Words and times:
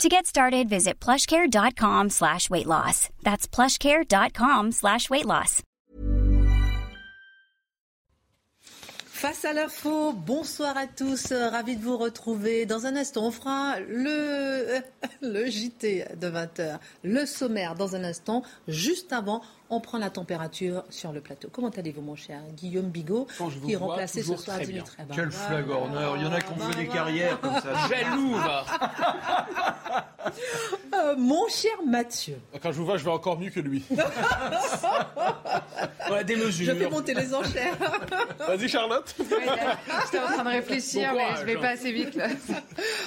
To 0.00 0.08
get 0.08 0.26
started, 0.26 0.68
visit 0.68 0.98
plushcare.com 0.98 2.10
slash 2.10 2.50
weight 2.50 2.66
loss. 2.66 3.08
That's 3.22 3.46
plushcare.com 3.46 4.72
slash 4.72 5.08
weight 5.10 5.26
loss. 5.26 5.62
Face 9.22 9.44
à 9.44 9.52
l'info, 9.52 10.12
bonsoir 10.12 10.76
à 10.76 10.88
tous, 10.88 11.32
ravi 11.32 11.76
de 11.76 11.82
vous 11.82 11.96
retrouver. 11.96 12.66
Dans 12.66 12.86
un 12.86 12.96
instant, 12.96 13.26
on 13.26 13.30
fera 13.30 13.78
le, 13.78 14.80
le 15.22 15.48
JT 15.48 16.06
de 16.16 16.26
20h, 16.26 16.80
le 17.04 17.24
sommaire 17.24 17.76
dans 17.76 17.94
un 17.94 18.02
instant, 18.02 18.42
juste 18.66 19.12
avant 19.12 19.40
on 19.72 19.80
prend 19.80 19.96
la 19.96 20.10
température 20.10 20.84
sur 20.90 21.12
le 21.12 21.22
plateau. 21.22 21.48
Comment 21.50 21.70
allez-vous, 21.70 22.02
mon 22.02 22.14
cher 22.14 22.42
Guillaume 22.54 22.90
Bigot, 22.90 23.26
qui 23.64 23.72
est 23.72 23.76
remplacé 23.76 24.22
ce 24.22 24.36
soir 24.36 24.58
Dimitri 24.58 24.96
Quel 25.08 25.16
Quel 25.16 25.32
flagorneur 25.32 26.16
Il 26.18 26.24
y 26.24 26.26
en 26.26 26.32
a 26.32 26.40
qui 26.42 26.52
ont 26.52 26.58
fait 26.70 26.76
des 26.76 26.88
carrières 26.88 27.40
comme 27.40 27.54
ça. 27.54 27.88
Jaloux, 27.88 28.34
va 28.34 28.66
euh, 30.94 31.16
Mon 31.16 31.48
cher 31.48 31.72
Mathieu. 31.86 32.36
Quand 32.62 32.70
je 32.70 32.76
vous 32.76 32.84
vois, 32.84 32.98
je 32.98 33.04
vais 33.04 33.10
encore 33.10 33.38
mieux 33.38 33.48
que 33.48 33.60
lui. 33.60 33.82
ouais, 36.10 36.24
des 36.24 36.36
mesures. 36.36 36.74
Je 36.74 36.78
fais 36.78 36.90
monter 36.90 37.14
les 37.14 37.34
enchères. 37.34 37.76
Vas-y, 38.46 38.68
Charlotte. 38.68 39.14
J'étais 39.18 40.18
en 40.18 40.26
train 40.26 40.44
de 40.44 40.50
réfléchir, 40.50 41.12
mais 41.16 41.36
je 41.40 41.46
vais 41.46 41.56
pas 41.56 41.70
assez 41.70 41.92
vite. 41.92 42.14
Là. 42.14 42.28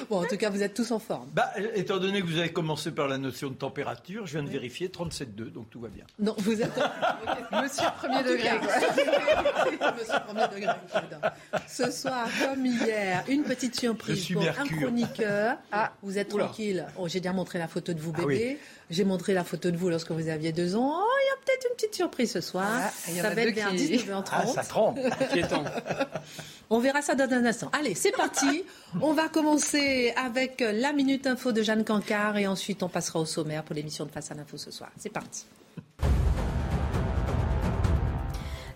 Bon, 0.09 0.23
en 0.23 0.25
tout 0.25 0.37
cas, 0.37 0.49
vous 0.49 0.63
êtes 0.63 0.73
tous 0.73 0.89
en 0.91 0.99
forme. 0.99 1.29
Bah, 1.33 1.51
étant 1.75 1.99
donné 1.99 2.21
que 2.21 2.25
vous 2.25 2.39
avez 2.39 2.51
commencé 2.51 2.91
par 2.91 3.07
la 3.07 3.19
notion 3.19 3.49
de 3.49 3.55
température, 3.55 4.25
je 4.25 4.33
viens 4.33 4.43
de 4.43 4.49
vérifier 4.49 4.87
37,2, 4.87 5.51
donc 5.51 5.69
tout 5.69 5.79
va 5.79 5.89
bien. 5.89 6.05
Non, 6.19 6.35
vous 6.39 6.54
Monsieur 7.63 7.87
premier 7.97 8.23
degré. 8.23 8.49
Monsieur 8.59 10.19
premier 10.25 10.47
degré. 10.47 10.73
Ce 11.67 11.91
soir, 11.91 12.27
comme 12.41 12.65
hier, 12.65 13.23
une 13.27 13.43
petite 13.43 13.79
surprise 13.79 14.27
pour 14.31 14.43
un 14.43 14.65
chroniqueur. 14.65 15.57
Ah, 15.71 15.91
vous 16.01 16.17
êtes 16.17 16.29
tranquille. 16.29 16.85
Oh, 16.97 17.07
J'ai 17.07 17.19
déjà 17.19 17.33
montré 17.33 17.59
la 17.59 17.67
photo 17.67 17.93
de 17.93 17.99
vous, 17.99 18.13
ah 18.15 18.21
bébé. 18.21 18.59
J'ai 18.89 19.03
montré 19.03 19.33
la 19.33 19.43
photo 19.43 19.71
de 19.71 19.77
vous 19.77 19.89
lorsque 19.89 20.11
vous 20.11 20.27
aviez 20.29 20.51
deux 20.51 20.75
ans. 20.75 21.01
Oh, 21.01 21.17
il 21.23 21.27
y 21.27 21.31
a 21.31 21.43
peut-être 21.43 21.67
une 21.69 21.75
petite 21.75 21.95
surprise 21.95 22.31
ce 22.31 22.41
soir. 22.41 22.67
Ah, 22.69 22.89
ça 22.91 23.29
va 23.29 23.41
être 23.41 23.55
vers 23.55 23.73
19h30. 23.73 24.25
Ah, 24.31 24.45
ça 24.45 24.63
trempe. 24.63 24.99
On 26.69 26.79
verra 26.79 27.01
ça 27.01 27.15
dans 27.15 27.31
un 27.31 27.45
instant. 27.45 27.69
Allez, 27.73 27.93
c'est 27.95 28.11
parti. 28.11 28.63
on 29.01 29.13
va 29.13 29.29
commencer 29.29 30.13
avec 30.15 30.61
la 30.61 30.93
Minute 30.93 31.27
Info 31.27 31.51
de 31.51 31.61
Jeanne 31.61 31.83
Cancard 31.83 32.37
et 32.37 32.47
ensuite 32.47 32.81
on 32.81 32.89
passera 32.89 33.19
au 33.19 33.25
sommaire 33.25 33.63
pour 33.63 33.75
l'émission 33.75 34.05
de 34.05 34.11
Face 34.11 34.31
à 34.31 34.33
l'info 34.33 34.57
ce 34.57 34.71
soir. 34.71 34.89
C'est 34.97 35.11
parti. 35.11 35.45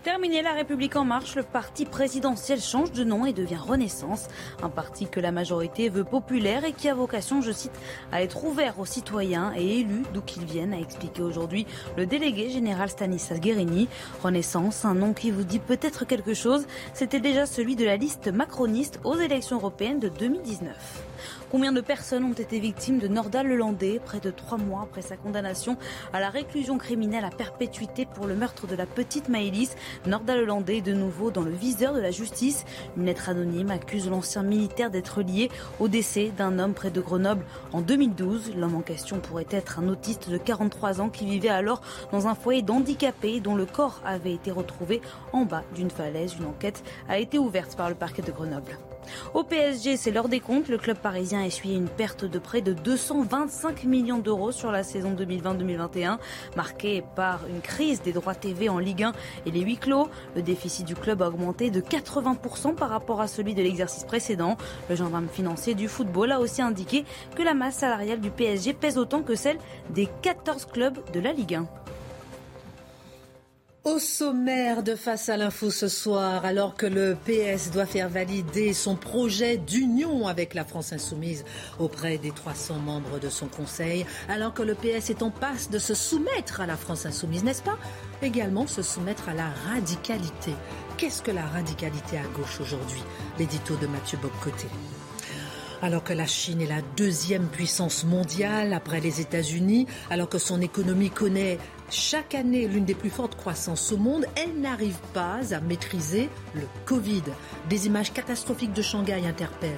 Terminé 0.02 0.40
La 0.40 0.54
République 0.54 0.96
en 0.96 1.04
marche, 1.04 1.36
le 1.36 1.42
parti 1.42 1.84
présidentiel 1.84 2.58
change 2.58 2.90
de 2.90 3.04
nom 3.04 3.26
et 3.26 3.34
devient 3.34 3.58
Renaissance. 3.58 4.28
Un 4.62 4.70
parti 4.70 5.06
que 5.06 5.20
la 5.20 5.30
majorité 5.30 5.90
veut 5.90 6.04
populaire 6.04 6.64
et 6.64 6.72
qui 6.72 6.88
a 6.88 6.94
vocation, 6.94 7.42
je 7.42 7.52
cite, 7.52 7.78
à 8.10 8.22
être 8.22 8.44
ouvert 8.44 8.80
aux 8.80 8.86
citoyens 8.86 9.52
et 9.54 9.80
élus 9.80 10.04
d'où 10.14 10.22
qu'ils 10.22 10.46
viennent, 10.46 10.72
a 10.72 10.80
expliqué 10.80 11.20
aujourd'hui 11.20 11.66
le 11.98 12.06
délégué 12.06 12.48
général 12.48 12.88
Stanislas 12.88 13.40
Guérini. 13.40 13.88
Renaissance, 14.22 14.86
un 14.86 14.94
nom 14.94 15.12
qui 15.12 15.30
vous 15.30 15.44
dit 15.44 15.58
peut-être 15.58 16.06
quelque 16.06 16.32
chose, 16.32 16.66
c'était 16.94 17.20
déjà 17.20 17.44
celui 17.44 17.76
de 17.76 17.84
la 17.84 17.98
liste 17.98 18.28
macroniste 18.28 19.00
aux 19.04 19.16
élections 19.16 19.58
européennes 19.58 20.00
de 20.00 20.08
2019. 20.08 20.74
Combien 21.50 21.72
de 21.72 21.80
personnes 21.80 22.22
ont 22.22 22.32
été 22.32 22.60
victimes 22.60 23.00
de 23.00 23.08
Nordal 23.08 23.48
Lelandais 23.48 24.00
près 24.04 24.20
de 24.20 24.30
trois 24.30 24.56
mois 24.56 24.82
après 24.84 25.02
sa 25.02 25.16
condamnation 25.16 25.76
à 26.12 26.20
la 26.20 26.30
réclusion 26.30 26.78
criminelle 26.78 27.24
à 27.24 27.30
perpétuité 27.30 28.06
pour 28.06 28.28
le 28.28 28.36
meurtre 28.36 28.68
de 28.68 28.76
la 28.76 28.86
petite 28.86 29.28
Maëlys 29.28 29.74
Nordal 30.06 30.42
Lelandais 30.42 30.76
est 30.76 30.80
de 30.80 30.92
nouveau 30.92 31.32
dans 31.32 31.42
le 31.42 31.50
viseur 31.50 31.92
de 31.92 31.98
la 31.98 32.12
justice. 32.12 32.64
Une 32.96 33.06
lettre 33.06 33.30
anonyme 33.30 33.72
accuse 33.72 34.08
l'ancien 34.08 34.44
militaire 34.44 34.92
d'être 34.92 35.22
lié 35.22 35.50
au 35.80 35.88
décès 35.88 36.30
d'un 36.38 36.60
homme 36.60 36.72
près 36.72 36.92
de 36.92 37.00
Grenoble 37.00 37.44
en 37.72 37.80
2012. 37.80 38.52
L'homme 38.54 38.76
en 38.76 38.82
question 38.82 39.18
pourrait 39.18 39.46
être 39.50 39.80
un 39.80 39.88
autiste 39.88 40.30
de 40.30 40.38
43 40.38 41.00
ans 41.00 41.08
qui 41.08 41.26
vivait 41.26 41.48
alors 41.48 41.80
dans 42.12 42.28
un 42.28 42.36
foyer 42.36 42.62
d'handicapés 42.62 43.40
dont 43.40 43.56
le 43.56 43.66
corps 43.66 44.00
avait 44.04 44.34
été 44.34 44.52
retrouvé 44.52 45.00
en 45.32 45.46
bas 45.46 45.64
d'une 45.74 45.90
falaise. 45.90 46.36
Une 46.38 46.46
enquête 46.46 46.84
a 47.08 47.18
été 47.18 47.38
ouverte 47.38 47.76
par 47.76 47.88
le 47.88 47.96
parquet 47.96 48.22
de 48.22 48.30
Grenoble. 48.30 48.78
Au 49.34 49.44
PSG, 49.44 49.96
c'est 49.96 50.10
l'heure 50.10 50.28
des 50.28 50.40
comptes. 50.40 50.68
Le 50.68 50.78
club 50.78 50.96
parisien 50.98 51.42
a 51.42 51.46
essuyé 51.46 51.76
une 51.76 51.88
perte 51.88 52.24
de 52.24 52.38
près 52.38 52.60
de 52.60 52.72
225 52.72 53.84
millions 53.84 54.18
d'euros 54.18 54.52
sur 54.52 54.70
la 54.70 54.82
saison 54.82 55.14
2020-2021, 55.14 56.18
marquée 56.56 57.02
par 57.16 57.40
une 57.48 57.60
crise 57.60 58.02
des 58.02 58.12
droits 58.12 58.34
TV 58.34 58.68
en 58.68 58.78
Ligue 58.78 59.04
1 59.04 59.12
et 59.46 59.50
les 59.50 59.60
huis 59.60 59.76
clos. 59.76 60.08
Le 60.36 60.42
déficit 60.42 60.86
du 60.86 60.94
club 60.94 61.22
a 61.22 61.28
augmenté 61.28 61.70
de 61.70 61.80
80% 61.80 62.74
par 62.74 62.90
rapport 62.90 63.20
à 63.20 63.28
celui 63.28 63.54
de 63.54 63.62
l'exercice 63.62 64.04
précédent. 64.04 64.56
Le 64.88 64.96
gendarme 64.96 65.28
financier 65.28 65.74
du 65.74 65.88
football 65.88 66.32
a 66.32 66.40
aussi 66.40 66.62
indiqué 66.62 67.04
que 67.36 67.42
la 67.42 67.54
masse 67.54 67.76
salariale 67.76 68.20
du 68.20 68.30
PSG 68.30 68.74
pèse 68.74 68.98
autant 68.98 69.22
que 69.22 69.34
celle 69.34 69.58
des 69.90 70.08
14 70.22 70.66
clubs 70.66 70.98
de 71.12 71.20
la 71.20 71.32
Ligue 71.32 71.54
1. 71.54 71.66
Au 73.84 73.98
sommaire 73.98 74.82
de 74.82 74.94
Face 74.94 75.30
à 75.30 75.38
l'info 75.38 75.70
ce 75.70 75.88
soir, 75.88 76.44
alors 76.44 76.74
que 76.74 76.84
le 76.84 77.16
PS 77.24 77.70
doit 77.70 77.86
faire 77.86 78.10
valider 78.10 78.74
son 78.74 78.94
projet 78.94 79.56
d'union 79.56 80.28
avec 80.28 80.52
la 80.52 80.66
France 80.66 80.92
insoumise 80.92 81.46
auprès 81.78 82.18
des 82.18 82.30
300 82.30 82.74
membres 82.74 83.18
de 83.18 83.30
son 83.30 83.46
conseil, 83.46 84.04
alors 84.28 84.52
que 84.52 84.62
le 84.62 84.74
PS 84.74 85.08
est 85.08 85.22
en 85.22 85.30
passe 85.30 85.70
de 85.70 85.78
se 85.78 85.94
soumettre 85.94 86.60
à 86.60 86.66
la 86.66 86.76
France 86.76 87.06
insoumise, 87.06 87.42
n'est-ce 87.42 87.62
pas? 87.62 87.78
Également 88.20 88.66
se 88.66 88.82
soumettre 88.82 89.30
à 89.30 89.34
la 89.34 89.48
radicalité. 89.72 90.52
Qu'est-ce 90.98 91.22
que 91.22 91.30
la 91.30 91.46
radicalité 91.46 92.18
à 92.18 92.38
gauche 92.38 92.60
aujourd'hui? 92.60 93.02
L'édito 93.38 93.76
de 93.76 93.86
Mathieu 93.86 94.18
Bobcoté. 94.20 94.66
Alors 95.82 96.04
que 96.04 96.12
la 96.12 96.26
Chine 96.26 96.60
est 96.60 96.66
la 96.66 96.82
deuxième 96.98 97.48
puissance 97.48 98.04
mondiale 98.04 98.74
après 98.74 99.00
les 99.00 99.22
États-Unis, 99.22 99.86
alors 100.10 100.28
que 100.28 100.36
son 100.36 100.60
économie 100.60 101.08
connaît 101.08 101.56
chaque 101.90 102.34
année 102.34 102.68
l'une 102.68 102.84
des 102.84 102.94
plus 102.94 103.10
fortes 103.10 103.36
croissances 103.36 103.92
au 103.92 103.96
monde, 103.96 104.24
elle 104.36 104.60
n'arrive 104.60 104.98
pas 105.12 105.54
à 105.54 105.60
maîtriser 105.60 106.28
le 106.54 106.62
Covid. 106.84 107.22
Des 107.68 107.86
images 107.86 108.12
catastrophiques 108.12 108.72
de 108.72 108.82
Shanghai 108.82 109.26
interpellent. 109.26 109.76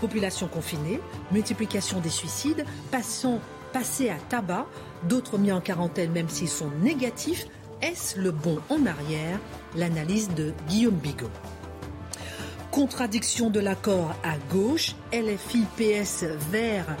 Population 0.00 0.48
confinée, 0.48 1.00
multiplication 1.32 2.00
des 2.00 2.08
suicides, 2.08 2.64
passant, 2.90 3.40
passés 3.72 4.10
à 4.10 4.16
tabac, 4.28 4.66
d'autres 5.04 5.38
mis 5.38 5.52
en 5.52 5.60
quarantaine 5.60 6.12
même 6.12 6.28
s'ils 6.28 6.48
sont 6.48 6.70
négatifs. 6.82 7.46
Est-ce 7.82 8.18
le 8.18 8.30
bon 8.30 8.58
en 8.68 8.86
arrière? 8.86 9.38
L'analyse 9.76 10.28
de 10.34 10.52
Guillaume 10.68 10.96
Bigot. 10.96 11.30
Contradiction 12.70 13.50
de 13.50 13.58
l'accord 13.58 14.14
à 14.22 14.36
gauche, 14.52 14.94
LFI, 15.12 15.64
PS, 15.76 16.24
Vert, 16.52 16.96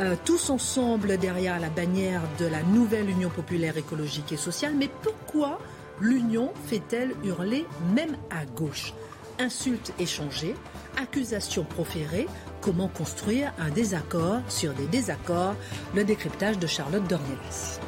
euh, 0.00 0.16
tous 0.24 0.50
ensemble 0.50 1.18
derrière 1.18 1.60
la 1.60 1.68
bannière 1.68 2.22
de 2.38 2.46
la 2.46 2.62
nouvelle 2.62 3.10
Union 3.10 3.28
populaire 3.28 3.76
écologique 3.76 4.32
et 4.32 4.36
sociale. 4.36 4.74
Mais 4.76 4.88
pourquoi 5.02 5.58
l'Union 6.00 6.52
fait-elle 6.66 7.12
hurler 7.22 7.66
même 7.94 8.16
à 8.30 8.46
gauche? 8.46 8.94
Insultes 9.38 9.92
échangées, 9.98 10.54
accusations 11.00 11.64
proférées, 11.64 12.26
comment 12.60 12.88
construire 12.88 13.52
un 13.58 13.70
désaccord 13.70 14.40
sur 14.48 14.72
des 14.72 14.86
désaccords? 14.86 15.54
Le 15.94 16.04
décryptage 16.04 16.58
de 16.58 16.66
Charlotte 16.66 17.06
Dornelas. 17.06 17.80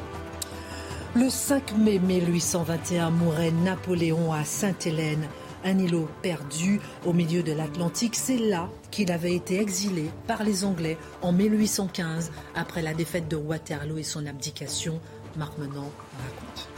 Le 1.15 1.29
5 1.29 1.77
mai 1.77 1.99
1821 1.99 3.11
mourait 3.11 3.51
Napoléon 3.51 4.33
à 4.33 4.43
Sainte-Hélène 4.43 5.27
un 5.63 5.77
îlot 5.77 6.09
perdu 6.21 6.79
au 7.05 7.13
milieu 7.13 7.43
de 7.43 7.51
l'Atlantique. 7.51 8.15
C'est 8.15 8.37
là 8.37 8.69
qu'il 8.91 9.11
avait 9.11 9.35
été 9.35 9.59
exilé 9.59 10.09
par 10.27 10.43
les 10.43 10.63
Anglais 10.63 10.97
en 11.21 11.31
1815 11.31 12.31
après 12.55 12.81
la 12.81 12.93
défaite 12.93 13.27
de 13.27 13.35
Waterloo 13.35 13.97
et 13.97 14.03
son 14.03 14.25
abdication. 14.25 14.99
Marc 15.37 15.53
raconte. 15.57 16.69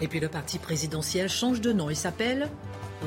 Et 0.00 0.08
puis 0.08 0.20
le 0.20 0.28
parti 0.28 0.58
présidentiel 0.58 1.28
change 1.28 1.60
de 1.60 1.72
nom. 1.72 1.90
Il 1.90 1.96
s'appelle 1.96 2.48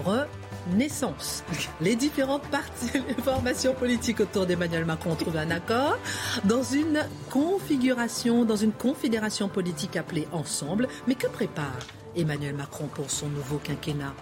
Renaissance. 0.04 1.44
Les 1.81 1.96
différentes 1.96 2.48
parties, 2.48 3.02
les 3.08 3.14
formations 3.24 3.74
politiques 3.74 4.20
autour 4.20 4.46
d'Emmanuel 4.46 4.86
Macron 4.86 5.16
trouvent 5.16 5.38
un 5.38 5.52
accord 5.52 5.98
dans 6.44 6.64
une 6.64 7.06
configuration, 7.30 8.46
dans 8.46 8.56
une 8.56 8.72
confédération 8.72 9.50
politique 9.50 9.96
appelée 9.98 10.28
Ensemble. 10.31 10.88
Mais 11.08 11.16
que 11.16 11.28
prépare 11.28 11.78
Emmanuel 12.15 12.56
Macron 12.56 12.88
pour 12.88 13.10
son 13.10 13.27
nouveau 13.27 13.57
quinquennat. 13.57 14.13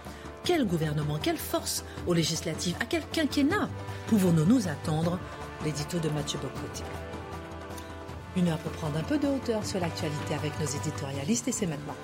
Quel 0.44 0.66
gouvernement, 0.66 1.18
quelle 1.22 1.36
force 1.36 1.84
aux 2.06 2.14
législatives 2.14 2.76
À 2.80 2.84
quel 2.84 3.02
quinquennat 3.12 3.68
pouvons-nous 4.08 4.44
nous 4.44 4.68
attendre 4.68 5.18
L'édito 5.64 5.98
de 5.98 6.08
Mathieu 6.08 6.38
Bocoté. 6.40 6.82
Une 8.36 8.48
heure 8.48 8.58
pour 8.58 8.72
prendre 8.72 8.96
un 8.98 9.02
peu 9.02 9.18
de 9.18 9.28
hauteur 9.28 9.64
sur 9.64 9.78
l'actualité 9.78 10.34
avec 10.34 10.58
nos 10.58 10.66
éditorialistes 10.66 11.48
et 11.48 11.52
c'est 11.52 11.66
maintenant. 11.66 11.94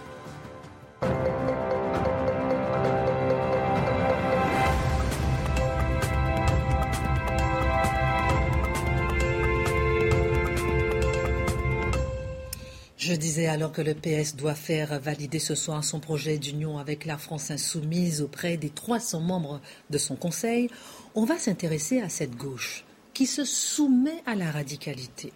Je 13.09 13.15
disais 13.15 13.47
alors 13.47 13.73
que 13.73 13.81
le 13.81 13.95
PS 13.95 14.37
doit 14.37 14.55
faire 14.55 15.01
valider 15.01 15.39
ce 15.39 15.55
soir 15.55 15.83
son 15.83 15.99
projet 15.99 16.37
d'union 16.37 16.77
avec 16.77 17.07
la 17.07 17.17
France 17.17 17.51
insoumise 17.51 18.21
auprès 18.21 18.59
des 18.59 18.69
300 18.69 19.21
membres 19.21 19.63
de 19.89 19.97
son 19.97 20.15
Conseil, 20.15 20.69
on 21.15 21.25
va 21.25 21.39
s'intéresser 21.39 22.03
à 22.03 22.11
cette 22.11 22.37
gauche 22.37 22.85
qui 23.15 23.25
se 23.25 23.47
soumet 23.47 24.23
à 24.27 24.35
la 24.35 24.51
radicalité, 24.51 25.33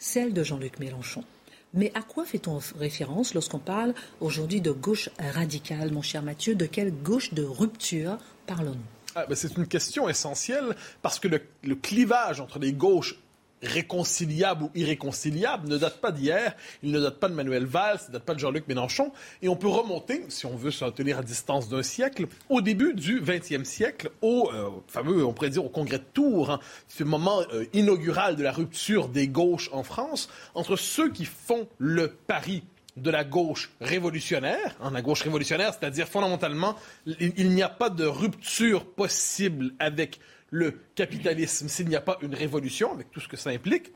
celle 0.00 0.32
de 0.32 0.42
Jean-Luc 0.42 0.80
Mélenchon. 0.80 1.22
Mais 1.74 1.92
à 1.94 2.02
quoi 2.02 2.24
fait-on 2.24 2.58
référence 2.76 3.34
lorsqu'on 3.34 3.60
parle 3.60 3.94
aujourd'hui 4.20 4.60
de 4.60 4.72
gauche 4.72 5.08
radicale, 5.20 5.92
mon 5.92 6.02
cher 6.02 6.24
Mathieu? 6.24 6.56
De 6.56 6.66
quelle 6.66 6.90
gauche 6.90 7.32
de 7.34 7.44
rupture 7.44 8.18
parlons-nous? 8.48 8.80
Ah, 9.14 9.26
ben, 9.26 9.36
c'est 9.36 9.56
une 9.56 9.68
question 9.68 10.08
essentielle 10.08 10.74
parce 11.02 11.20
que 11.20 11.28
le, 11.28 11.40
le 11.62 11.76
clivage 11.76 12.40
entre 12.40 12.58
les 12.58 12.72
gauches 12.72 13.16
réconciliable 13.62 14.64
ou 14.64 14.70
irréconciliable 14.74 15.68
ne 15.68 15.78
date 15.78 16.00
pas 16.00 16.12
d'hier, 16.12 16.54
il 16.82 16.90
ne 16.90 17.00
date 17.00 17.18
pas 17.18 17.28
de 17.28 17.34
Manuel 17.34 17.64
Valls, 17.64 17.98
il 18.02 18.08
ne 18.08 18.12
date 18.14 18.24
pas 18.24 18.34
de 18.34 18.38
Jean-Luc 18.38 18.68
Mélenchon, 18.68 19.12
et 19.40 19.48
on 19.48 19.56
peut 19.56 19.68
remonter, 19.68 20.24
si 20.28 20.46
on 20.46 20.56
veut 20.56 20.70
se 20.70 20.84
tenir 20.86 21.18
à 21.18 21.22
distance 21.22 21.68
d'un 21.68 21.82
siècle, 21.82 22.26
au 22.48 22.60
début 22.60 22.94
du 22.94 23.20
20e 23.20 23.64
siècle, 23.64 24.10
au 24.20 24.50
euh, 24.52 24.68
fameux, 24.88 25.24
on 25.24 25.32
pourrait 25.32 25.50
dire, 25.50 25.64
au 25.64 25.68
congrès 25.68 25.98
de 25.98 26.04
Tours, 26.12 26.50
hein, 26.50 26.60
ce 26.88 27.04
moment 27.04 27.40
euh, 27.52 27.64
inaugural 27.72 28.36
de 28.36 28.42
la 28.42 28.52
rupture 28.52 29.08
des 29.08 29.28
gauches 29.28 29.70
en 29.72 29.82
France, 29.82 30.28
entre 30.54 30.76
ceux 30.76 31.10
qui 31.10 31.24
font 31.24 31.68
le 31.78 32.08
pari 32.08 32.64
de 32.96 33.10
la 33.10 33.24
gauche 33.24 33.70
révolutionnaire, 33.80 34.76
hein, 34.82 34.90
la 34.92 35.00
gauche 35.00 35.22
révolutionnaire, 35.22 35.72
c'est-à-dire 35.72 36.08
fondamentalement, 36.08 36.76
il 37.06 37.50
n'y 37.50 37.62
a 37.62 37.68
pas 37.68 37.88
de 37.88 38.04
rupture 38.04 38.84
possible 38.84 39.72
avec 39.78 40.20
le 40.52 40.78
capitalisme 40.94 41.66
s'il 41.66 41.88
n'y 41.88 41.96
a 41.96 42.00
pas 42.00 42.18
une 42.22 42.34
révolution, 42.34 42.92
avec 42.92 43.10
tout 43.10 43.20
ce 43.20 43.26
que 43.26 43.36
ça 43.36 43.50
implique, 43.50 43.90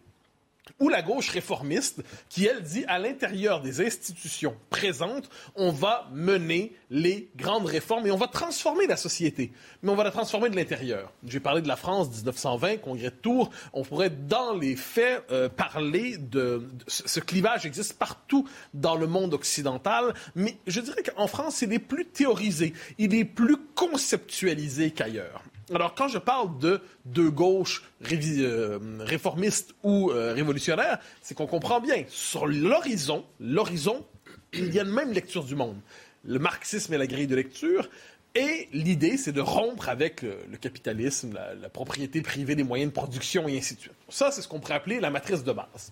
ou 0.81 0.89
la 0.89 1.03
gauche 1.03 1.29
réformiste, 1.31 2.03
qui, 2.29 2.47
elle, 2.47 2.63
dit 2.63 2.85
à 2.89 2.99
l'intérieur 2.99 3.61
des 3.61 3.81
institutions 3.81 4.57
présentes, 4.69 5.31
on 5.55 5.71
va 5.71 6.09
mener 6.13 6.75
les 6.91 7.31
grandes 7.37 7.67
réformes 7.67 8.07
et 8.07 8.11
on 8.11 8.17
va 8.17 8.27
transformer 8.27 8.87
la 8.87 8.97
société. 8.97 9.53
Mais 9.83 9.91
on 9.91 9.95
va 9.95 10.03
la 10.03 10.11
transformer 10.11 10.51
de 10.51 10.57
l'intérieur. 10.57 11.13
J'ai 11.25 11.41
parlé 11.41 11.63
de 11.63 11.69
la 11.69 11.77
France 11.77 12.09
1920, 12.09 12.79
congrès 12.79 13.11
de 13.11 13.11
Tours. 13.11 13.51
On 13.75 13.85
pourrait, 13.85 14.11
dans 14.11 14.55
les 14.55 14.75
faits, 14.77 15.25
euh, 15.31 15.49
parler 15.49 16.17
de, 16.17 16.59
de, 16.59 16.85
Ce 16.89 17.21
clivage 17.21 17.65
existe 17.65 17.99
partout 17.99 18.49
dans 18.75 18.97
le 18.97 19.07
monde 19.07 19.35
occidental, 19.35 20.15
mais 20.35 20.57
je 20.67 20.81
dirais 20.81 21.03
qu'en 21.03 21.29
France, 21.29 21.63
il 21.63 21.73
est 21.73 21.79
plus 21.79 22.07
théorisé, 22.07 22.73
il 22.99 23.15
est 23.15 23.25
plus 23.25 23.57
conceptualisé 23.75 24.91
qu'ailleurs. 24.91 25.43
Alors, 25.75 25.95
quand 25.95 26.09
je 26.09 26.19
parle 26.19 26.59
de 26.59 26.81
de 27.05 27.29
gauche 27.29 27.83
euh, 28.13 28.79
réformiste 29.01 29.75
ou 29.83 30.11
euh, 30.11 30.33
révolutionnaire, 30.33 30.99
c'est 31.23 31.35
qu'on 31.35 31.47
comprend 31.47 31.81
bien. 31.81 32.05
Sur 32.09 32.47
l'horizon, 32.47 33.25
l'horizon, 33.41 34.05
il 34.53 34.73
y 34.73 34.79
a 34.79 34.83
une 34.83 34.93
même 34.93 35.13
lecture 35.13 35.45
du 35.45 35.57
monde. 35.57 35.79
Le 36.25 36.39
marxisme 36.39 36.95
est 36.95 36.99
la 36.99 37.07
grille 37.07 37.27
de 37.27 37.37
lecture. 37.37 37.89
Et 38.37 38.69
l'idée, 38.73 39.17
c'est 39.17 39.33
de 39.33 39.41
rompre 39.41 39.89
avec 39.89 40.21
le, 40.21 40.37
le 40.51 40.57
capitalisme, 40.59 41.33
la, 41.33 41.55
la, 41.55 41.69
propriété 41.71 42.21
privée 42.21 42.55
des 42.55 42.65
moyens 42.65 42.91
de 42.91 42.95
production 42.95 43.49
et 43.49 43.57
ainsi 43.57 43.75
de 43.77 43.81
suite. 43.81 43.95
Ça, 44.11 44.31
c'est 44.31 44.43
ce 44.43 44.49
qu'on 44.49 44.61
pourrait 44.61 44.75
appeler 44.75 45.01
la 45.01 45.11
matrice 45.11 45.43
de 45.43 45.53
base. 45.53 45.91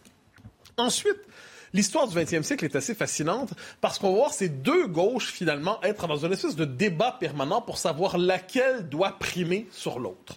Ensuite, 0.76 1.20
l'histoire 1.74 2.08
du 2.08 2.16
20e 2.16 2.42
siècle 2.42 2.64
est 2.64 2.76
assez 2.76 2.94
fascinante 2.94 3.50
parce 3.82 3.98
qu'on 3.98 4.12
va 4.12 4.16
voir 4.16 4.32
ces 4.32 4.48
deux 4.48 4.86
gauches 4.86 5.30
finalement 5.30 5.82
être 5.82 6.06
dans 6.06 6.24
une 6.24 6.32
espèce 6.32 6.56
de 6.56 6.64
débat 6.64 7.16
permanent 7.20 7.60
pour 7.60 7.76
savoir 7.76 8.16
laquelle 8.16 8.88
doit 8.88 9.18
primer 9.18 9.66
sur 9.70 9.98
l'autre. 9.98 10.36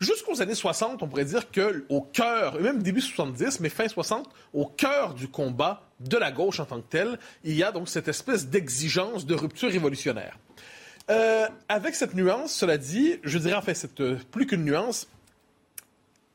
Jusqu'aux 0.00 0.42
années 0.42 0.54
60, 0.54 1.02
on 1.02 1.08
pourrait 1.08 1.24
dire 1.24 1.50
que 1.50 1.84
au 1.88 2.00
cœur, 2.00 2.60
même 2.60 2.82
début 2.82 3.00
70, 3.00 3.60
mais 3.60 3.68
fin 3.68 3.88
60, 3.88 4.28
au 4.52 4.66
cœur 4.66 5.14
du 5.14 5.28
combat 5.28 5.82
de 6.00 6.16
la 6.16 6.32
gauche 6.32 6.60
en 6.60 6.64
tant 6.64 6.80
que 6.80 6.88
telle, 6.88 7.18
il 7.42 7.54
y 7.54 7.62
a 7.62 7.72
donc 7.72 7.88
cette 7.88 8.08
espèce 8.08 8.48
d'exigence 8.48 9.26
de 9.26 9.34
rupture 9.34 9.70
révolutionnaire. 9.70 10.38
Euh, 11.10 11.46
avec 11.68 11.94
cette 11.94 12.14
nuance, 12.14 12.52
cela 12.52 12.78
dit, 12.78 13.18
je 13.22 13.38
dirais 13.38 13.54
en 13.54 13.62
fait, 13.62 13.74
cette, 13.74 14.00
euh, 14.00 14.18
plus 14.30 14.46
qu'une 14.46 14.64
nuance, 14.64 15.06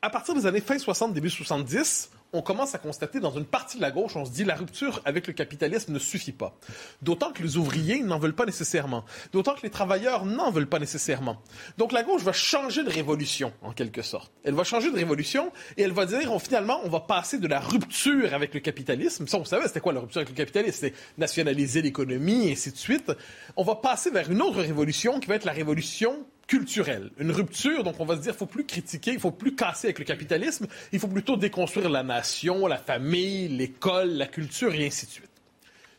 à 0.01 0.10
partir 0.10 0.36
des 0.36 0.45
années 0.45 0.62
fin 0.62 0.77
60, 0.77 1.13
début 1.13 1.30
70, 1.30 2.12
on 2.33 2.41
commence 2.41 2.75
à 2.75 2.77
constater 2.77 3.19
dans 3.19 3.31
une 3.31 3.45
partie 3.45 3.77
de 3.77 3.81
la 3.81 3.91
gauche, 3.91 4.15
on 4.15 4.25
se 4.25 4.31
dit 4.31 4.43
la 4.43 4.55
rupture 4.55 5.01
avec 5.05 5.27
le 5.27 5.33
capitalisme 5.33 5.93
ne 5.93 5.99
suffit 5.99 6.31
pas. 6.31 6.55
D'autant 7.01 7.31
que 7.31 7.41
les 7.41 7.57
ouvriers 7.57 8.01
n'en 8.01 8.19
veulent 8.19 8.35
pas 8.35 8.45
nécessairement. 8.45 9.03
D'autant 9.33 9.55
que 9.55 9.61
les 9.63 9.69
travailleurs 9.69 10.25
n'en 10.25 10.51
veulent 10.51 10.67
pas 10.67 10.79
nécessairement. 10.79 11.41
Donc 11.77 11.91
la 11.91 12.03
gauche 12.03 12.21
va 12.21 12.33
changer 12.33 12.83
de 12.83 12.89
révolution, 12.89 13.51
en 13.61 13.71
quelque 13.71 14.01
sorte. 14.01 14.31
Elle 14.43 14.53
va 14.53 14.63
changer 14.63 14.91
de 14.91 14.95
révolution 14.95 15.51
et 15.77 15.83
elle 15.83 15.91
va 15.91 16.05
dire, 16.05 16.31
on, 16.31 16.39
finalement, 16.39 16.79
on 16.83 16.89
va 16.89 16.99
passer 16.99 17.39
de 17.39 17.47
la 17.47 17.59
rupture 17.59 18.33
avec 18.33 18.53
le 18.53 18.59
capitalisme. 18.59 19.27
Ça, 19.27 19.37
on 19.37 19.45
savait, 19.45 19.67
c'était 19.67 19.79
quoi 19.79 19.93
la 19.93 20.01
rupture 20.01 20.19
avec 20.19 20.29
le 20.29 20.35
capitalisme? 20.35 20.77
C'est 20.81 20.93
nationaliser 21.17 21.81
l'économie 21.81 22.49
et 22.49 22.51
ainsi 22.51 22.71
de 22.71 22.77
suite. 22.77 23.11
On 23.55 23.63
va 23.63 23.75
passer 23.75 24.11
vers 24.11 24.29
une 24.29 24.41
autre 24.41 24.61
révolution 24.61 25.19
qui 25.19 25.27
va 25.27 25.35
être 25.35 25.45
la 25.45 25.51
révolution 25.51 26.25
culturelle, 26.49 27.11
une 27.19 27.31
rupture. 27.31 27.83
Donc, 27.83 27.99
on 27.99 28.05
va 28.05 28.17
se 28.17 28.21
dire, 28.21 28.33
il 28.33 28.37
faut 28.37 28.47
plus 28.47 28.65
critiquer, 28.65 29.11
il 29.11 29.19
faut 29.19 29.31
plus 29.31 29.55
casser 29.55 29.87
avec 29.87 29.99
le 29.99 30.05
capitalisme, 30.05 30.65
il 30.91 30.99
faut 30.99 31.07
plutôt 31.07 31.37
déconstruire 31.37 31.89
la 31.89 32.01
nation, 32.01 32.65
la 32.65 32.77
famille, 32.77 33.47
l'école, 33.47 34.09
la 34.09 34.25
culture 34.25 34.73
et 34.73 34.87
ainsi 34.87 35.05
de 35.05 35.11
suite. 35.11 35.29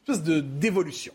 Une 0.09 0.15
espèce 0.15 0.27
de 0.27 0.41
d'évolution. 0.41 1.15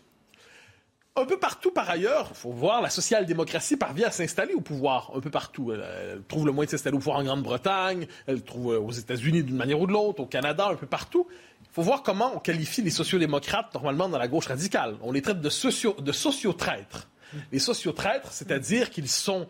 Un 1.18 1.26
peu 1.26 1.38
partout, 1.38 1.70
par 1.70 1.88
ailleurs, 1.88 2.28
il 2.30 2.36
faut 2.36 2.50
voir, 2.50 2.80
la 2.80 2.88
social-démocratie 2.88 3.76
parvient 3.76 4.08
à 4.08 4.10
s'installer 4.10 4.54
au 4.54 4.60
pouvoir 4.62 5.12
un 5.14 5.20
peu 5.20 5.30
partout. 5.30 5.70
Elle, 5.70 6.22
trouve 6.28 6.46
le 6.46 6.52
moyen 6.52 6.66
de 6.66 6.70
s'installer 6.70 6.96
au 6.96 6.98
pouvoir 6.98 7.18
en 7.18 7.24
Grande-Bretagne, 7.24 8.06
elle 8.26 8.42
trouve 8.42 8.66
aux 8.66 8.90
États-Unis 8.90 9.42
d'une 9.42 9.56
manière 9.56 9.80
ou 9.80 9.86
de 9.86 9.92
l'autre, 9.92 10.20
au 10.22 10.26
Canada, 10.26 10.68
un 10.70 10.76
peu 10.76 10.86
partout. 10.86 11.26
Il 11.62 11.68
faut 11.72 11.82
voir 11.82 12.02
comment 12.02 12.32
on 12.36 12.38
qualifie 12.38 12.80
les 12.80 12.90
sociodémocrates 12.90 13.72
normalement 13.74 14.08
dans 14.08 14.18
la 14.18 14.28
gauche 14.28 14.46
radicale. 14.46 14.96
On 15.02 15.12
les 15.12 15.20
traite 15.20 15.42
de, 15.42 15.50
socio, 15.50 15.94
de 15.98 16.12
sociotraîtres. 16.12 17.08
Les 17.52 17.58
sociotraîtres, 17.58 18.32
c'est-à-dire 18.32 18.90
qu'ils 18.90 19.08
sont 19.08 19.48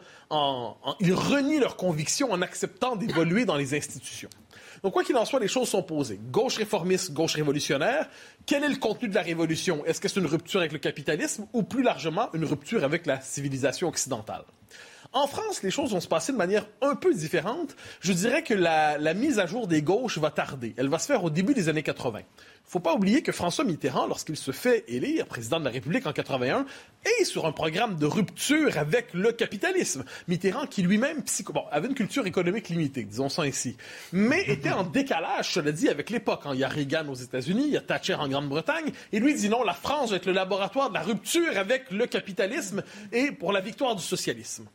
ils 1.01 1.15
renient 1.15 1.61
leurs 1.61 1.77
convictions 1.77 2.33
en 2.33 2.43
acceptant 2.43 2.97
d'évoluer 2.97 3.45
dans 3.45 3.57
les 3.57 3.75
institutions. 3.75 4.31
Donc, 4.83 4.93
quoi 4.93 5.05
qu'il 5.05 5.17
en 5.17 5.25
soit, 5.25 5.41
les 5.41 5.49
choses 5.49 5.69
sont 5.69 5.83
posées. 5.83 6.21
Gauche 6.31 6.57
réformiste, 6.57 7.13
gauche 7.13 7.35
révolutionnaire. 7.35 8.09
Quel 8.45 8.65
est 8.65 8.69
le 8.69 8.77
contenu 8.77 9.09
de 9.09 9.15
la 9.15 9.23
révolution? 9.23 9.85
Est-ce 9.85 10.01
que 10.01 10.09
c'est 10.09 10.21
une 10.21 10.27
rupture 10.27 10.61
avec 10.61 10.73
le 10.73 10.79
capitalisme 10.79 11.47
ou 11.53 11.63
plus 11.63 11.83
largement 11.83 12.29
une 12.35 12.45
rupture 12.45 12.85
avec 12.85 13.07
la 13.07 13.21
civilisation 13.21 13.89
occidentale? 13.89 14.45
En 15.13 15.27
France, 15.27 15.63
les 15.63 15.71
choses 15.71 15.93
vont 15.93 16.01
se 16.01 16.09
passer 16.09 16.33
de 16.33 16.37
manière 16.37 16.67
un 16.83 16.95
peu 16.95 17.15
différente. 17.15 17.75
Je 18.01 18.13
dirais 18.13 18.43
que 18.43 18.55
la, 18.55 19.15
mise 19.15 19.39
à 19.39 19.47
jour 19.47 19.67
des 19.67 19.83
gauches 19.83 20.19
va 20.19 20.31
tarder. 20.31 20.75
Elle 20.77 20.89
va 20.89 20.99
se 20.99 21.07
faire 21.07 21.25
au 21.25 21.31
début 21.31 21.55
des 21.55 21.69
années 21.69 21.83
80. 21.83 22.21
Il 22.67 22.71
ne 22.71 22.73
faut 22.73 22.81
pas 22.81 22.95
oublier 22.95 23.23
que 23.23 23.31
François 23.31 23.65
Mitterrand, 23.65 24.09
lorsqu'il 24.09 24.37
se 24.37 24.51
fait 24.51 24.85
élire 24.89 25.27
président 25.27 25.61
de 25.61 25.65
la 25.65 25.71
République 25.71 26.05
en 26.05 26.13
81, 26.13 26.67
est 27.05 27.25
sur 27.25 27.47
un 27.47 27.53
programme 27.53 27.95
de 27.95 28.07
rupture 28.07 28.77
avec 28.77 29.15
le 29.15 29.31
capitalisme. 29.31 30.05
Mitterrand, 30.27 30.67
qui 30.67 30.83
lui-même 30.83 31.23
bon, 31.51 31.63
avait 31.71 31.87
une 31.87 31.95
culture 31.95 32.27
économique 32.27 32.69
limitée, 32.69 33.05
disons 33.05 33.29
ça 33.29 33.43
ainsi, 33.43 33.77
mais 34.13 34.43
était 34.49 34.73
en 34.73 34.83
décalage, 34.83 35.53
cela 35.53 35.71
dit, 35.71 35.89
avec 35.89 36.11
l'époque. 36.11 36.43
Il 36.53 36.59
y 36.59 36.65
a 36.65 36.69
Reagan 36.69 37.07
aux 37.09 37.15
États-Unis, 37.15 37.67
il 37.69 37.73
y 37.73 37.77
a 37.77 37.83
Thatcher 37.83 38.15
en 38.15 38.27
Grande-Bretagne, 38.27 38.91
et 39.13 39.21
lui 39.21 39.37
dit 39.37 39.49
non, 39.49 39.63
la 39.63 39.73
France 39.73 40.11
va 40.11 40.17
être 40.17 40.27
le 40.27 40.33
laboratoire 40.33 40.89
de 40.89 40.95
la 40.95 41.03
rupture 41.03 41.57
avec 41.57 41.93
le 41.93 42.09
capitalisme 42.09 42.83
et 43.13 43.31
pour 43.31 43.53
la 43.53 43.61
victoire 43.61 43.95
du 43.95 44.03
socialisme. 44.03 44.67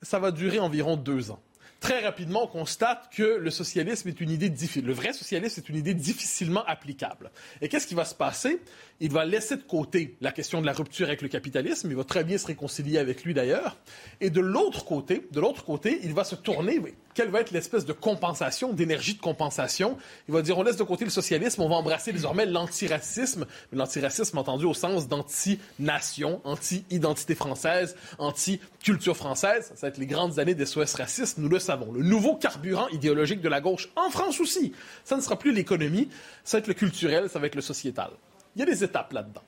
Ça 0.00 0.18
va 0.18 0.30
durer 0.30 0.60
environ 0.60 0.96
deux 0.96 1.30
ans 1.30 1.42
très 1.80 2.00
rapidement, 2.00 2.44
on 2.44 2.46
constate 2.46 3.10
que 3.14 3.22
le 3.22 3.50
socialisme 3.50 4.08
est 4.08 4.20
une 4.20 4.30
idée 4.30 4.50
difficile. 4.50 4.84
Le 4.84 4.92
vrai 4.92 5.12
socialisme 5.12 5.60
est 5.60 5.68
une 5.68 5.76
idée 5.76 5.94
difficilement 5.94 6.64
applicable. 6.66 7.30
Et 7.60 7.68
qu'est-ce 7.68 7.86
qui 7.86 7.94
va 7.94 8.04
se 8.04 8.14
passer? 8.14 8.60
Il 9.00 9.12
va 9.12 9.24
laisser 9.24 9.56
de 9.56 9.62
côté 9.62 10.16
la 10.20 10.32
question 10.32 10.60
de 10.60 10.66
la 10.66 10.72
rupture 10.72 11.06
avec 11.06 11.22
le 11.22 11.28
capitalisme. 11.28 11.88
Il 11.88 11.96
va 11.96 12.02
très 12.02 12.24
bien 12.24 12.36
se 12.36 12.48
réconcilier 12.48 12.98
avec 12.98 13.22
lui 13.22 13.32
d'ailleurs. 13.32 13.76
Et 14.20 14.28
de 14.28 14.40
l'autre 14.40 14.84
côté, 14.84 15.28
de 15.30 15.38
l'autre 15.38 15.64
côté, 15.64 16.00
il 16.02 16.14
va 16.14 16.24
se 16.24 16.34
tourner. 16.34 16.80
Quelle 17.14 17.30
va 17.30 17.40
être 17.40 17.52
l'espèce 17.52 17.84
de 17.84 17.92
compensation, 17.92 18.72
d'énergie 18.72 19.14
de 19.14 19.20
compensation? 19.20 19.98
Il 20.26 20.34
va 20.34 20.42
dire, 20.42 20.58
on 20.58 20.64
laisse 20.64 20.76
de 20.76 20.82
côté 20.82 21.04
le 21.04 21.12
socialisme, 21.12 21.62
on 21.62 21.68
va 21.68 21.76
embrasser 21.76 22.12
désormais 22.12 22.44
l'antiracisme. 22.44 23.46
L'antiracisme 23.72 24.36
entendu 24.36 24.64
au 24.64 24.74
sens 24.74 25.06
d'anti-nation, 25.06 26.40
anti-identité 26.42 27.36
française, 27.36 27.94
anti-culture 28.18 29.16
française. 29.16 29.70
Ça 29.76 29.82
va 29.82 29.88
être 29.88 29.98
les 29.98 30.06
grandes 30.06 30.40
années 30.40 30.56
des 30.56 30.66
SOS 30.66 30.94
racisme, 30.94 31.40
nous 31.40 31.48
le 31.48 31.60
savons. 31.60 31.92
Le 31.92 32.02
nouveau 32.02 32.34
carburant 32.34 32.88
idéologique 32.88 33.42
de 33.42 33.48
la 33.48 33.60
gauche, 33.60 33.90
en 33.94 34.10
France 34.10 34.40
aussi. 34.40 34.72
Ça 35.04 35.16
ne 35.16 35.20
sera 35.20 35.38
plus 35.38 35.52
l'économie, 35.52 36.08
ça 36.42 36.56
va 36.56 36.62
être 36.62 36.68
le 36.68 36.74
culturel, 36.74 37.28
ça 37.28 37.38
va 37.38 37.46
être 37.46 37.54
le 37.54 37.62
sociétal. 37.62 38.10
Il 38.58 38.62
y 38.62 38.64
a 38.64 38.66
des 38.66 38.82
étapes 38.82 39.12
là-dedans. 39.12 39.44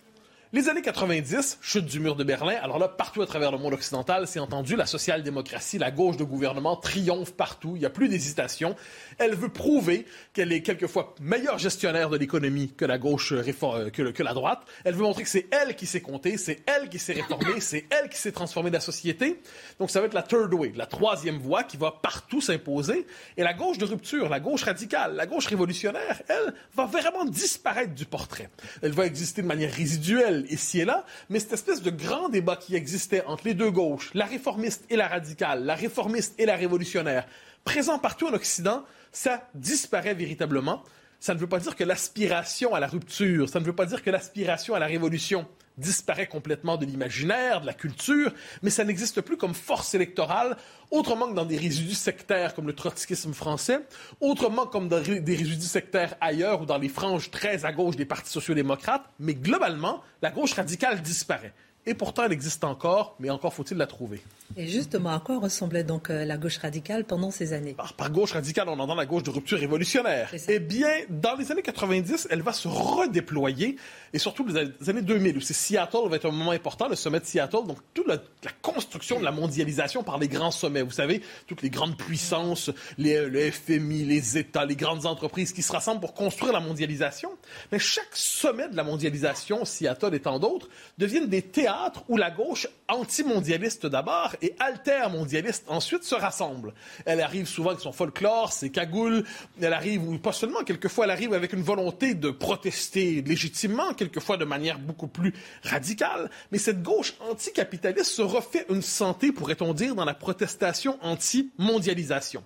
Les 0.52 0.68
années 0.68 0.82
90, 0.82 1.58
chute 1.62 1.86
du 1.86 2.00
mur 2.00 2.16
de 2.16 2.24
Berlin. 2.24 2.56
Alors 2.60 2.80
là, 2.80 2.88
partout 2.88 3.22
à 3.22 3.26
travers 3.26 3.52
le 3.52 3.58
monde 3.58 3.72
occidental, 3.72 4.26
c'est 4.26 4.40
entendu, 4.40 4.74
la 4.74 4.84
social-démocratie, 4.84 5.78
la 5.78 5.92
gauche 5.92 6.16
de 6.16 6.24
gouvernement 6.24 6.74
triomphe 6.74 7.34
partout. 7.34 7.76
Il 7.76 7.78
n'y 7.78 7.86
a 7.86 7.90
plus 7.90 8.08
d'hésitation. 8.08 8.74
Elle 9.18 9.36
veut 9.36 9.50
prouver 9.50 10.06
qu'elle 10.32 10.50
est 10.50 10.62
quelquefois 10.62 11.14
meilleure 11.20 11.58
gestionnaire 11.58 12.10
de 12.10 12.16
l'économie 12.16 12.72
que 12.76 12.84
la 12.84 12.98
gauche 12.98 13.30
euh, 13.30 13.44
euh, 13.62 13.90
que, 13.90 14.10
que, 14.10 14.22
la 14.24 14.34
droite. 14.34 14.62
Elle 14.82 14.96
veut 14.96 15.04
montrer 15.04 15.22
que 15.22 15.28
c'est 15.28 15.46
elle 15.52 15.76
qui 15.76 15.86
s'est 15.86 16.00
compter, 16.00 16.36
c'est 16.36 16.64
elle 16.66 16.88
qui 16.88 16.98
s'est 16.98 17.12
réformée, 17.12 17.60
c'est 17.60 17.86
elle 17.88 18.08
qui 18.08 18.18
s'est 18.18 18.32
transformée 18.32 18.70
la 18.70 18.80
société. 18.80 19.40
Donc 19.78 19.92
ça 19.92 20.00
va 20.00 20.06
être 20.06 20.14
la 20.14 20.24
third 20.24 20.52
way, 20.52 20.72
la 20.74 20.86
troisième 20.86 21.38
voie 21.38 21.62
qui 21.62 21.76
va 21.76 21.92
partout 21.92 22.40
s'imposer. 22.40 23.06
Et 23.36 23.44
la 23.44 23.54
gauche 23.54 23.78
de 23.78 23.84
rupture, 23.84 24.28
la 24.28 24.40
gauche 24.40 24.64
radicale, 24.64 25.14
la 25.14 25.26
gauche 25.26 25.46
révolutionnaire, 25.46 26.22
elle 26.26 26.54
va 26.74 26.86
vraiment 26.86 27.24
disparaître 27.24 27.94
du 27.94 28.04
portrait. 28.04 28.50
Elle 28.82 28.90
va 28.90 29.06
exister 29.06 29.42
de 29.42 29.46
manière 29.46 29.72
résiduelle 29.72 30.39
ici 30.48 30.80
et 30.80 30.84
là, 30.84 31.04
mais 31.28 31.40
cette 31.40 31.52
espèce 31.52 31.82
de 31.82 31.90
grand 31.90 32.28
débat 32.28 32.56
qui 32.56 32.74
existait 32.74 33.24
entre 33.26 33.46
les 33.46 33.54
deux 33.54 33.70
gauches, 33.70 34.10
la 34.14 34.24
réformiste 34.24 34.84
et 34.90 34.96
la 34.96 35.08
radicale, 35.08 35.64
la 35.64 35.74
réformiste 35.74 36.34
et 36.38 36.46
la 36.46 36.56
révolutionnaire, 36.56 37.26
présent 37.64 37.98
partout 37.98 38.26
en 38.28 38.32
Occident, 38.32 38.84
ça 39.12 39.48
disparaît 39.54 40.14
véritablement. 40.14 40.82
Ça 41.18 41.34
ne 41.34 41.38
veut 41.38 41.48
pas 41.48 41.58
dire 41.58 41.76
que 41.76 41.84
l'aspiration 41.84 42.74
à 42.74 42.80
la 42.80 42.86
rupture, 42.86 43.48
ça 43.48 43.60
ne 43.60 43.64
veut 43.64 43.74
pas 43.74 43.86
dire 43.86 44.02
que 44.02 44.10
l'aspiration 44.10 44.74
à 44.74 44.78
la 44.78 44.86
révolution 44.86 45.46
disparaît 45.78 46.26
complètement 46.26 46.76
de 46.76 46.84
l'imaginaire, 46.84 47.60
de 47.60 47.66
la 47.66 47.72
culture, 47.72 48.32
mais 48.62 48.70
ça 48.70 48.84
n'existe 48.84 49.20
plus 49.20 49.36
comme 49.36 49.54
force 49.54 49.94
électorale, 49.94 50.56
autrement 50.90 51.28
que 51.28 51.34
dans 51.34 51.44
des 51.44 51.56
résidus 51.56 51.94
sectaires 51.94 52.54
comme 52.54 52.66
le 52.66 52.74
trotskisme 52.74 53.32
français, 53.32 53.80
autrement 54.20 54.66
comme 54.66 54.88
dans 54.88 55.00
des 55.00 55.36
résidus 55.36 55.66
sectaires 55.66 56.14
ailleurs 56.20 56.62
ou 56.62 56.66
dans 56.66 56.78
les 56.78 56.88
franges 56.88 57.30
très 57.30 57.64
à 57.64 57.72
gauche 57.72 57.96
des 57.96 58.04
partis 58.04 58.30
sociaux-démocrates, 58.30 59.04
mais 59.18 59.34
globalement, 59.34 60.02
la 60.22 60.30
gauche 60.30 60.52
radicale 60.52 61.00
disparaît. 61.02 61.54
Et 61.86 61.94
pourtant, 61.94 62.24
elle 62.24 62.32
existe 62.32 62.64
encore, 62.64 63.16
mais 63.18 63.30
encore 63.30 63.54
faut-il 63.54 63.76
la 63.76 63.86
trouver. 63.86 64.22
Et 64.56 64.66
justement, 64.66 65.10
à 65.10 65.20
quoi 65.20 65.38
ressemblait 65.38 65.84
donc 65.84 66.10
euh, 66.10 66.24
la 66.24 66.36
gauche 66.36 66.58
radicale 66.58 67.04
pendant 67.04 67.30
ces 67.30 67.52
années? 67.52 67.74
Par, 67.96 68.10
gauche 68.10 68.32
radicale, 68.32 68.68
on 68.68 68.78
entend 68.78 68.96
la 68.96 69.06
gauche 69.06 69.22
de 69.22 69.30
rupture 69.30 69.58
révolutionnaire. 69.58 70.32
Eh 70.48 70.58
bien, 70.58 70.88
dans 71.08 71.36
les 71.36 71.52
années 71.52 71.62
90, 71.62 72.26
elle 72.30 72.42
va 72.42 72.52
se 72.52 72.66
redéployer, 72.66 73.76
et 74.12 74.18
surtout 74.18 74.44
les 74.46 74.88
années 74.88 75.02
2000, 75.02 75.36
où 75.36 75.40
c'est 75.40 75.54
Seattle 75.54 76.08
va 76.08 76.16
être 76.16 76.26
un 76.26 76.32
moment 76.32 76.50
important, 76.50 76.88
le 76.88 76.96
sommet 76.96 77.20
de 77.20 77.26
Seattle, 77.26 77.64
donc 77.66 77.78
toute 77.94 78.08
la, 78.08 78.18
construction 78.60 79.20
de 79.20 79.24
la 79.24 79.30
mondialisation 79.30 80.02
par 80.02 80.18
les 80.18 80.28
grands 80.28 80.50
sommets. 80.50 80.82
Vous 80.82 80.90
savez, 80.90 81.22
toutes 81.46 81.62
les 81.62 81.70
grandes 81.70 81.96
puissances, 81.96 82.70
les, 82.98 83.28
le 83.28 83.50
FMI, 83.50 84.04
les 84.04 84.36
États, 84.36 84.64
les 84.64 84.76
grandes 84.76 85.06
entreprises 85.06 85.52
qui 85.52 85.62
se 85.62 85.72
rassemblent 85.72 86.00
pour 86.00 86.14
construire 86.14 86.52
la 86.52 86.60
mondialisation. 86.60 87.30
Mais 87.70 87.78
chaque 87.78 88.14
sommet 88.14 88.68
de 88.68 88.76
la 88.76 88.82
mondialisation, 88.82 89.64
Seattle 89.64 90.14
et 90.14 90.20
tant 90.20 90.38
d'autres, 90.38 90.68
deviennent 90.98 91.28
des 91.28 91.42
théâtres 91.42 92.02
où 92.08 92.16
la 92.16 92.30
gauche 92.30 92.66
anti-mondialiste 92.88 93.86
d'abord 93.86 94.34
et 94.42 94.54
alter-mondialiste 94.58 95.64
ensuite 95.68 96.04
se 96.04 96.14
rassemble. 96.14 96.74
Elle 97.04 97.20
arrive 97.20 97.46
souvent 97.46 97.70
avec 97.70 97.80
son 97.80 97.92
folklore, 97.92 98.52
ses 98.52 98.70
cagoules. 98.70 99.24
Elle 99.60 99.72
arrive, 99.72 100.08
ou 100.08 100.18
pas 100.18 100.32
seulement, 100.32 100.64
quelquefois 100.64 101.04
elle 101.04 101.10
arrive 101.10 101.32
avec 101.34 101.52
une 101.52 101.62
volonté 101.62 102.14
de 102.14 102.30
protester 102.30 103.22
légitimement, 103.22 103.94
quelquefois 103.94 104.36
de 104.36 104.44
manière 104.44 104.78
beaucoup 104.78 105.08
plus 105.08 105.32
radicale. 105.62 106.30
Mais 106.52 106.58
cette 106.58 106.82
gauche 106.82 107.14
anticapitaliste 107.28 108.10
se 108.10 108.22
refait 108.22 108.66
une 108.70 108.82
santé, 108.82 109.32
pourrait-on 109.32 109.74
dire, 109.74 109.94
dans 109.94 110.04
la 110.04 110.14
protestation 110.14 110.98
anti-mondialisation. 111.02 112.44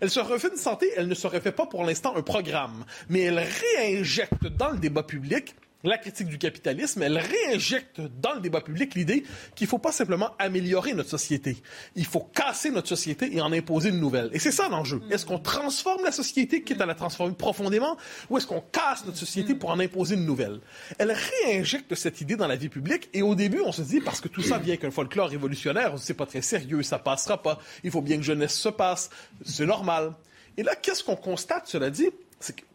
Elle 0.00 0.10
se 0.10 0.20
refait 0.20 0.48
une 0.48 0.56
santé, 0.56 0.90
elle 0.96 1.08
ne 1.08 1.14
se 1.14 1.26
refait 1.26 1.52
pas 1.52 1.66
pour 1.66 1.84
l'instant 1.84 2.14
un 2.16 2.22
programme, 2.22 2.84
mais 3.08 3.20
elle 3.22 3.38
réinjecte 3.38 4.46
dans 4.46 4.70
le 4.70 4.78
débat 4.78 5.02
public 5.02 5.54
la 5.84 5.98
critique 5.98 6.28
du 6.28 6.38
capitalisme, 6.38 7.02
elle 7.02 7.18
réinjecte 7.18 8.00
dans 8.00 8.34
le 8.34 8.40
débat 8.40 8.60
public 8.60 8.94
l'idée 8.94 9.24
qu'il 9.54 9.66
ne 9.66 9.68
faut 9.68 9.78
pas 9.78 9.92
simplement 9.92 10.30
améliorer 10.38 10.94
notre 10.94 11.10
société. 11.10 11.56
Il 11.94 12.06
faut 12.06 12.20
casser 12.20 12.70
notre 12.70 12.88
société 12.88 13.34
et 13.34 13.40
en 13.40 13.52
imposer 13.52 13.90
une 13.90 14.00
nouvelle. 14.00 14.30
Et 14.32 14.38
c'est 14.38 14.52
ça 14.52 14.68
l'enjeu. 14.68 15.02
Est-ce 15.10 15.26
qu'on 15.26 15.38
transforme 15.38 16.02
la 16.04 16.12
société, 16.12 16.62
quitte 16.62 16.80
à 16.80 16.86
la 16.86 16.94
transformer 16.94 17.34
profondément, 17.34 17.96
ou 18.30 18.38
est-ce 18.38 18.46
qu'on 18.46 18.60
casse 18.60 19.04
notre 19.04 19.18
société 19.18 19.54
pour 19.54 19.70
en 19.70 19.78
imposer 19.78 20.14
une 20.14 20.26
nouvelle? 20.26 20.60
Elle 20.98 21.12
réinjecte 21.12 21.94
cette 21.94 22.20
idée 22.20 22.36
dans 22.36 22.48
la 22.48 22.56
vie 22.56 22.68
publique 22.68 23.08
et 23.12 23.22
au 23.22 23.34
début, 23.34 23.60
on 23.64 23.72
se 23.72 23.82
dit, 23.82 24.00
parce 24.00 24.20
que 24.20 24.28
tout 24.28 24.42
ça 24.42 24.58
vient 24.58 24.76
qu'un 24.76 24.90
folklore 24.90 25.28
révolutionnaire, 25.28 25.94
c'est 25.98 26.14
pas 26.14 26.26
très 26.26 26.42
sérieux, 26.42 26.82
ça 26.82 26.98
passera 26.98 27.42
pas, 27.42 27.60
il 27.84 27.90
faut 27.90 28.02
bien 28.02 28.16
que 28.16 28.22
jeunesse 28.22 28.58
se 28.58 28.68
passe, 28.68 29.10
c'est 29.44 29.66
normal. 29.66 30.14
Et 30.56 30.62
là, 30.62 30.74
qu'est-ce 30.74 31.04
qu'on 31.04 31.16
constate, 31.16 31.68
cela 31.68 31.90
dit? 31.90 32.08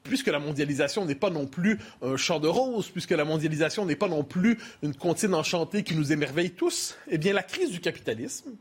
Puisque 0.04 0.28
la 0.28 0.40
mondialisation 0.40 1.06
n'est 1.06 1.16
pas 1.16 1.30
non 1.30 1.46
plus 1.46 1.80
un 2.02 2.18
champ 2.18 2.40
de 2.40 2.48
roses, 2.48 2.90
puisque 2.90 3.12
la 3.12 3.26
mondialisation 3.26 3.86
n'est 3.86 3.96
pas 3.96 4.08
non 4.08 4.24
plus 4.24 4.58
une 4.82 4.96
comptine 4.96 5.34
enchantée 5.34 5.84
qui 5.84 5.96
nous 5.96 6.12
émerveille 6.12 6.52
tous, 6.52 6.98
eh 7.10 7.18
bien 7.18 7.34
la 7.34 7.44
crise 7.44 7.72
du 7.72 7.80
capitalisme, 7.80 8.52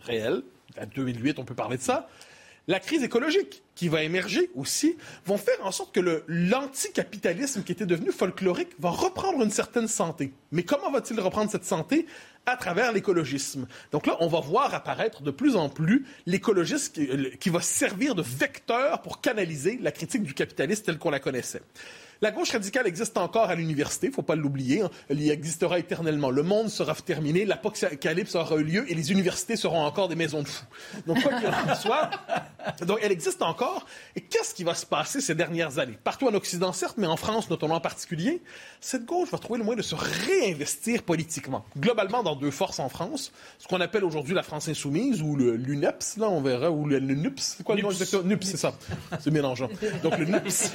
réelle, 0.00 0.42
à 0.76 0.86
2008 0.86 1.38
on 1.38 1.44
peut 1.44 1.54
parler 1.54 1.76
de 1.76 1.82
ça, 1.82 2.08
la 2.68 2.80
crise 2.80 3.04
écologique 3.04 3.62
qui 3.76 3.88
va 3.88 4.02
émerger 4.02 4.50
aussi, 4.56 4.96
vont 5.24 5.38
faire 5.38 5.58
en 5.62 5.70
sorte 5.70 5.94
que 5.94 6.24
l'anticapitalisme 6.26 7.62
qui 7.62 7.72
était 7.72 7.86
devenu 7.86 8.10
folklorique 8.10 8.70
va 8.80 8.90
reprendre 8.90 9.42
une 9.42 9.50
certaine 9.50 9.86
santé. 9.86 10.32
Mais 10.50 10.64
comment 10.64 10.90
va-t-il 10.90 11.20
reprendre 11.20 11.50
cette 11.50 11.64
santé? 11.64 12.06
À 12.46 12.56
travers 12.56 12.92
l'écologisme. 12.92 13.66
Donc 13.92 14.06
là, 14.06 14.16
on 14.20 14.28
va 14.28 14.40
voir 14.40 14.74
apparaître 14.74 15.22
de 15.22 15.30
plus 15.30 15.56
en 15.56 15.68
plus 15.68 16.06
l'écologisme 16.26 16.92
qui, 16.92 17.10
euh, 17.10 17.30
qui, 17.40 17.50
va 17.50 17.60
servir 17.60 18.14
de 18.14 18.22
vecteur 18.22 19.02
pour 19.02 19.20
canaliser 19.20 19.78
la 19.82 19.90
critique 19.90 20.22
du 20.22 20.32
capitalisme 20.32 20.84
telle 20.84 20.98
qu'on 20.98 21.10
la 21.10 21.20
connaissait. 21.20 21.62
La 22.22 22.30
gauche 22.30 22.52
radicale 22.52 22.86
existe 22.86 23.18
encore 23.18 23.50
à 23.50 23.54
l'université, 23.54 24.06
il 24.06 24.12
faut 24.12 24.22
pas 24.22 24.36
l'oublier. 24.36 24.80
Hein. 24.80 24.90
Elle 25.10 25.20
y 25.20 25.30
existera 25.30 25.78
éternellement. 25.78 26.30
Le 26.30 26.42
monde 26.42 26.70
sera 26.70 26.94
terminé, 26.94 27.44
l'apocalypse 27.44 28.34
aura 28.34 28.56
eu 28.56 28.64
lieu 28.64 28.90
et 28.90 28.94
les 28.94 29.12
universités 29.12 29.56
seront 29.56 29.84
encore 29.84 30.08
des 30.08 30.14
maisons 30.14 30.42
de 30.42 30.48
fous. 30.48 30.64
Donc, 31.06 31.22
quoi 31.22 31.34
qu'il 31.34 31.48
en 31.48 31.74
soit, 31.80 32.10
donc 32.86 32.98
elle 33.02 33.12
existe 33.12 33.42
encore. 33.42 33.86
Et 34.14 34.22
qu'est-ce 34.22 34.54
qui 34.54 34.64
va 34.64 34.74
se 34.74 34.86
passer 34.86 35.20
ces 35.20 35.34
dernières 35.34 35.78
années? 35.78 35.98
Partout 36.02 36.26
en 36.26 36.34
Occident, 36.34 36.72
certes, 36.72 36.96
mais 36.96 37.06
en 37.06 37.16
France, 37.16 37.50
notamment 37.50 37.76
en 37.76 37.80
particulier, 37.80 38.42
cette 38.80 39.04
gauche 39.04 39.30
va 39.30 39.38
trouver 39.38 39.58
le 39.58 39.64
moyen 39.64 39.78
de 39.78 39.82
se 39.82 39.94
réinvestir 39.94 41.02
politiquement. 41.02 41.66
Globalement, 41.78 42.22
dans 42.22 42.36
deux 42.36 42.50
forces 42.50 42.78
en 42.78 42.88
France, 42.88 43.32
ce 43.58 43.68
qu'on 43.68 43.80
appelle 43.80 44.04
aujourd'hui 44.04 44.34
la 44.34 44.42
France 44.42 44.68
insoumise 44.68 45.20
ou 45.20 45.36
le 45.36 45.56
l'UNEPS, 45.56 46.16
là, 46.18 46.28
on 46.28 46.40
verra, 46.40 46.70
ou 46.70 46.86
le, 46.86 46.98
NUPS. 47.00 47.56
C'est 47.58 47.62
quoi 47.62 47.74
le 47.74 47.82
nom 47.82 47.90
NUPS, 48.24 48.46
c'est 48.46 48.56
ça. 48.56 48.74
C'est 49.20 49.30
mélangeant. 49.30 49.68
Donc, 50.02 50.18
le 50.18 50.24
NUPS. 50.24 50.72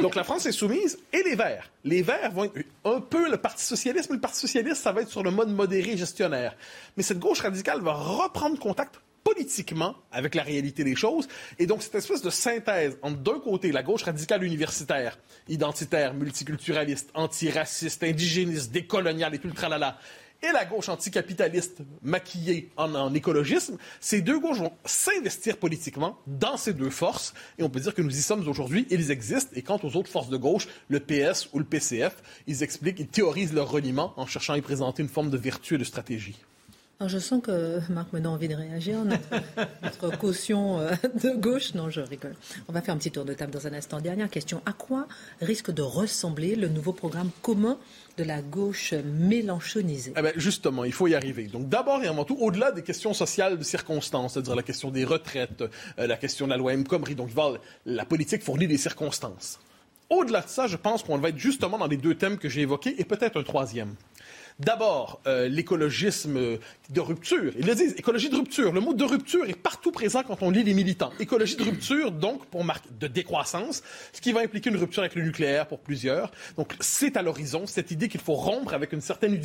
Donc, 0.00 0.14
la 0.14 0.24
France 0.24 0.46
insoumise 0.46 0.83
et 1.12 1.22
les 1.22 1.34
Verts. 1.34 1.70
Les 1.84 2.02
Verts 2.02 2.32
vont 2.32 2.44
être 2.44 2.58
un 2.84 3.00
peu 3.00 3.30
le 3.30 3.36
Parti 3.36 3.64
socialiste, 3.64 4.10
mais 4.10 4.16
le 4.16 4.20
Parti 4.20 4.40
socialiste, 4.40 4.82
ça 4.82 4.92
va 4.92 5.02
être 5.02 5.08
sur 5.08 5.22
le 5.22 5.30
mode 5.30 5.50
modéré 5.50 5.96
gestionnaire. 5.96 6.56
Mais 6.96 7.02
cette 7.02 7.18
gauche 7.18 7.40
radicale 7.40 7.80
va 7.80 7.92
reprendre 7.92 8.58
contact 8.58 9.00
politiquement 9.24 9.96
avec 10.12 10.34
la 10.34 10.42
réalité 10.42 10.84
des 10.84 10.94
choses. 10.94 11.26
Et 11.58 11.66
donc, 11.66 11.82
cette 11.82 11.94
espèce 11.94 12.22
de 12.22 12.30
synthèse 12.30 12.98
entre, 13.02 13.18
d'un 13.18 13.40
côté, 13.40 13.72
la 13.72 13.82
gauche 13.82 14.02
radicale 14.02 14.44
universitaire, 14.44 15.18
identitaire, 15.48 16.14
multiculturaliste, 16.14 17.10
antiraciste, 17.14 18.02
indigéniste, 18.04 18.70
décoloniale 18.70 19.34
et 19.34 19.38
tout 19.38 19.48
et 20.48 20.52
la 20.52 20.64
gauche 20.64 20.88
anticapitaliste 20.88 21.78
maquillée 22.02 22.70
en, 22.76 23.14
écologisme, 23.14 23.78
ces 24.00 24.20
deux 24.20 24.38
gauches 24.38 24.58
vont 24.58 24.72
s'investir 24.84 25.56
politiquement 25.56 26.18
dans 26.26 26.56
ces 26.56 26.72
deux 26.72 26.90
forces, 26.90 27.34
et 27.58 27.62
on 27.62 27.70
peut 27.70 27.80
dire 27.80 27.94
que 27.94 28.02
nous 28.02 28.16
y 28.16 28.22
sommes 28.22 28.46
aujourd'hui, 28.46 28.86
ils 28.90 29.10
existent, 29.10 29.52
et 29.54 29.62
quant 29.62 29.80
aux 29.82 29.96
autres 29.96 30.10
forces 30.10 30.28
de 30.28 30.36
gauche, 30.36 30.68
le 30.88 31.00
PS 31.00 31.48
ou 31.52 31.58
le 31.58 31.64
PCF, 31.64 32.16
ils 32.46 32.62
expliquent, 32.62 33.00
ils 33.00 33.08
théorisent 33.08 33.52
leur 33.52 33.70
reniement 33.70 34.12
en 34.16 34.26
cherchant 34.26 34.54
à 34.54 34.58
y 34.58 34.62
présenter 34.62 35.02
une 35.02 35.08
forme 35.08 35.30
de 35.30 35.38
vertu 35.38 35.74
et 35.74 35.78
de 35.78 35.84
stratégie. 35.84 36.36
Je 37.00 37.18
sens 37.18 37.42
que 37.42 37.80
Marc 37.92 38.12
me 38.12 38.20
donne 38.20 38.34
envie 38.34 38.48
de 38.48 38.54
réagir. 38.54 38.98
Notre, 39.82 40.16
caution 40.16 40.78
euh, 40.78 40.92
de 41.22 41.36
gauche, 41.36 41.74
non, 41.74 41.90
je 41.90 42.00
rigole. 42.00 42.34
On 42.68 42.72
va 42.72 42.82
faire 42.82 42.94
un 42.94 42.98
petit 42.98 43.10
tour 43.10 43.24
de 43.24 43.34
table 43.34 43.52
dans 43.52 43.66
un 43.66 43.72
instant. 43.72 44.00
Dernière 44.00 44.30
question. 44.30 44.62
À 44.64 44.72
quoi 44.72 45.06
risque 45.40 45.70
de 45.70 45.82
ressembler 45.82 46.54
le 46.54 46.68
nouveau 46.68 46.92
programme 46.92 47.30
commun 47.42 47.78
de 48.16 48.24
la 48.24 48.40
gauche 48.40 48.94
mélanchonisée? 49.04 50.14
Eh 50.16 50.22
bien, 50.22 50.32
Justement, 50.36 50.84
il 50.84 50.92
faut 50.92 51.08
y 51.08 51.14
arriver. 51.14 51.44
Donc 51.44 51.68
d'abord 51.68 52.02
et 52.02 52.06
avant 52.06 52.24
tout, 52.24 52.36
au-delà 52.40 52.70
des 52.70 52.82
questions 52.82 53.12
sociales 53.12 53.58
de 53.58 53.64
circonstances, 53.64 54.34
c'est-à-dire 54.34 54.56
la 54.56 54.62
question 54.62 54.90
des 54.90 55.04
retraites, 55.04 55.62
euh, 55.98 56.06
la 56.06 56.16
question 56.16 56.46
de 56.46 56.50
la 56.50 56.56
loi 56.56 56.72
M. 56.72 56.84
Comrie, 56.86 57.16
donc 57.16 57.30
la 57.86 58.04
politique 58.04 58.42
fournit 58.42 58.68
des 58.68 58.78
circonstances. 58.78 59.58
Au-delà 60.10 60.42
de 60.42 60.48
ça, 60.48 60.66
je 60.66 60.76
pense 60.76 61.02
qu'on 61.02 61.18
va 61.18 61.30
être 61.30 61.38
justement 61.38 61.78
dans 61.78 61.86
les 61.86 61.96
deux 61.96 62.14
thèmes 62.14 62.38
que 62.38 62.48
j'ai 62.48 62.60
évoqués 62.60 62.94
et 62.98 63.04
peut-être 63.04 63.40
un 63.40 63.42
troisième. 63.42 63.94
D'abord, 64.60 65.20
euh, 65.26 65.48
l'écologisme 65.48 66.58
de 66.90 67.00
rupture. 67.00 67.52
Ils 67.58 67.66
le 67.66 67.74
disent, 67.74 67.94
écologie 67.98 68.28
de 68.28 68.36
rupture. 68.36 68.72
Le 68.72 68.80
mot 68.80 68.94
de 68.94 69.04
rupture 69.04 69.48
est 69.48 69.58
partout 69.58 69.90
présent 69.90 70.22
quand 70.22 70.42
on 70.42 70.50
lit 70.50 70.62
les 70.62 70.74
militants. 70.74 71.10
Écologie 71.18 71.56
de 71.56 71.64
rupture, 71.64 72.12
donc, 72.12 72.46
pour 72.46 72.62
marquer 72.62 72.88
de 73.00 73.08
décroissance, 73.08 73.82
ce 74.12 74.20
qui 74.20 74.30
va 74.30 74.40
impliquer 74.40 74.70
une 74.70 74.76
rupture 74.76 75.02
avec 75.02 75.16
le 75.16 75.22
nucléaire 75.22 75.66
pour 75.66 75.80
plusieurs. 75.80 76.30
Donc, 76.56 76.72
c'est 76.78 77.16
à 77.16 77.22
l'horizon, 77.22 77.66
cette 77.66 77.90
idée 77.90 78.08
qu'il 78.08 78.20
faut 78.20 78.34
rompre 78.34 78.74
avec 78.74 78.92
une 78.92 79.00
certaine 79.00 79.40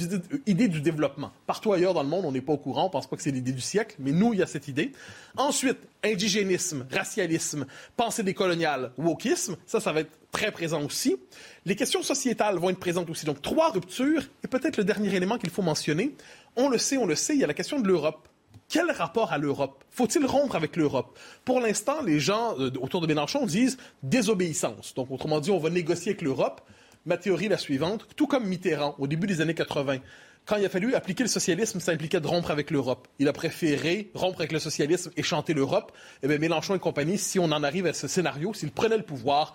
idée 0.45 0.67
du 0.67 0.81
développement. 0.81 1.31
Partout 1.47 1.73
ailleurs 1.73 1.95
dans 1.95 2.03
le 2.03 2.09
monde, 2.09 2.25
on 2.25 2.31
n'est 2.31 2.41
pas 2.41 2.53
au 2.53 2.57
courant, 2.57 2.85
on 2.85 2.89
pense 2.91 3.07
pas 3.07 3.15
que 3.15 3.23
c'est 3.23 3.31
l'idée 3.31 3.51
du 3.51 3.61
siècle, 3.61 3.95
mais 3.97 4.11
nous, 4.11 4.33
il 4.33 4.39
y 4.39 4.43
a 4.43 4.47
cette 4.47 4.67
idée. 4.67 4.91
Ensuite, 5.37 5.79
indigénisme, 6.03 6.85
racialisme, 6.91 7.65
pensée 7.97 8.21
décoloniale, 8.21 8.91
wokisme, 8.97 9.55
ça, 9.65 9.79
ça 9.79 9.91
va 9.91 10.01
être 10.01 10.11
très 10.31 10.51
présent 10.51 10.83
aussi. 10.83 11.17
Les 11.65 11.75
questions 11.75 12.03
sociétales 12.03 12.57
vont 12.57 12.69
être 12.69 12.79
présentes 12.79 13.09
aussi. 13.09 13.25
Donc, 13.25 13.41
trois 13.41 13.71
ruptures. 13.71 14.24
Et 14.43 14.48
peut-être 14.48 14.77
le 14.77 14.83
dernier 14.83 15.13
élément 15.15 15.38
qu'il 15.38 15.50
faut 15.50 15.62
mentionner, 15.62 16.15
on 16.55 16.69
le 16.69 16.77
sait, 16.77 16.98
on 16.98 17.05
le 17.05 17.15
sait, 17.15 17.33
il 17.33 17.39
y 17.39 17.43
a 17.43 17.48
la 17.48 17.53
question 17.53 17.79
de 17.79 17.88
l'Europe. 17.88 18.27
Quel 18.67 18.91
rapport 18.91 19.33
à 19.33 19.39
l'Europe? 19.39 19.83
Faut-il 19.89 20.25
rompre 20.25 20.55
avec 20.55 20.75
l'Europe? 20.75 21.17
Pour 21.43 21.59
l'instant, 21.59 22.03
les 22.03 22.19
gens 22.19 22.55
euh, 22.59 22.69
autour 22.79 23.01
de 23.01 23.07
Mélenchon 23.07 23.45
disent 23.45 23.77
désobéissance. 24.03 24.93
Donc, 24.93 25.09
autrement 25.09 25.39
dit, 25.39 25.50
on 25.50 25.57
va 25.57 25.71
négocier 25.71 26.12
avec 26.12 26.21
l'Europe. 26.21 26.62
Ma 27.05 27.17
théorie 27.17 27.45
est 27.45 27.50
la 27.50 27.57
suivante. 27.57 28.07
Tout 28.15 28.27
comme 28.27 28.45
Mitterrand, 28.45 28.95
au 29.00 29.07
début 29.07 29.25
des 29.25 29.41
années 29.41 29.55
80, 29.55 29.98
quand 30.45 30.57
il 30.57 30.65
a 30.65 30.69
fallu 30.69 30.95
appliquer 30.95 31.24
le 31.24 31.29
socialisme, 31.29 31.79
ça 31.79 31.91
impliquait 31.91 32.19
de 32.19 32.27
rompre 32.27 32.51
avec 32.51 32.71
l'Europe. 32.71 33.07
Il 33.19 33.27
a 33.27 33.33
préféré 33.33 34.12
rompre 34.13 34.39
avec 34.39 34.51
le 34.51 34.59
socialisme 34.59 35.12
et 35.15 35.24
chanter 35.24 35.53
l'Europe. 35.53 35.91
Eh 36.24 36.27
bien, 36.27 36.38
Mélenchon 36.38 36.75
et 36.75 36.79
compagnie, 36.79 37.17
si 37.17 37.39
on 37.39 37.45
en 37.45 37.63
arrive 37.63 37.86
à 37.86 37.93
ce 37.93 38.07
scénario, 38.07 38.53
s'il 38.53 38.71
prenait 38.71 38.98
le 38.98 39.03
pouvoir, 39.03 39.53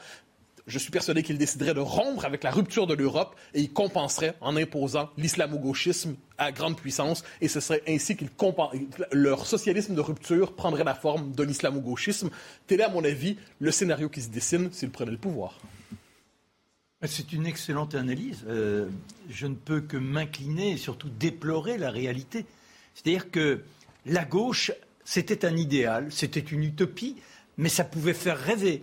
je 0.66 0.78
suis 0.78 0.90
persuadé 0.90 1.22
qu'il 1.22 1.36
déciderait 1.36 1.74
de 1.74 1.80
rompre 1.80 2.24
avec 2.24 2.42
la 2.42 2.50
rupture 2.50 2.86
de 2.86 2.94
l'Europe 2.94 3.36
et 3.52 3.60
il 3.60 3.72
compenserait 3.72 4.34
en 4.40 4.56
imposant 4.56 5.10
l'islamo-gauchisme 5.18 6.16
à 6.38 6.52
grande 6.52 6.76
puissance. 6.76 7.22
Et 7.42 7.48
ce 7.48 7.60
serait 7.60 7.82
ainsi 7.86 8.16
qu'il 8.16 8.30
leur 9.12 9.46
socialisme 9.46 9.94
de 9.94 10.00
rupture 10.00 10.54
prendrait 10.54 10.84
la 10.84 10.94
forme 10.94 11.32
de 11.32 11.42
l'islamo-gauchisme. 11.42 12.30
Tel 12.66 12.80
est, 12.80 12.84
à 12.84 12.88
mon 12.88 13.04
avis, 13.04 13.36
le 13.60 13.70
scénario 13.70 14.08
qui 14.08 14.22
se 14.22 14.30
dessine 14.30 14.70
s'il 14.72 14.90
prenait 14.90 15.10
le 15.10 15.18
pouvoir. 15.18 15.58
C'est 17.06 17.34
une 17.34 17.44
excellente 17.44 17.94
analyse. 17.94 18.44
Euh, 18.48 18.88
je 19.28 19.46
ne 19.46 19.54
peux 19.54 19.82
que 19.82 19.98
m'incliner 19.98 20.72
et 20.72 20.76
surtout 20.78 21.10
déplorer 21.10 21.76
la 21.76 21.90
réalité. 21.90 22.46
C'est-à-dire 22.94 23.30
que 23.30 23.60
la 24.06 24.24
gauche, 24.24 24.72
c'était 25.04 25.44
un 25.44 25.56
idéal, 25.56 26.10
c'était 26.10 26.40
une 26.40 26.64
utopie, 26.64 27.16
mais 27.58 27.68
ça 27.68 27.84
pouvait 27.84 28.14
faire 28.14 28.38
rêver 28.38 28.82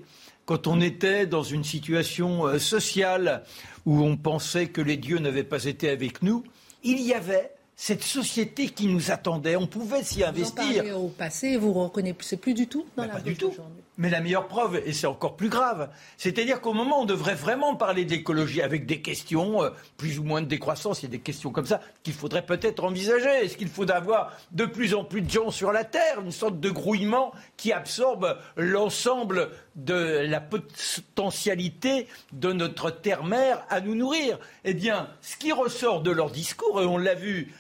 quand 0.52 0.68
on 0.68 0.82
était 0.82 1.28
dans 1.28 1.44
une 1.44 1.64
situation 1.64 2.46
euh, 2.46 2.60
sociale 2.60 3.44
où 3.86 4.02
on 4.02 4.18
pensait 4.18 4.68
que 4.68 4.82
les 4.82 4.98
dieux 4.98 5.20
n'avaient 5.20 5.46
pas 5.46 5.64
été 5.64 5.90
avec 5.90 6.22
nous, 6.22 6.44
il 6.84 7.00
y 7.00 7.14
avait 7.14 7.52
cette 7.78 8.04
société 8.04 8.68
qui 8.68 8.88
nous 8.88 9.12
attendait. 9.12 9.56
On 9.56 9.66
pouvait 9.66 10.04
s'y 10.04 10.26
investir. 10.26 10.84
Vous 10.84 10.92
en 10.92 11.00
au 11.06 11.08
passé, 11.08 11.56
vous 11.56 11.70
ne 11.70 11.86
reconnaissez 11.86 12.36
plus 12.36 12.54
du 12.54 12.68
tout 12.68 12.86
dans 12.98 13.04
la 13.06 13.14
pas 13.14 13.22
du 13.22 13.38
tout. 13.38 13.54
Mais 14.02 14.10
la 14.10 14.20
meilleure 14.20 14.48
preuve, 14.48 14.82
et 14.84 14.94
c'est 14.94 15.06
encore 15.06 15.36
plus 15.36 15.50
grave, 15.50 15.88
c'est-à-dire 16.18 16.60
qu'au 16.60 16.74
moment 16.74 17.02
où 17.02 17.04
on 17.04 17.06
devrait 17.06 17.36
vraiment 17.36 17.76
parler 17.76 18.04
de 18.04 18.10
l'écologie 18.10 18.64
avec 18.64 18.88
des 18.88 19.00
questions, 19.00 19.62
euh, 19.62 19.70
plus 19.96 20.18
ou 20.18 20.24
moins 20.24 20.42
de 20.42 20.48
décroissance, 20.48 21.04
il 21.04 21.06
y 21.06 21.10
a 21.10 21.12
des 21.12 21.20
questions 21.20 21.52
comme 21.52 21.68
ça 21.68 21.82
qu'il 22.02 22.14
faudrait 22.14 22.44
peut-être 22.44 22.84
envisager. 22.84 23.30
Est-ce 23.30 23.56
qu'il 23.58 23.68
faut 23.68 23.92
avoir 23.92 24.36
de 24.54 24.66
plus 24.66 24.96
en 24.96 25.04
plus 25.04 25.22
de 25.22 25.30
gens 25.30 25.52
sur 25.52 25.72
la 25.72 25.84
Terre, 25.84 26.20
une 26.20 26.32
sorte 26.32 26.60
de 26.60 26.72
grouillement 26.72 27.32
qui 27.58 27.74
absorbe 27.74 28.40
l'ensemble 28.58 29.52
de 29.76 30.26
la 30.26 30.42
potentialité 30.42 32.08
de 32.34 32.54
notre 32.54 32.90
terre-mère 32.90 33.64
à 33.70 33.82
nous 33.82 33.94
nourrir? 33.94 34.40
Eh 34.64 34.74
bien, 34.74 35.10
ce 35.22 35.38
qui 35.38 35.52
ressort 35.52 36.02
de 36.02 36.10
leur 36.10 36.32
discours, 36.32 36.82
et 36.82 36.86
on 36.86 36.98
l'a 36.98 37.14
vu 37.14 37.54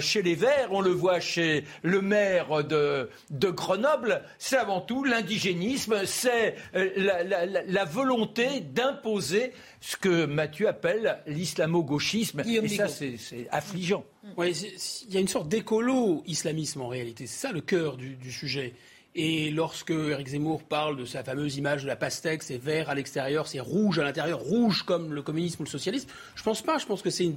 chez 0.00 0.22
les 0.22 0.34
Verts, 0.34 0.68
on 0.70 0.80
le 0.80 0.90
voit 0.90 1.20
chez 1.20 1.64
le 1.82 2.00
maire 2.00 2.64
de, 2.64 3.08
Grenoble, 3.30 4.22
c'est 4.38 4.56
avant 4.56 4.80
tout 4.80 5.04
l'indigénisme, 5.04 6.04
c'est 6.04 6.56
euh, 6.74 7.62
la, 7.66 7.84
volonté 7.84 8.60
d'imposer 8.60 9.52
ce 9.80 9.96
que 9.96 10.26
Mathieu 10.26 10.68
appelle 10.68 11.18
l'islamo-gauchisme. 11.26 12.40
Et 12.40 12.68
ça, 12.68 12.88
c'est 12.88 13.48
affligeant. 13.50 14.04
il 14.38 15.14
y 15.14 15.16
a 15.16 15.20
une 15.20 15.28
sorte 15.28 15.48
d'écolo-islamisme 15.48 16.82
en 16.82 16.88
réalité. 16.88 17.26
C'est 17.26 17.46
ça 17.46 17.52
le 17.52 17.60
cœur 17.60 17.96
du 17.96 18.32
sujet. 18.32 18.74
Et 19.18 19.50
lorsque 19.50 19.92
Eric 19.92 20.28
Zemmour 20.28 20.62
parle 20.62 20.98
de 20.98 21.06
sa 21.06 21.24
fameuse 21.24 21.56
image 21.56 21.84
de 21.84 21.86
la 21.86 21.96
pastèque, 21.96 22.42
c'est 22.42 22.58
vert 22.58 22.90
à 22.90 22.94
l'extérieur, 22.94 23.46
c'est 23.46 23.60
rouge 23.60 23.98
à 23.98 24.04
l'intérieur, 24.04 24.38
rouge 24.38 24.82
comme 24.82 25.14
le 25.14 25.22
communisme 25.22 25.62
ou 25.62 25.64
le 25.64 25.70
socialisme, 25.70 26.06
je 26.34 26.42
pense 26.42 26.60
pas. 26.60 26.76
Je 26.76 26.84
pense 26.84 27.00
que 27.00 27.08
c'est 27.08 27.32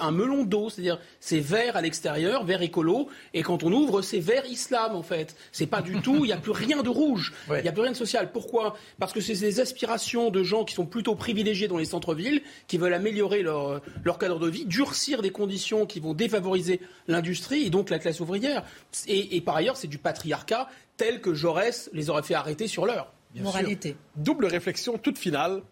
un 0.00 0.10
melon 0.10 0.44
d'eau, 0.44 0.70
c'est-à-dire 0.70 0.98
c'est 1.20 1.40
vert 1.40 1.76
à 1.76 1.82
l'extérieur, 1.82 2.44
vert 2.44 2.62
écolo, 2.62 3.10
et 3.34 3.42
quand 3.42 3.62
on 3.62 3.70
ouvre, 3.72 4.00
c'est 4.00 4.20
vert 4.20 4.46
islam 4.46 4.96
en 4.96 5.02
fait. 5.02 5.36
C'est 5.52 5.66
pas 5.66 5.82
du 5.82 6.00
tout, 6.02 6.24
il 6.24 6.28
n'y 6.28 6.32
a 6.32 6.38
plus 6.38 6.52
rien 6.52 6.82
de 6.82 6.88
rouge, 6.88 7.34
il 7.50 7.60
n'y 7.60 7.68
a 7.68 7.72
plus 7.72 7.82
rien 7.82 7.92
de 7.92 7.96
social. 7.96 8.32
Pourquoi? 8.32 8.74
Parce 8.98 9.12
que 9.12 9.20
c'est 9.20 9.34
des 9.34 9.60
aspirations 9.60 10.30
de 10.30 10.42
gens 10.42 10.64
qui 10.64 10.74
sont 10.74 10.86
plutôt 10.86 11.14
privilégiés 11.14 11.68
dans 11.68 11.76
les 11.76 11.84
centres-villes, 11.84 12.40
qui 12.68 12.78
veulent 12.78 12.94
améliorer 12.94 13.42
leur, 13.42 13.82
leur 14.02 14.18
cadre 14.18 14.38
de 14.38 14.48
vie, 14.48 14.64
durcir 14.64 15.20
des 15.20 15.30
conditions 15.30 15.84
qui 15.84 16.00
vont 16.00 16.14
défavoriser 16.14 16.80
l'industrie 17.06 17.66
et 17.66 17.70
donc 17.70 17.90
la 17.90 17.98
classe 17.98 18.20
ouvrière. 18.20 18.64
Et, 19.06 19.36
et 19.36 19.42
par 19.42 19.56
ailleurs, 19.56 19.76
c'est 19.76 19.88
du 19.88 19.98
patriarcat 19.98 20.68
tels 20.98 21.22
que 21.22 21.32
Jaurès 21.32 21.88
les 21.94 22.10
aurait 22.10 22.22
fait 22.22 22.34
arrêter 22.34 22.66
sur 22.66 22.84
l'heure. 22.84 23.14
Moralité. 23.34 23.96
Double 24.16 24.46
réflexion 24.46 24.98
toute 24.98 25.16
finale 25.16 25.62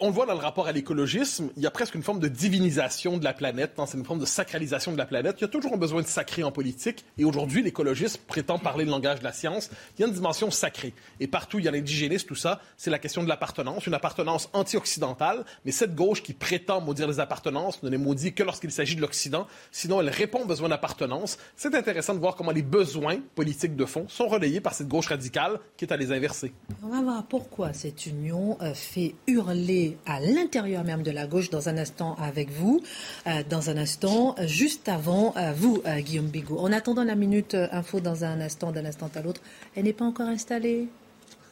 on 0.00 0.08
le 0.08 0.12
voit 0.12 0.26
dans 0.26 0.32
le 0.32 0.40
rapport 0.40 0.66
à 0.66 0.72
l'écologisme, 0.72 1.50
il 1.56 1.62
y 1.62 1.66
a 1.66 1.70
presque 1.70 1.94
une 1.94 2.02
forme 2.02 2.20
de 2.20 2.28
divinisation 2.28 3.18
de 3.18 3.24
la 3.24 3.34
planète, 3.34 3.72
c'est 3.86 3.98
une 3.98 4.04
forme 4.04 4.18
de 4.18 4.24
sacralisation 4.24 4.92
de 4.92 4.98
la 4.98 5.04
planète. 5.04 5.36
Il 5.38 5.42
y 5.42 5.44
a 5.44 5.48
toujours 5.48 5.74
un 5.74 5.76
besoin 5.76 6.00
de 6.00 6.06
sacré 6.06 6.42
en 6.42 6.50
politique, 6.50 7.04
et 7.18 7.24
aujourd'hui, 7.24 7.62
l'écologiste 7.62 8.18
prétend 8.26 8.58
parler 8.58 8.84
le 8.84 8.90
langage 8.90 9.18
de 9.18 9.24
la 9.24 9.32
science. 9.32 9.70
Il 9.96 10.00
y 10.00 10.04
a 10.04 10.08
une 10.08 10.14
dimension 10.14 10.50
sacrée. 10.50 10.94
Et 11.20 11.26
partout, 11.26 11.58
il 11.58 11.66
y 11.66 11.68
a 11.68 11.70
l'indigénisme, 11.70 12.26
tout 12.26 12.34
ça, 12.34 12.60
c'est 12.76 12.90
la 12.90 12.98
question 12.98 13.22
de 13.22 13.28
l'appartenance, 13.28 13.86
une 13.86 13.94
appartenance 13.94 14.48
anti-occidentale, 14.54 15.44
mais 15.64 15.72
cette 15.72 15.94
gauche 15.94 16.22
qui 16.22 16.32
prétend 16.32 16.80
maudire 16.80 17.06
les 17.06 17.20
appartenances 17.20 17.82
ne 17.82 17.90
les 17.90 17.98
maudit 17.98 18.32
que 18.32 18.42
lorsqu'il 18.42 18.70
s'agit 18.70 18.96
de 18.96 19.02
l'Occident, 19.02 19.46
sinon 19.70 20.00
elle 20.00 20.08
répond 20.08 20.42
aux 20.42 20.46
besoins 20.46 20.68
d'appartenance. 20.68 21.38
C'est 21.56 21.74
intéressant 21.74 22.14
de 22.14 22.20
voir 22.20 22.36
comment 22.36 22.52
les 22.52 22.62
besoins 22.62 23.18
politiques 23.34 23.76
de 23.76 23.84
fond 23.84 24.06
sont 24.08 24.28
relayés 24.28 24.60
par 24.60 24.74
cette 24.74 24.88
gauche 24.88 25.08
radicale 25.08 25.60
qui 25.76 25.84
est 25.84 25.92
à 25.92 25.96
les 25.96 26.12
inverser. 26.12 26.52
On 26.82 26.88
va 26.88 27.02
voir 27.02 27.26
pourquoi 27.26 27.72
cette 27.72 28.06
union 28.06 28.56
euh, 28.62 28.72
fait 28.74 29.14
hurler 29.26 29.89
à 30.06 30.20
l'intérieur 30.20 30.84
même 30.84 31.02
de 31.02 31.10
la 31.10 31.26
gauche 31.26 31.50
dans 31.50 31.68
un 31.68 31.76
instant 31.78 32.16
avec 32.16 32.50
vous, 32.50 32.80
euh, 33.26 33.42
dans 33.48 33.70
un 33.70 33.76
instant, 33.76 34.34
juste 34.40 34.88
avant 34.88 35.34
euh, 35.36 35.52
vous, 35.52 35.82
euh, 35.86 36.00
Guillaume 36.00 36.28
Bigot. 36.28 36.58
En 36.58 36.72
attendant 36.72 37.04
la 37.04 37.14
minute 37.14 37.54
info 37.54 38.00
dans 38.00 38.24
un 38.24 38.40
instant, 38.40 38.72
d'un 38.72 38.84
instant 38.84 39.10
à 39.14 39.20
l'autre, 39.20 39.40
elle 39.76 39.84
n'est 39.84 39.92
pas 39.92 40.04
encore 40.04 40.28
installée 40.28 40.88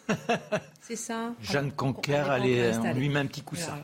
C'est 0.80 0.96
ça? 0.96 1.34
Jeanne 1.42 1.72
Conquer, 1.72 2.22
elle 2.32 2.96
lui 2.96 3.08
met 3.10 3.20
un 3.20 3.26
petit 3.26 3.42
coussin. 3.42 3.78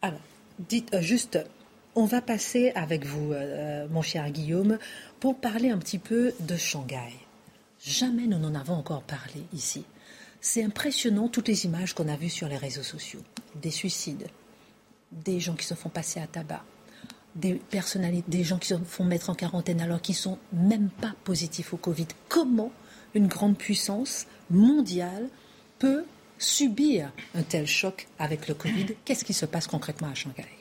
Alors, 0.00 0.20
dites 0.58 0.98
juste, 1.00 1.38
on 1.94 2.06
va 2.06 2.22
passer 2.22 2.72
avec 2.74 3.04
vous, 3.04 3.34
mon 3.90 4.00
cher 4.00 4.30
Guillaume, 4.30 4.78
pour 5.20 5.36
parler 5.36 5.68
un 5.68 5.76
petit 5.76 5.98
peu 5.98 6.32
de 6.40 6.56
Shanghai. 6.56 7.12
Jamais 7.84 8.26
nous 8.26 8.38
n'en 8.38 8.54
avons 8.54 8.74
encore 8.74 9.02
parlé 9.02 9.42
ici. 9.52 9.84
C'est 10.40 10.62
impressionnant 10.62 11.28
toutes 11.28 11.48
les 11.48 11.64
images 11.64 11.94
qu'on 11.94 12.08
a 12.08 12.16
vues 12.16 12.28
sur 12.28 12.48
les 12.48 12.56
réseaux 12.56 12.82
sociaux. 12.82 13.20
Des 13.60 13.70
suicides, 13.70 14.28
des 15.12 15.40
gens 15.40 15.54
qui 15.54 15.66
se 15.66 15.74
font 15.74 15.88
passer 15.88 16.20
à 16.20 16.26
tabac, 16.26 16.64
des 17.34 17.54
personnalités, 17.54 18.30
des 18.30 18.44
gens 18.44 18.58
qui 18.58 18.68
se 18.68 18.78
font 18.78 19.04
mettre 19.04 19.30
en 19.30 19.34
quarantaine 19.34 19.80
alors 19.80 20.00
qu'ils 20.00 20.14
sont 20.14 20.38
même 20.52 20.90
pas 21.00 21.14
positifs 21.24 21.74
au 21.74 21.76
Covid. 21.76 22.06
Comment 22.28 22.72
une 23.14 23.26
grande 23.26 23.56
puissance 23.56 24.26
mondiale 24.50 25.28
peut 25.78 26.04
subir 26.38 27.12
un 27.34 27.42
tel 27.42 27.66
choc 27.66 28.08
avec 28.18 28.48
le 28.48 28.54
Covid? 28.54 28.86
Qu'est-ce 29.04 29.24
qui 29.24 29.34
se 29.34 29.46
passe 29.46 29.66
concrètement 29.66 30.08
à 30.08 30.14
Shanghai? 30.14 30.57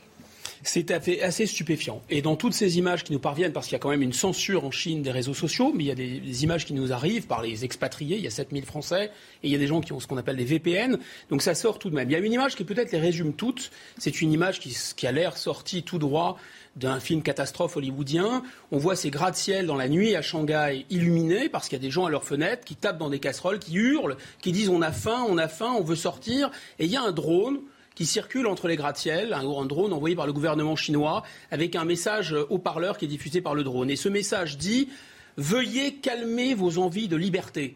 C'est 0.64 0.92
assez 0.92 1.46
stupéfiant. 1.46 2.02
Et 2.10 2.22
dans 2.22 2.36
toutes 2.36 2.54
ces 2.54 2.78
images 2.78 3.04
qui 3.04 3.14
nous 3.14 3.20
parviennent, 3.20 3.54
parce 3.54 3.68
qu'il 3.68 3.74
y 3.74 3.76
a 3.76 3.80
quand 3.80 3.90
même 3.90 4.02
une 4.02 4.14
censure 4.14 4.66
en 4.66 4.72
Chine 4.72 5.02
des 5.02 5.12
réseaux 5.12 5.34
sociaux, 5.34 5.72
mais 5.76 5.84
il 5.84 5.88
y 5.88 5.92
a 5.92 5.96
des, 5.96 6.44
images 6.44 6.66
qui 6.66 6.74
nous 6.74 6.94
arrivent 6.94 7.28
par 7.28 7.42
les 7.42 7.66
expatriés, 7.66 8.18
il 8.18 8.24
y 8.24 8.28
a 8.28 8.32
7000 8.32 8.66
Français, 8.66 9.12
et 9.44 9.48
il 9.48 9.52
y 9.52 9.56
a 9.56 9.58
des 9.58 9.68
gens 9.68 9.82
qui 9.82 9.94
ont 9.94 10.00
ce 10.00 10.08
qu'on 10.08 10.18
appelle 10.18 10.38
des 10.38 10.46
VPN, 10.46 10.98
donc 11.30 11.42
ça 11.42 11.56
sort 11.56 11.80
tout 11.80 11.90
de 11.90 11.96
même. 11.96 12.10
Il 12.10 12.14
y 12.14 12.16
a 12.16 12.20
une 12.20 12.34
image 12.34 12.56
qui 12.56 12.64
peut-être 12.64 12.92
les 12.92 13.00
résume 13.00 13.34
toutes, 13.34 13.72
c'est 13.98 14.22
une 14.22 14.32
image 14.32 14.60
qui, 14.60 14.76
qui 14.96 15.08
a 15.08 15.12
l'air 15.12 15.38
sortie 15.38 15.84
tout 15.84 15.98
droit 15.98 16.38
d'un 16.78 17.00
film 17.00 17.24
catastrophe 17.24 17.76
hollywoodien. 17.76 18.44
On 18.72 18.78
voit 18.78 18.96
ces 18.96 19.10
gratte-ciel 19.10 19.66
dans 19.66 19.76
la 19.76 19.90
nuit 19.90 20.16
à 20.16 20.22
Shanghai 20.22 20.86
illuminés 20.90 21.50
parce 21.50 21.68
qu'il 21.68 21.78
y 21.78 21.82
a 21.82 21.84
des 21.84 21.92
gens 21.92 22.06
à 22.06 22.10
leurs 22.10 22.24
fenêtres 22.24 22.64
qui 22.64 22.76
tapent 22.76 23.00
dans 23.00 23.10
des 23.10 23.20
casseroles, 23.20 23.60
qui 23.60 23.76
hurlent, 23.76 24.16
qui 24.42 24.52
disent 24.52 24.70
on 24.70 24.82
a 24.82 24.92
faim, 24.92 25.26
on 25.28 25.38
a 25.38 25.48
faim, 25.48 25.74
on 25.78 25.84
veut 25.84 25.96
sortir. 25.96 26.52
Et 26.80 26.86
il 26.86 26.92
y 26.92 26.96
a 26.96 27.02
un 27.02 27.12
drone 27.12 27.60
qui 27.98 28.06
circule 28.06 28.46
entre 28.46 28.68
les 28.68 28.76
gratte-ciels, 28.76 29.34
un, 29.34 29.66
drone 29.66 29.92
envoyé 29.92 30.16
par 30.16 30.28
le 30.28 30.34
gouvernement 30.34 30.76
chinois, 30.76 31.24
avec 31.50 31.76
un 31.76 31.84
message 31.84 32.36
haut-parleur 32.52 32.96
qui 32.96 33.06
est 33.06 33.08
diffusé 33.08 33.42
par 33.42 33.56
le 33.56 33.64
drone. 33.64 33.90
Et 33.90 33.96
ce 33.96 34.08
message 34.08 34.60
dit 34.60 34.90
Veuillez 35.38 35.96
calmer 35.96 36.54
vos 36.54 36.78
envies 36.78 37.08
de 37.08 37.16
liberté. 37.16 37.76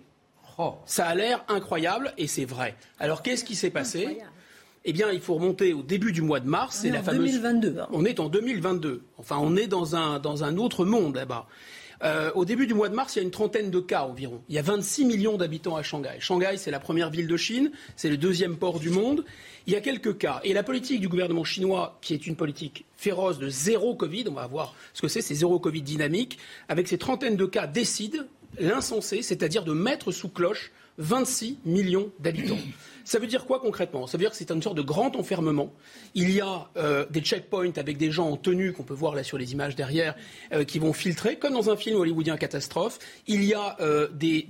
Oh. 0.59 0.75
Ça 0.85 1.07
a 1.07 1.15
l'air 1.15 1.43
incroyable 1.47 2.13
et 2.19 2.27
c'est 2.27 2.45
vrai. 2.45 2.75
Alors 2.99 3.23
qu'est-ce 3.23 3.43
qui 3.43 3.55
s'est 3.55 3.71
passé 3.71 4.19
eh 4.83 4.93
bien, 4.93 5.11
il 5.11 5.21
faut 5.21 5.35
remonter 5.35 5.73
au 5.73 5.83
début 5.83 6.11
du 6.11 6.23
mois 6.23 6.39
de 6.39 6.47
mars. 6.47 6.79
C'est 6.81 6.89
la 6.89 7.03
fameuse. 7.03 7.39
2022. 7.39 7.79
Hein. 7.79 7.87
On 7.91 8.03
est 8.03 8.19
en 8.19 8.29
2022. 8.29 9.03
Enfin, 9.19 9.37
on 9.39 9.55
est 9.55 9.67
dans 9.67 9.95
un, 9.95 10.17
dans 10.17 10.43
un 10.43 10.57
autre 10.57 10.85
monde 10.85 11.15
là-bas. 11.15 11.45
Euh, 12.03 12.31
au 12.33 12.45
début 12.45 12.65
du 12.65 12.73
mois 12.73 12.89
de 12.89 12.95
mars, 12.95 13.15
il 13.15 13.19
y 13.19 13.21
a 13.21 13.23
une 13.23 13.31
trentaine 13.31 13.69
de 13.69 13.79
cas 13.79 14.03
environ. 14.03 14.41
Il 14.49 14.55
y 14.55 14.59
a 14.59 14.63
26 14.63 15.05
millions 15.05 15.37
d'habitants 15.37 15.75
à 15.75 15.83
Shanghai. 15.83 16.15
Shanghai, 16.19 16.57
c'est 16.57 16.71
la 16.71 16.79
première 16.79 17.11
ville 17.11 17.27
de 17.27 17.37
Chine, 17.37 17.71
c'est 17.95 18.09
le 18.09 18.17
deuxième 18.17 18.57
port 18.57 18.79
du 18.79 18.89
monde. 18.89 19.23
Il 19.67 19.73
y 19.73 19.75
a 19.75 19.81
quelques 19.81 20.17
cas. 20.17 20.41
Et 20.43 20.53
la 20.53 20.63
politique 20.63 21.01
du 21.01 21.07
gouvernement 21.07 21.43
chinois, 21.43 21.97
qui 22.01 22.13
est 22.13 22.27
une 22.27 22.35
politique 22.35 22.85
féroce 22.97 23.37
de 23.37 23.49
zéro 23.49 23.95
Covid, 23.95 24.25
on 24.27 24.33
va 24.33 24.47
voir 24.47 24.75
ce 24.93 25.01
que 25.01 25.07
c'est, 25.07 25.21
c'est 25.21 25.35
zéro 25.35 25.59
Covid 25.59 25.81
dynamique, 25.81 26.37
avec 26.67 26.87
ces 26.87 26.97
trentaines 26.97 27.35
de 27.35 27.45
cas, 27.45 27.67
décide 27.67 28.27
l'insensé, 28.59 29.21
c'est-à-dire 29.21 29.63
de 29.63 29.73
mettre 29.73 30.11
sous 30.11 30.29
cloche 30.29 30.71
26 31.01 31.57
millions 31.65 32.11
d'habitants. 32.19 32.57
Ça 33.03 33.19
veut 33.19 33.27
dire 33.27 33.45
quoi 33.45 33.59
concrètement? 33.59 34.07
Ça 34.07 34.17
veut 34.17 34.23
dire 34.23 34.31
que 34.31 34.37
c'est 34.37 34.51
une 34.51 34.61
sorte 34.61 34.77
de 34.77 34.81
grand 34.81 35.15
enfermement. 35.15 35.73
Il 36.13 36.31
y 36.31 36.41
a 36.41 36.69
euh, 36.77 37.05
des 37.09 37.21
checkpoints 37.21 37.77
avec 37.77 37.97
des 37.97 38.11
gens 38.11 38.29
en 38.29 38.37
tenue, 38.37 38.73
qu'on 38.73 38.83
peut 38.83 38.93
voir 38.93 39.15
là 39.15 39.23
sur 39.23 39.37
les 39.37 39.51
images 39.53 39.75
derrière, 39.75 40.15
euh, 40.53 40.63
qui 40.63 40.79
vont 40.79 40.93
filtrer, 40.93 41.37
comme 41.37 41.53
dans 41.53 41.69
un 41.69 41.75
film 41.75 41.97
hollywoodien 41.97 42.37
catastrophe. 42.37 42.99
Il 43.27 43.43
y 43.43 43.53
a 43.53 43.77
euh, 43.81 44.07
des, 44.13 44.45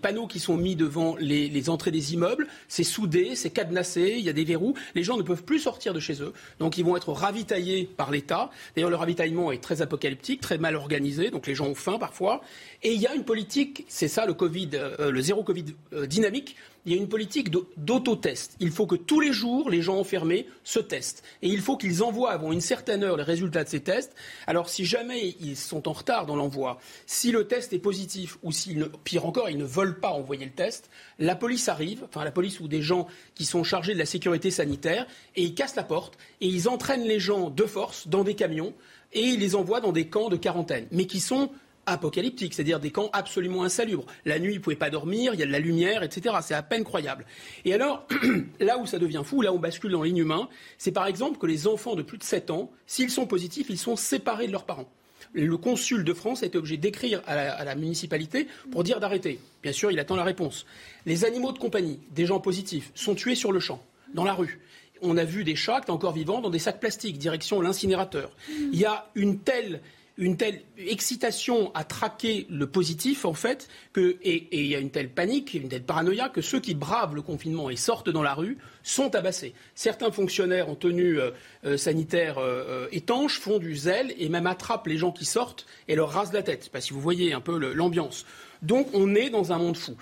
panneaux 0.00 0.26
qui 0.26 0.38
sont 0.38 0.56
mis 0.56 0.76
devant 0.76 1.16
les, 1.16 1.48
les 1.48 1.70
entrées 1.70 1.90
des 1.90 2.14
immeubles. 2.14 2.46
C'est 2.68 2.84
soudé, 2.84 3.34
c'est 3.34 3.50
cadenassé, 3.50 4.14
il 4.18 4.24
y 4.24 4.28
a 4.28 4.32
des 4.32 4.44
verrous. 4.44 4.74
Les 4.94 5.02
gens 5.02 5.16
ne 5.16 5.22
peuvent 5.22 5.44
plus 5.44 5.58
sortir 5.58 5.92
de 5.92 6.00
chez 6.00 6.22
eux. 6.22 6.32
Donc 6.60 6.78
ils 6.78 6.84
vont 6.84 6.96
être 6.96 7.12
ravitaillés 7.12 7.90
par 7.96 8.10
l'État. 8.10 8.50
D'ailleurs, 8.74 8.90
le 8.90 8.96
ravitaillement 8.96 9.50
est 9.50 9.62
très 9.62 9.82
apocalyptique, 9.82 10.40
très 10.40 10.58
mal 10.58 10.76
organisé. 10.76 11.30
Donc 11.30 11.46
les 11.46 11.54
gens 11.54 11.66
ont 11.66 11.74
faim 11.74 11.98
parfois. 11.98 12.42
Et 12.82 12.92
il 12.92 13.00
y 13.00 13.06
a 13.06 13.14
une 13.14 13.24
politique, 13.24 13.84
c'est 13.88 14.08
ça 14.08 14.24
le 14.24 14.34
Covid, 14.34 14.70
le 15.00 15.20
zéro 15.20 15.42
Covid 15.42 15.64
dynamique 16.06 16.56
il 16.88 16.94
y 16.94 16.98
a 16.98 17.02
une 17.02 17.08
politique 17.08 17.50
d'autotest. 17.76 18.56
Il 18.60 18.70
faut 18.70 18.86
que 18.86 18.94
tous 18.94 19.20
les 19.20 19.34
jours, 19.34 19.68
les 19.68 19.82
gens 19.82 19.98
enfermés 19.98 20.46
se 20.64 20.78
testent. 20.78 21.22
Et 21.42 21.48
il 21.48 21.60
faut 21.60 21.76
qu'ils 21.76 22.02
envoient 22.02 22.30
avant 22.30 22.50
une 22.50 22.62
certaine 22.62 23.04
heure 23.04 23.18
les 23.18 23.24
résultats 23.24 23.62
de 23.62 23.68
ces 23.68 23.80
tests. 23.80 24.14
Alors, 24.46 24.70
si 24.70 24.86
jamais 24.86 25.36
ils 25.38 25.56
sont 25.56 25.86
en 25.86 25.92
retard 25.92 26.24
dans 26.24 26.34
l'envoi, 26.34 26.78
si 27.04 27.30
le 27.30 27.46
test 27.46 27.74
est 27.74 27.78
positif 27.78 28.38
ou 28.42 28.52
si, 28.52 28.78
pire 29.04 29.26
encore, 29.26 29.50
ils 29.50 29.58
ne 29.58 29.66
veulent 29.66 30.00
pas 30.00 30.12
envoyer 30.12 30.46
le 30.46 30.52
test, 30.52 30.88
la 31.18 31.36
police 31.36 31.68
arrive, 31.68 32.04
enfin 32.04 32.24
la 32.24 32.32
police 32.32 32.58
ou 32.58 32.68
des 32.68 32.80
gens 32.80 33.06
qui 33.34 33.44
sont 33.44 33.64
chargés 33.64 33.92
de 33.92 33.98
la 33.98 34.06
sécurité 34.06 34.50
sanitaire, 34.50 35.06
et 35.36 35.42
ils 35.42 35.54
cassent 35.54 35.76
la 35.76 35.82
porte 35.82 36.16
et 36.40 36.46
ils 36.46 36.70
entraînent 36.70 37.04
les 37.04 37.20
gens 37.20 37.50
de 37.50 37.64
force 37.64 38.08
dans 38.08 38.24
des 38.24 38.34
camions 38.34 38.72
et 39.12 39.20
ils 39.20 39.40
les 39.40 39.54
envoient 39.54 39.80
dans 39.80 39.92
des 39.92 40.08
camps 40.08 40.30
de 40.30 40.36
quarantaine, 40.36 40.86
mais 40.90 41.06
qui 41.06 41.20
sont 41.20 41.50
apocalyptiques, 41.90 42.54
c'est-à-dire 42.54 42.80
des 42.80 42.90
camps 42.90 43.10
absolument 43.12 43.64
insalubres. 43.64 44.06
La 44.24 44.38
nuit, 44.38 44.54
ils 44.54 44.58
ne 44.58 44.62
pouvaient 44.62 44.76
pas 44.76 44.90
dormir, 44.90 45.34
il 45.34 45.40
y 45.40 45.42
a 45.42 45.46
de 45.46 45.52
la 45.52 45.58
lumière, 45.58 46.02
etc. 46.02 46.36
C'est 46.42 46.54
à 46.54 46.62
peine 46.62 46.84
croyable. 46.84 47.26
Et 47.64 47.74
alors, 47.74 48.06
là 48.60 48.78
où 48.78 48.86
ça 48.86 48.98
devient 48.98 49.22
fou, 49.24 49.42
là 49.42 49.52
où 49.52 49.56
on 49.56 49.60
bascule 49.60 49.92
dans 49.92 50.02
l'inhumain, 50.02 50.48
c'est 50.78 50.92
par 50.92 51.06
exemple 51.06 51.38
que 51.38 51.46
les 51.46 51.66
enfants 51.66 51.94
de 51.94 52.02
plus 52.02 52.18
de 52.18 52.24
7 52.24 52.50
ans, 52.50 52.70
s'ils 52.86 53.10
sont 53.10 53.26
positifs, 53.26 53.66
ils 53.70 53.78
sont 53.78 53.96
séparés 53.96 54.46
de 54.46 54.52
leurs 54.52 54.64
parents. 54.64 54.88
Le 55.34 55.56
consul 55.58 56.04
de 56.04 56.14
France 56.14 56.42
a 56.42 56.46
été 56.46 56.56
obligé 56.56 56.78
d'écrire 56.78 57.22
à, 57.26 57.34
à 57.34 57.64
la, 57.64 57.74
municipalité 57.74 58.48
pour 58.70 58.82
dire 58.82 58.98
d'arrêter. 58.98 59.38
Bien 59.62 59.72
sûr, 59.72 59.90
il 59.90 59.98
attend 59.98 60.16
la 60.16 60.24
réponse. 60.24 60.64
Les 61.04 61.26
animaux 61.26 61.52
de 61.52 61.58
compagnie, 61.58 62.00
des 62.12 62.24
gens 62.24 62.40
positifs, 62.40 62.90
sont 62.94 63.14
tués 63.14 63.34
sur 63.34 63.52
le 63.52 63.60
champ, 63.60 63.82
dans 64.14 64.24
la 64.24 64.32
rue 64.32 64.58
on 65.02 65.16
a 65.16 65.24
vu 65.24 65.44
des 65.44 65.56
chats 65.56 65.80
encore 65.88 66.12
vivants 66.12 66.40
dans 66.40 66.50
des 66.50 66.58
sacs 66.58 66.80
plastiques, 66.80 67.18
direction 67.18 67.60
l'incinérateur. 67.60 68.30
Il 68.72 68.78
y 68.78 68.84
a 68.84 69.08
une 69.14 69.38
telle 69.38 69.80
une 70.18 70.36
telle 70.36 70.60
excitation 70.76 71.72
à 71.74 71.84
traquer 71.84 72.46
le 72.50 72.66
positif, 72.66 73.24
en 73.24 73.34
fait, 73.34 73.68
et 73.96 74.48
il 74.50 74.66
y 74.66 74.74
a 74.74 74.80
une 74.80 74.90
telle 74.90 75.10
panique, 75.10 75.54
une 75.54 75.68
telle 75.68 75.84
paranoïa, 75.84 76.28
que 76.28 76.42
ceux 76.42 76.58
qui 76.58 76.74
bravent 76.74 77.14
le 77.14 77.22
confinement 77.22 77.70
et 77.70 77.76
sortent 77.76 78.10
dans 78.10 78.22
la 78.22 78.34
rue 78.34 78.58
sont 78.82 79.10
tabassés. 79.10 79.54
Certains 79.76 80.10
fonctionnaires 80.10 80.68
en 80.68 80.74
tenue 80.74 81.20
euh, 81.20 81.30
euh, 81.64 81.76
sanitaire 81.76 82.38
euh, 82.38 82.88
étanche 82.90 83.38
font 83.38 83.58
du 83.58 83.76
zèle 83.76 84.12
et 84.18 84.28
même 84.28 84.48
attrapent 84.48 84.88
les 84.88 84.98
gens 84.98 85.12
qui 85.12 85.24
sortent 85.24 85.66
et 85.86 85.94
leur 85.94 86.10
rasent 86.10 86.32
la 86.32 86.42
tête. 86.42 86.68
Pas 86.70 86.80
si 86.80 86.92
vous 86.92 87.00
voyez 87.00 87.32
un 87.32 87.40
peu 87.40 87.56
l'ambiance. 87.72 88.26
Donc 88.62 88.88
on 88.94 89.14
est 89.14 89.30
dans 89.30 89.52
un 89.52 89.58
monde 89.58 89.76
fou. 89.76 89.94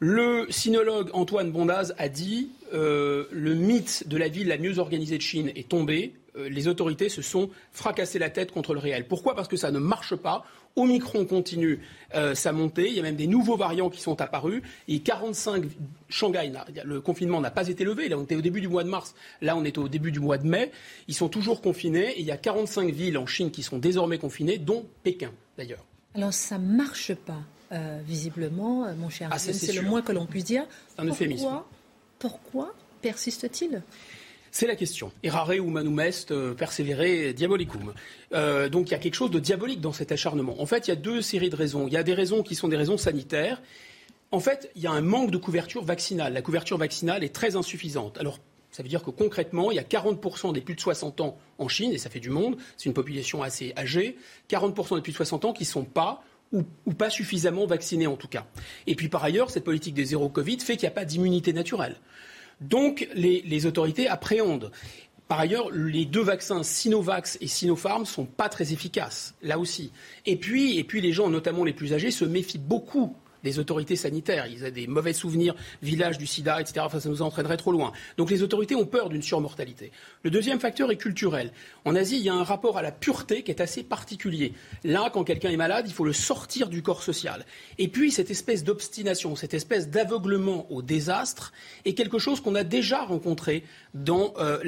Le 0.00 0.46
sinologue 0.50 1.10
Antoine 1.12 1.52
Bondaz 1.52 1.94
a 1.98 2.08
dit 2.08 2.50
le 2.72 3.54
mythe 3.54 4.08
de 4.08 4.16
la 4.16 4.26
ville 4.26 4.48
la 4.48 4.58
mieux 4.58 4.80
organisée 4.80 5.18
de 5.18 5.22
Chine 5.22 5.52
est 5.54 5.68
tombé. 5.68 6.14
Euh, 6.36 6.48
les 6.48 6.66
autorités 6.68 7.08
se 7.08 7.20
sont 7.20 7.50
fracassées 7.72 8.18
la 8.18 8.30
tête 8.30 8.52
contre 8.52 8.72
le 8.72 8.80
réel. 8.80 9.06
Pourquoi? 9.06 9.34
Parce 9.34 9.48
que 9.48 9.56
ça 9.56 9.70
ne 9.70 9.78
marche 9.78 10.16
pas. 10.16 10.44
Omicron 10.76 11.26
continue 11.26 11.80
euh, 12.14 12.34
sa 12.34 12.52
montée. 12.52 12.88
Il 12.88 12.94
y 12.94 13.00
a 13.00 13.02
même 13.02 13.16
des 13.16 13.26
nouveaux 13.26 13.56
variants 13.56 13.90
qui 13.90 14.00
sont 14.00 14.20
apparus. 14.20 14.62
Et 14.88 15.00
45, 15.00 15.64
Shanghai, 16.08 16.50
le 16.84 17.00
confinement 17.00 17.40
n'a 17.40 17.50
pas 17.50 17.68
été 17.68 17.84
levé. 17.84 18.08
Là, 18.08 18.18
on 18.18 18.24
était 18.24 18.36
au 18.36 18.40
début 18.40 18.62
du 18.62 18.68
mois 18.68 18.84
de 18.84 18.88
mars. 18.88 19.14
Là, 19.42 19.56
on 19.56 19.64
est 19.64 19.76
au 19.76 19.88
début 19.88 20.10
du 20.10 20.20
mois 20.20 20.38
de 20.38 20.46
mai. 20.46 20.70
Ils 21.08 21.14
sont 21.14 21.28
toujours 21.28 21.60
confinés. 21.60 22.12
Et 22.12 22.20
il 22.20 22.26
y 22.26 22.30
a 22.30 22.38
45 22.38 22.90
villes 22.92 23.18
en 23.18 23.26
Chine 23.26 23.50
qui 23.50 23.62
sont 23.62 23.78
désormais 23.78 24.18
confinées, 24.18 24.56
dont 24.56 24.86
Pékin, 25.02 25.32
d'ailleurs. 25.58 25.84
Alors, 26.14 26.32
ça 26.32 26.58
ne 26.58 26.66
marche 26.76 27.14
pas, 27.14 27.40
euh, 27.72 28.00
visiblement, 28.06 28.94
mon 28.94 29.10
cher. 29.10 29.28
Ah, 29.30 29.38
c'est 29.38 29.72
le 29.72 29.82
moins 29.82 30.00
que 30.00 30.12
l'on 30.12 30.26
puisse 30.26 30.44
dire. 30.44 30.66
Un 30.96 31.06
euphémisme. 31.06 31.60
Pourquoi 32.18 32.74
persiste-t-il? 33.02 33.82
C'est 34.52 34.66
la 34.66 34.76
question. 34.76 35.10
Errare 35.22 35.52
humanum 35.52 35.98
est, 35.98 36.30
euh, 36.30 36.52
persévérer 36.52 37.32
diabolicum. 37.32 37.94
Euh, 38.34 38.68
donc 38.68 38.88
il 38.88 38.92
y 38.92 38.94
a 38.94 38.98
quelque 38.98 39.14
chose 39.14 39.30
de 39.30 39.38
diabolique 39.38 39.80
dans 39.80 39.94
cet 39.94 40.12
acharnement. 40.12 40.60
En 40.60 40.66
fait, 40.66 40.86
il 40.86 40.90
y 40.90 40.92
a 40.92 40.96
deux 40.96 41.22
séries 41.22 41.48
de 41.48 41.56
raisons. 41.56 41.86
Il 41.86 41.94
y 41.94 41.96
a 41.96 42.02
des 42.02 42.12
raisons 42.12 42.42
qui 42.42 42.54
sont 42.54 42.68
des 42.68 42.76
raisons 42.76 42.98
sanitaires. 42.98 43.62
En 44.30 44.40
fait, 44.40 44.70
il 44.76 44.82
y 44.82 44.86
a 44.86 44.90
un 44.90 45.00
manque 45.00 45.30
de 45.30 45.38
couverture 45.38 45.82
vaccinale. 45.82 46.34
La 46.34 46.42
couverture 46.42 46.76
vaccinale 46.76 47.24
est 47.24 47.34
très 47.34 47.56
insuffisante. 47.56 48.18
Alors, 48.18 48.40
ça 48.70 48.82
veut 48.82 48.90
dire 48.90 49.02
que 49.02 49.10
concrètement, 49.10 49.70
il 49.70 49.76
y 49.76 49.78
a 49.78 49.84
40% 49.84 50.52
des 50.52 50.60
plus 50.60 50.74
de 50.74 50.80
60 50.80 51.22
ans 51.22 51.38
en 51.56 51.68
Chine, 51.68 51.92
et 51.92 51.98
ça 51.98 52.10
fait 52.10 52.20
du 52.20 52.30
monde, 52.30 52.56
c'est 52.76 52.86
une 52.86 52.94
population 52.94 53.42
assez 53.42 53.72
âgée, 53.76 54.16
40% 54.50 54.96
des 54.96 55.02
plus 55.02 55.12
de 55.12 55.16
60 55.16 55.46
ans 55.46 55.52
qui 55.54 55.62
ne 55.62 55.68
sont 55.68 55.84
pas 55.84 56.22
ou, 56.52 56.64
ou, 56.84 56.92
pas 56.92 57.08
suffisamment 57.08 57.64
vaccinés 57.64 58.06
en 58.06 58.16
tout 58.16 58.28
cas. 58.28 58.46
Et 58.86 58.94
puis 58.94 59.08
par 59.08 59.24
ailleurs, 59.24 59.50
cette 59.50 59.64
politique 59.64 59.94
des 59.94 60.04
zéro 60.04 60.28
Covid 60.28 60.60
fait 60.60 60.76
qu'il 60.76 60.86
n'y 60.86 60.92
a 60.92 60.94
pas 60.94 61.06
d'immunité 61.06 61.54
naturelle. 61.54 61.96
Donc 62.62 63.08
les, 63.14 63.66
autorités 63.66 64.08
appréhendent. 64.08 64.70
Par 65.28 65.40
ailleurs, 65.40 65.70
les 65.70 66.04
deux 66.04 66.22
vaccins 66.22 66.62
Sinovax 66.62 67.38
et 67.40 67.46
Sinopharm 67.46 68.04
sont 68.04 68.26
pas 68.26 68.48
très 68.48 68.72
efficaces, 68.72 69.34
là 69.42 69.58
aussi. 69.58 69.90
Et 70.26 70.36
puis, 70.36 70.78
et 70.78 70.84
puis 70.84 71.00
les 71.00 71.12
gens, 71.12 71.30
notamment 71.30 71.64
les 71.64 71.72
plus 71.72 71.94
âgés, 71.94 72.10
se 72.10 72.24
méfient 72.24 72.58
beaucoup 72.58 73.16
des 73.42 73.58
autorités 73.58 73.96
sanitaires. 73.96 74.46
Ils 74.46 74.64
ont 74.64 74.70
des 74.70 74.86
mauvais 74.86 75.12
souvenirs, 75.12 75.54
village 75.82 76.18
du 76.18 76.26
sida, 76.26 76.60
etc. 76.60 76.86
Ça 76.98 77.08
nous 77.08 77.22
entraînerait 77.22 77.56
trop 77.56 77.72
loin. 77.72 77.92
Donc 78.16 78.30
les 78.30 78.42
autorités 78.42 78.74
ont 78.74 78.86
peur 78.86 79.08
d'une 79.08 79.22
surmortalité. 79.22 79.92
Le 80.22 80.30
deuxième 80.30 80.60
facteur 80.60 80.90
est 80.90 80.96
culturel. 80.96 81.52
En 81.84 81.96
Asie, 81.96 82.16
il 82.18 82.22
y 82.22 82.28
a 82.28 82.34
un 82.34 82.44
rapport 82.44 82.78
à 82.78 82.82
la 82.82 82.92
pureté 82.92 83.42
qui 83.42 83.50
est 83.50 83.60
assez 83.60 83.82
particulier. 83.82 84.52
Là, 84.84 85.10
quand 85.12 85.24
quelqu'un 85.24 85.50
est 85.50 85.56
malade, 85.56 85.86
il 85.88 85.92
faut 85.92 86.04
le 86.04 86.12
sortir 86.12 86.68
du 86.68 86.82
corps 86.82 87.02
social. 87.02 87.44
Et 87.78 87.88
puis, 87.88 88.10
cette 88.10 88.30
espèce 88.30 88.64
d'obstination, 88.64 89.36
cette 89.36 89.54
espèce 89.54 89.88
d'aveuglement 89.88 90.66
au 90.70 90.82
désastre 90.82 91.52
est 91.84 91.94
quelque 91.94 92.18
chose 92.18 92.40
qu'on 92.40 92.54
a 92.54 92.64
déjà 92.64 93.02
rencontré 93.02 93.64
dans 93.94 94.34
euh, 94.38 94.58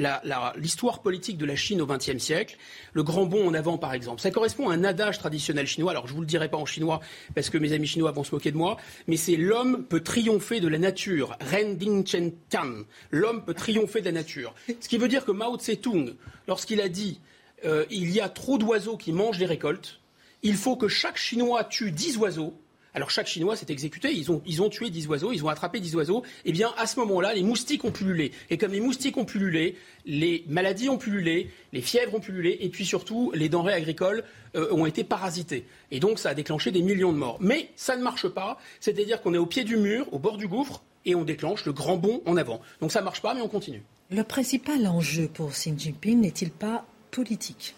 l'histoire 0.57 1.01
politique 1.01 1.37
de 1.37 1.45
la 1.45 1.55
Chine 1.55 1.81
au 1.81 1.85
XXe 1.85 2.17
siècle. 2.17 2.57
Le 2.93 3.03
grand 3.03 3.25
bond 3.25 3.47
en 3.47 3.53
avant, 3.53 3.77
par 3.77 3.93
exemple. 3.93 4.21
Ça 4.21 4.31
correspond 4.31 4.69
à 4.69 4.73
un 4.73 4.83
adage 4.83 5.19
traditionnel 5.19 5.67
chinois. 5.67 5.91
Alors, 5.91 6.07
je 6.07 6.11
ne 6.11 6.15
vous 6.15 6.21
le 6.21 6.27
dirai 6.27 6.49
pas 6.49 6.57
en 6.57 6.65
chinois 6.65 6.99
parce 7.33 7.49
que 7.49 7.57
mes 7.57 7.73
amis 7.73 7.87
chinois 7.87 8.11
vont 8.11 8.23
se 8.23 8.33
moquer 8.33 8.51
de 8.51 8.57
moi, 8.57 8.64
mais 9.07 9.17
c'est 9.17 9.35
l'homme 9.35 9.85
peut 9.85 10.01
triompher 10.01 10.59
de 10.59 10.67
la 10.67 10.77
nature. 10.77 11.37
Ren 11.41 11.73
Ding 11.75 12.05
Chen 12.05 12.33
Tan. 12.49 12.83
L'homme 13.11 13.43
peut 13.43 13.53
triompher 13.53 14.01
de 14.01 14.05
la 14.05 14.11
nature. 14.11 14.53
Ce 14.79 14.89
qui 14.89 14.97
veut 14.97 15.07
dire 15.07 15.25
que 15.25 15.31
Mao 15.31 15.57
Tse-tung, 15.57 16.13
lorsqu'il 16.47 16.81
a 16.81 16.89
dit 16.89 17.19
euh, 17.65 17.85
il 17.89 18.11
y 18.11 18.21
a 18.21 18.29
trop 18.29 18.57
d'oiseaux 18.57 18.97
qui 18.97 19.11
mangent 19.11 19.39
les 19.39 19.45
récoltes, 19.45 19.99
il 20.43 20.55
faut 20.55 20.75
que 20.75 20.87
chaque 20.87 21.17
Chinois 21.17 21.63
tue 21.63 21.91
10 21.91 22.17
oiseaux 22.17 22.53
alors 22.95 23.11
chaque 23.11 23.27
Chinois 23.27 23.57
s'est 23.57 23.65
exécuté, 23.69 24.13
ils 24.13 24.31
ont, 24.31 24.69
tué 24.69 24.89
10 24.89 25.07
oiseaux, 25.07 25.33
ils 25.33 25.43
ont 25.43 25.49
attrapé 25.49 25.81
10 25.81 25.95
oiseaux. 25.97 26.23
Et 26.45 26.49
eh 26.49 26.51
bien 26.53 26.73
à 26.77 26.87
ce 26.87 26.97
moment-là, 27.01 27.33
les 27.33 27.43
moustiques 27.43 27.83
ont 27.83 27.91
pullulé. 27.91 28.31
Et 28.49 28.57
comme 28.57 28.71
les 28.71 28.79
moustiques 28.79 29.17
ont 29.17 29.25
pullulé, 29.25 29.75
les 30.05 30.45
maladies 30.47 30.87
ont 30.87 30.97
pullulé, 30.97 31.51
les 31.73 31.81
fièvres 31.81 32.15
ont 32.15 32.21
pullulé, 32.21 32.57
et 32.61 32.69
puis 32.69 32.85
surtout 32.85 33.33
les 33.35 33.49
denrées 33.49 33.73
agricoles 33.73 34.23
euh, 34.55 34.73
ont 34.73 34.85
été 34.85 35.03
parasitées. 35.03 35.65
Et 35.91 35.99
donc 35.99 36.19
ça 36.19 36.29
a 36.29 36.33
déclenché 36.33 36.71
des 36.71 36.81
millions 36.81 37.13
de 37.13 37.17
morts. 37.17 37.37
Mais 37.39 37.69
ça 37.75 37.95
ne 37.95 38.03
marche 38.03 38.27
pas, 38.27 38.57
c'est-à-dire 38.79 39.21
qu'on 39.21 39.33
est 39.33 39.39
au 39.39 39.45
pied 39.45 39.63
du 39.63 39.77
mur, 39.77 40.07
au 40.13 40.19
bord 40.19 40.37
du 40.37 40.47
gouffre, 40.47 40.81
et 41.05 41.15
on 41.15 41.23
déclenche 41.23 41.65
le 41.65 41.73
grand 41.73 41.97
bond 41.97 42.21
en 42.25 42.37
avant. 42.37 42.61
Donc 42.81 42.91
ça 42.91 42.99
ne 42.99 43.05
marche 43.05 43.21
pas, 43.21 43.33
mais 43.33 43.41
on 43.41 43.47
continue. 43.47 43.83
Le 44.11 44.23
principal 44.23 44.85
enjeu 44.87 45.27
pour 45.27 45.51
Xi 45.51 45.73
Jinping 45.77 46.21
n'est-il 46.21 46.51
pas 46.51 46.85
politique? 47.11 47.75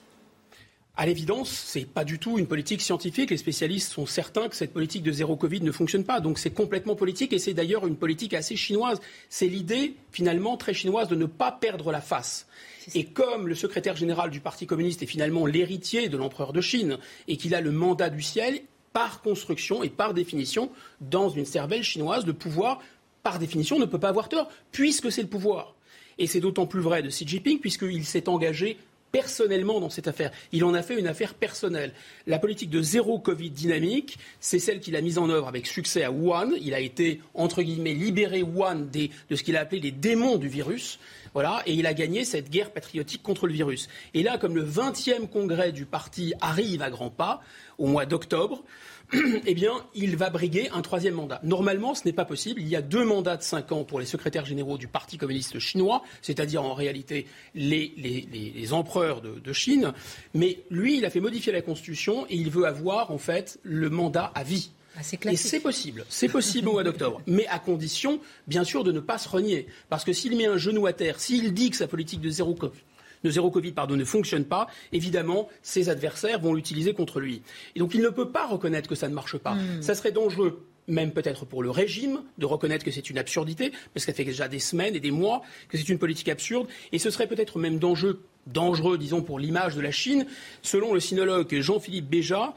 À 0.98 1.06
l'évidence, 1.06 1.52
ce 1.52 1.80
n'est 1.80 1.86
pas 1.86 2.04
du 2.04 2.18
tout 2.18 2.40
une 2.40 2.48
politique 2.48 2.82
scientifique. 2.82 3.30
Les 3.30 3.38
spécialistes 3.38 3.94
sont 3.94 4.08
certains 4.08 4.50
que 4.50 4.56
cette 4.56 4.74
politique 4.74 5.04
de 5.04 5.12
zéro 5.12 5.36
Covid 5.36 5.62
ne 5.62 5.72
fonctionne 5.72 6.04
pas. 6.04 6.20
Donc 6.20 6.40
c'est 6.40 6.50
complètement 6.50 6.96
politique 6.96 7.34
et 7.34 7.40
c'est 7.40 7.54
d'ailleurs 7.54 7.86
une 7.86 7.96
politique 7.96 8.34
assez 8.34 8.56
chinoise. 8.56 9.00
C'est 9.30 9.48
l'idée, 9.48 9.94
finalement, 10.12 10.58
très 10.58 10.74
chinoise 10.74 11.08
de 11.08 11.16
ne 11.16 11.28
pas 11.28 11.52
perdre 11.52 11.92
la 11.92 12.02
face. 12.02 12.48
Et 12.96 13.04
comme 13.04 13.48
le 13.48 13.54
secrétaire 13.54 13.96
général 13.96 14.32
du 14.32 14.40
Parti 14.40 14.66
communiste 14.66 15.04
est 15.04 15.08
finalement 15.08 15.46
l'héritier 15.46 16.10
de 16.10 16.18
l'empereur 16.18 16.52
de 16.52 16.62
Chine 16.62 16.98
et 17.28 17.38
qu'il 17.38 17.54
a 17.54 17.62
le 17.62 17.72
mandat 17.72 18.10
du 18.10 18.24
ciel, 18.24 18.62
par 18.92 19.22
construction 19.22 19.84
et 19.84 19.90
par 19.90 20.16
définition, 20.16 20.72
dans 21.02 21.30
une 21.30 21.46
cervelle 21.46 21.84
chinoise, 21.84 22.26
le 22.26 22.34
pouvoir, 22.34 22.80
par 23.22 23.38
définition, 23.38 23.78
ne 23.78 23.86
peut 23.86 24.00
pas 24.00 24.10
avoir 24.10 24.30
tort, 24.30 24.50
puisque 24.72 25.12
c'est 25.12 25.22
le 25.22 25.28
pouvoir. 25.28 25.76
Et 26.18 26.26
c'est 26.26 26.40
d'autant 26.40 26.66
plus 26.66 26.82
vrai 26.82 27.04
de 27.04 27.10
Xi 27.10 27.28
Jinping, 27.28 27.60
puisqu'il 27.60 28.06
s'est 28.06 28.28
engagé 28.28 28.80
personnellement 29.18 29.80
dans 29.80 29.90
cette 29.90 30.08
affaire. 30.08 30.30
Il 30.52 30.64
en 30.64 30.76
a 30.76 30.84
fait 30.84 31.00
une 31.00 31.08
affaire 31.08 31.34
personnelle. 31.34 31.92
La 32.28 32.38
politique 32.38 32.70
de 32.70 32.84
zéro 32.84 33.18
Covid 33.18 33.50
dynamique, 33.50 34.20
c'est 34.40 34.60
celle 34.60 34.80
qu'il 34.80 34.96
a 34.96 35.02
mise 35.02 35.18
en 35.18 35.28
œuvre 35.32 35.48
avec 35.48 35.66
succès 35.66 36.04
à 36.04 36.12
Wuhan. 36.12 36.52
Il 36.62 36.76
a 36.76 36.80
été, 36.80 37.20
entre 37.34 37.64
guillemets, 37.64 37.96
libéré 37.96 38.44
Wuhan 38.44 38.86
de 38.94 39.36
ce 39.36 39.42
qu'il 39.42 39.58
a 39.58 39.62
appelé 39.62 39.82
les 39.82 39.90
démons 39.90 40.38
du 40.38 40.48
virus. 40.48 41.00
Voilà, 41.34 41.64
et 41.66 41.74
il 41.74 41.88
a 41.88 41.96
gagné 41.96 42.26
cette 42.26 42.52
guerre 42.52 42.70
patriotique 42.70 43.24
contre 43.24 43.48
le 43.48 43.54
virus. 43.54 43.88
Et 44.14 44.22
là, 44.22 44.38
comme 44.38 44.56
le 44.56 44.64
20e 44.64 45.28
congrès 45.28 45.72
du 45.72 45.88
parti 45.88 46.36
arrive 46.40 46.84
à 46.84 46.92
grands 46.92 47.10
pas, 47.10 47.42
au 47.80 47.88
mois 47.88 48.06
d'octobre, 48.06 48.64
eh 49.46 49.54
bien, 49.54 49.86
il 49.96 50.18
va 50.18 50.30
briguer 50.30 50.70
un 50.74 50.82
troisième 50.82 51.16
mandat. 51.16 51.40
Normalement, 51.44 51.96
ce 51.96 52.02
n'est 52.06 52.14
pas 52.14 52.26
possible. 52.26 52.62
Il 52.62 52.68
y 52.68 52.76
a 52.76 52.82
deux 52.82 53.06
mandats 53.06 53.38
de 53.38 53.44
cinq 53.44 53.72
ans 53.72 53.84
pour 53.84 54.00
les 54.00 54.06
secrétaires 54.06 54.46
généraux 54.46 54.78
du 54.78 54.88
Parti 54.88 55.18
communiste 55.18 55.60
chinois, 55.60 56.04
c'est-à-dire 56.22 56.64
en 56.64 56.74
réalité 56.74 57.26
les, 57.56 58.74
empereurs 58.74 59.22
de, 59.22 59.40
de, 59.40 59.54
Chine. 59.54 59.94
Mais 60.34 60.64
lui, 60.70 60.98
il 60.98 61.06
a 61.06 61.10
fait 61.10 61.22
modifier 61.22 61.54
la 61.54 61.62
Constitution 61.62 62.26
et 62.30 62.36
il 62.36 62.50
veut 62.50 62.66
avoir, 62.66 63.12
en 63.12 63.18
fait, 63.18 63.60
le 63.64 63.90
mandat 63.90 64.32
à 64.36 64.44
vie. 64.44 64.72
Ah, 64.98 65.02
et 65.32 65.36
c'est 65.36 65.60
possible, 65.60 66.06
c'est 66.10 66.28
possible 66.28 66.70
au 66.70 66.72
mois 66.72 66.84
d'octobre, 66.84 67.22
mais 67.28 67.46
à 67.48 67.60
condition, 67.60 68.20
bien 68.48 68.64
sûr, 68.64 68.84
de 68.84 68.92
ne 68.92 69.00
pas 69.00 69.20
se 69.20 69.30
renier. 69.30 69.68
Parce 69.90 70.04
que 70.04 70.12
s'il 70.12 70.36
met 70.36 70.48
un 70.48 70.58
genou 70.58 70.88
à 70.88 70.94
terre, 70.94 71.20
s'il 71.20 71.54
dit 71.54 71.70
que 71.70 71.76
sa 71.78 71.88
politique 71.88 72.20
de 72.20 72.32
zéro 72.32 72.56
de 73.24 73.30
zéro 73.30 73.52
Covid 73.52 73.72
pardon, 73.72 73.96
ne 73.96 74.06
fonctionne 74.06 74.46
pas, 74.46 74.68
évidemment, 74.92 75.48
ses 75.62 75.90
adversaires 75.90 76.40
vont 76.40 76.54
l'utiliser 76.54 76.94
contre 76.94 77.20
lui. 77.20 77.42
Et 77.76 77.80
donc 77.80 77.94
il 77.94 78.02
ne 78.02 78.10
peut 78.10 78.30
pas 78.30 78.48
reconnaître 78.48 78.90
que 78.90 78.96
ça 78.96 79.08
ne 79.08 79.14
marche 79.14 79.38
pas. 79.38 79.56
Hmm. 79.56 79.82
Ça 79.82 79.96
serait 79.96 80.12
dangereux 80.12 80.66
même 80.88 81.12
peut-être 81.12 81.46
pour 81.46 81.64
le 81.64 81.70
régime, 81.70 82.22
de 82.38 82.46
reconnaître 82.46 82.86
que 82.86 82.92
c'est 82.92 83.10
une 83.10 83.18
absurdité, 83.18 83.72
parce 83.94 84.06
que 84.06 84.12
ça 84.12 84.14
fait 84.14 84.24
déjà 84.24 84.48
des 84.48 84.60
semaines 84.60 84.96
et 84.96 85.00
des 85.00 85.12
mois 85.12 85.42
que 85.68 85.78
c'est 85.78 85.90
une 85.90 86.00
politique 86.00 86.30
absurde, 86.30 86.68
et 86.92 87.00
ce 87.00 87.10
serait 87.10 87.28
peut-être 87.28 87.60
même 87.60 87.78
dangereux, 87.78 88.24
dangereux, 88.48 88.98
disons, 88.98 89.22
pour 89.22 89.40
l'image 89.40 89.76
de 89.76 89.82
la 89.82 89.92
Chine. 89.92 90.26
Selon 90.62 90.94
le 90.94 91.00
sinologue 91.00 91.54
Jean-Philippe 91.60 92.10
Béja, 92.10 92.54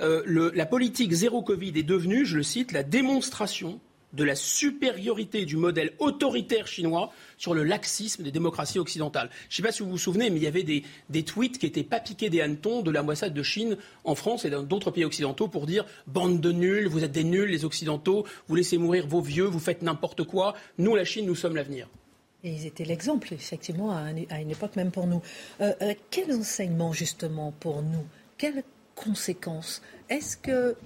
euh, 0.00 0.50
la 0.54 0.66
politique 0.66 1.12
zéro 1.12 1.42
Covid 1.42 1.72
est 1.76 1.84
devenue, 1.84 2.24
je 2.24 2.38
le 2.38 2.42
cite, 2.42 2.72
la 2.72 2.82
démonstration 2.82 3.80
de 4.14 4.24
la 4.24 4.34
supériorité 4.34 5.44
du 5.44 5.56
modèle 5.56 5.92
autoritaire 5.98 6.66
chinois 6.66 7.12
sur 7.36 7.54
le 7.54 7.64
laxisme 7.64 8.22
des 8.22 8.30
démocraties 8.30 8.78
occidentales. 8.78 9.30
Je 9.48 9.54
ne 9.54 9.56
sais 9.56 9.62
pas 9.62 9.72
si 9.72 9.82
vous 9.82 9.90
vous 9.90 9.98
souvenez, 9.98 10.30
mais 10.30 10.36
il 10.36 10.42
y 10.42 10.46
avait 10.46 10.62
des, 10.62 11.22
tweets 11.22 11.58
qui 11.58 11.66
n'étaient 11.66 11.82
pas 11.82 12.00
piqués 12.00 12.30
des 12.30 12.40
hannetons 12.40 12.82
de 12.82 12.90
l'ambassade 12.90 13.34
de 13.34 13.42
Chine 13.42 13.76
en 14.04 14.14
France 14.14 14.44
et 14.44 14.50
dans 14.50 14.62
d'autres 14.62 14.90
pays 14.90 15.04
occidentaux 15.04 15.48
pour 15.48 15.66
dire 15.66 15.84
bande 16.06 16.40
de 16.40 16.52
nuls, 16.52 16.86
vous 16.86 17.04
êtes 17.04 17.12
des 17.12 17.24
nuls, 17.24 17.50
les 17.50 17.64
Occidentaux, 17.64 18.24
vous 18.48 18.54
laissez 18.54 18.78
mourir 18.78 19.06
vos 19.06 19.20
vieux, 19.20 19.44
vous 19.44 19.58
faites 19.58 19.82
n'importe 19.82 20.24
quoi. 20.24 20.54
Nous, 20.78 20.94
la 20.94 21.04
Chine, 21.04 21.26
nous 21.26 21.34
sommes 21.34 21.56
l'avenir. 21.56 21.88
Et 22.44 22.50
ils 22.50 22.66
étaient 22.66 22.84
l'exemple, 22.84 23.32
effectivement, 23.32 23.90
à, 23.90 24.10
une 24.10 24.50
époque 24.50 24.76
même 24.76 24.90
pour 24.90 25.06
nous. 25.06 25.22
Euh, 25.60 25.72
euh, 25.80 25.94
quel 26.10 26.30
enseignement, 26.32 26.92
justement, 26.92 27.52
pour 27.58 27.82
nous? 27.82 28.04
Quelles 28.36 28.62
conséquences? 28.94 29.80
Est-ce 30.10 30.36
que 30.36 30.76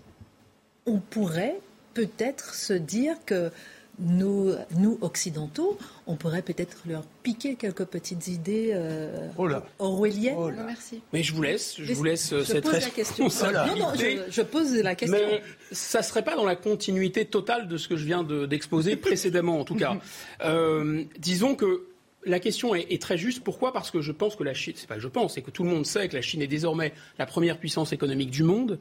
on 0.87 1.01
pourrait 1.01 1.61
peut-être 1.99 2.55
se 2.55 2.75
dire 2.75 3.17
que 3.27 3.51
nous, 3.99 4.53
nous, 4.77 4.99
occidentaux, 5.01 5.77
on 6.07 6.15
pourrait 6.15 6.43
peut-être 6.43 6.79
leur 6.87 7.03
piquer 7.25 7.57
quelques 7.57 7.87
petites 7.87 8.29
idées 8.29 8.71
euh, 8.73 9.27
oh 9.37 9.49
orwelliennes. 9.81 10.37
Oh 10.39 10.51
Merci. 10.65 11.01
Mais 11.13 11.25
je 11.25 11.35
vous 11.35 11.43
laisse, 11.43 11.75
je 11.77 11.93
vous 11.93 12.05
laisse 12.05 12.33
euh, 12.33 12.45
cette 12.45 12.69
responsabilité. 12.69 13.59
Non, 13.81 13.89
non, 13.89 13.93
je, 14.31 14.43
pose 14.43 14.73
la 14.77 14.95
question. 14.95 15.19
Mais 15.19 15.43
ça 15.73 15.99
ne 15.99 16.05
serait 16.05 16.23
pas 16.23 16.37
dans 16.37 16.45
la 16.45 16.55
continuité 16.55 17.25
totale 17.25 17.67
de 17.67 17.77
ce 17.77 17.89
que 17.89 17.97
je 17.97 18.05
viens 18.05 18.23
d'exposer 18.23 18.95
précédemment, 19.09 19.59
en 19.59 19.65
tout 19.65 19.75
cas. 19.75 19.97
Euh, 20.45 21.03
disons 21.19 21.57
que 21.57 21.89
la 22.25 22.39
question 22.39 22.77
est, 22.77 22.87
est, 22.91 23.03
très 23.03 23.19
juste. 23.19 23.43
Pourquoi? 23.43 23.73
Parce 23.73 23.91
que 23.91 24.01
je 24.01 24.13
pense 24.13 24.37
que 24.37 24.45
la 24.45 24.55
Chine, 24.55 24.75
c'est 24.77 24.89
pas 24.89 24.95
que 24.95 25.01
je 25.01 25.09
pense, 25.09 25.35
c'est 25.35 25.43
que 25.43 25.51
tout 25.51 25.65
le 25.65 25.71
monde 25.71 25.87
sait 25.87 26.09
que 26.09 26.15
la 26.15 26.23
Chine 26.23 26.41
est 26.41 26.47
désormais 26.47 26.93
la 27.19 27.27
première 27.27 27.59
puissance 27.59 27.93
économique 27.93 28.31
du 28.31 28.45
monde 28.45 28.79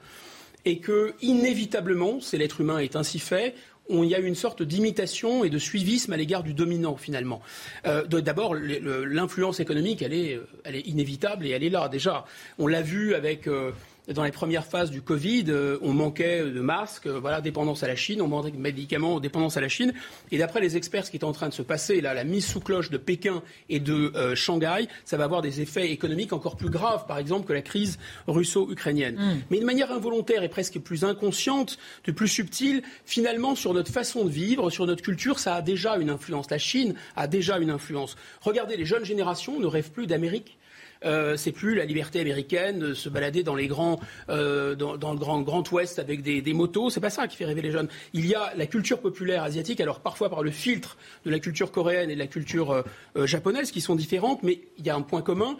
et 0.68 0.80
que 0.80 1.14
inévitablement, 1.22 2.20
c'est 2.20 2.38
l'être 2.38 2.60
humain 2.60 2.80
est 2.80 2.98
ainsi 2.98 3.20
fait, 3.20 3.56
il 3.90 4.04
y 4.04 4.16
a 4.16 4.20
une 4.20 4.36
sorte 4.36 4.64
d'imitation 4.64 5.46
et 5.46 5.50
de 5.50 5.58
suivisme 5.58 6.12
à 6.12 6.18
l'égard 6.18 6.44
du 6.44 6.54
dominant 6.54 6.98
finalement. 6.98 7.42
Euh, 7.86 8.04
D'abord, 8.04 8.54
l'influence 8.54 9.62
économique, 9.62 10.02
elle 10.02 10.14
est, 10.14 10.38
elle 10.66 10.76
est, 10.76 10.88
inévitable 10.88 11.46
et 11.46 11.52
elle 11.52 11.64
est 11.64 11.70
là 11.70 11.88
déjà. 11.88 12.26
On 12.60 12.68
l'a 12.68 12.82
vu 12.82 13.16
avec 13.16 13.48
euh, 13.48 13.72
dans 14.14 14.24
les 14.24 14.32
premières 14.32 14.66
phases 14.66 14.90
du 14.90 15.02
Covid, 15.02 15.46
euh, 15.50 15.78
on 15.82 15.94
manquait 15.94 16.42
de 16.44 16.62
masques, 16.62 17.08
euh, 17.08 17.20
voilà, 17.20 17.42
dépendance 17.42 17.84
à 17.84 17.88
la 17.88 17.96
Chine, 17.96 18.22
on 18.22 18.28
manquait 18.28 18.52
de 18.52 18.58
médicaments, 18.58 19.20
dépendance 19.20 19.58
à 19.58 19.62
la 19.62 19.68
Chine. 19.68 19.94
Et 20.32 20.38
d'après 20.38 20.62
les 20.62 20.78
experts, 20.78 21.06
ce 21.06 21.12
qui 21.12 21.18
est 21.18 21.26
en 21.26 21.34
train 21.34 21.50
de 21.50 21.54
se 21.54 21.62
passer, 21.62 22.00
là, 22.00 22.14
la 22.14 22.24
mise 22.24 22.46
sous 22.46 22.62
cloche 22.62 22.90
de 22.90 22.98
Pékin 22.98 23.44
et 23.70 23.80
de 23.80 24.14
euh, 24.16 24.36
Shanghai, 24.36 24.88
ça 25.04 25.18
va 25.18 25.26
avoir 25.26 25.42
des 25.42 25.62
effets 25.62 25.92
économiques 25.92 26.32
encore 26.32 26.56
plus 26.56 26.70
graves, 26.70 27.06
par 27.06 27.18
exemple, 27.18 27.48
que 27.48 27.54
la 27.54 27.62
crise 27.62 28.00
russo-ukrainienne. 28.28 29.16
Mm. 29.16 29.42
Mais 29.52 29.60
de 29.60 29.66
manière 29.66 29.92
involontaire 29.92 30.44
et 30.44 30.50
presque 30.50 30.80
plus 30.80 31.04
inconsciente, 31.04 31.78
de 32.06 32.12
plus 32.12 32.30
subtile, 32.30 32.84
finalement, 33.06 33.56
sur 33.56 33.74
notre 33.74 33.92
façon 33.92 34.24
de 34.24 34.30
vivre, 34.30 34.70
sur 34.70 34.86
notre 34.86 35.04
culture, 35.04 35.40
ça 35.40 35.56
a 35.56 35.62
déjà 35.62 35.98
une 35.98 36.10
influence. 36.10 36.50
La 36.50 36.58
Chine 36.58 36.96
a 37.16 37.28
déjà 37.28 37.58
une 37.58 37.70
influence. 37.70 38.16
Regardez, 38.42 38.78
les 38.78 38.86
jeunes 38.86 39.06
générations 39.06 39.60
ne 39.60 39.66
rêvent 39.66 39.92
plus 39.92 40.08
d'Amérique 40.08 40.57
euh, 41.06 41.38
c'est 41.38 41.52
plus 41.52 41.76
la 41.76 41.86
liberté 41.86 42.20
américaine 42.20 42.80
de 42.80 42.94
se 42.94 43.10
balader 43.10 43.44
dans 43.44 43.56
les 43.56 43.68
grands, 43.68 44.00
euh, 44.30 44.76
dans, 44.76 44.94
le 44.94 45.20
grand, 45.20 45.42
grand 45.42 45.70
Ouest 45.72 46.00
avec 46.00 46.22
des, 46.22 46.42
des 46.42 46.54
motos. 46.54 46.90
C'est 46.90 47.00
pas 47.00 47.10
ça 47.10 47.28
qui 47.28 47.38
fait 47.38 47.46
rêver 47.46 47.62
les 47.62 47.72
jeunes. 47.72 47.88
Il 48.14 48.26
y 48.26 48.36
a 48.36 48.54
la 48.56 48.66
culture 48.66 49.00
populaire 49.00 49.44
asiatique, 49.44 49.82
alors 49.82 50.00
parfois 50.00 50.30
par 50.30 50.44
le 50.44 50.52
filtre 50.52 50.98
de 51.26 51.32
la 51.32 51.40
culture 51.40 51.72
coréenne 51.72 52.10
et 52.10 52.16
de 52.16 52.20
la 52.20 52.28
culture 52.28 52.72
euh, 52.72 53.28
japonaise 53.28 53.72
qui 53.72 53.82
sont 53.82 53.96
différentes, 53.96 54.44
mais 54.44 54.62
il 54.78 54.86
y 54.86 54.90
a 54.90 54.96
un 54.96 55.02
point 55.02 55.22
commun. 55.22 55.58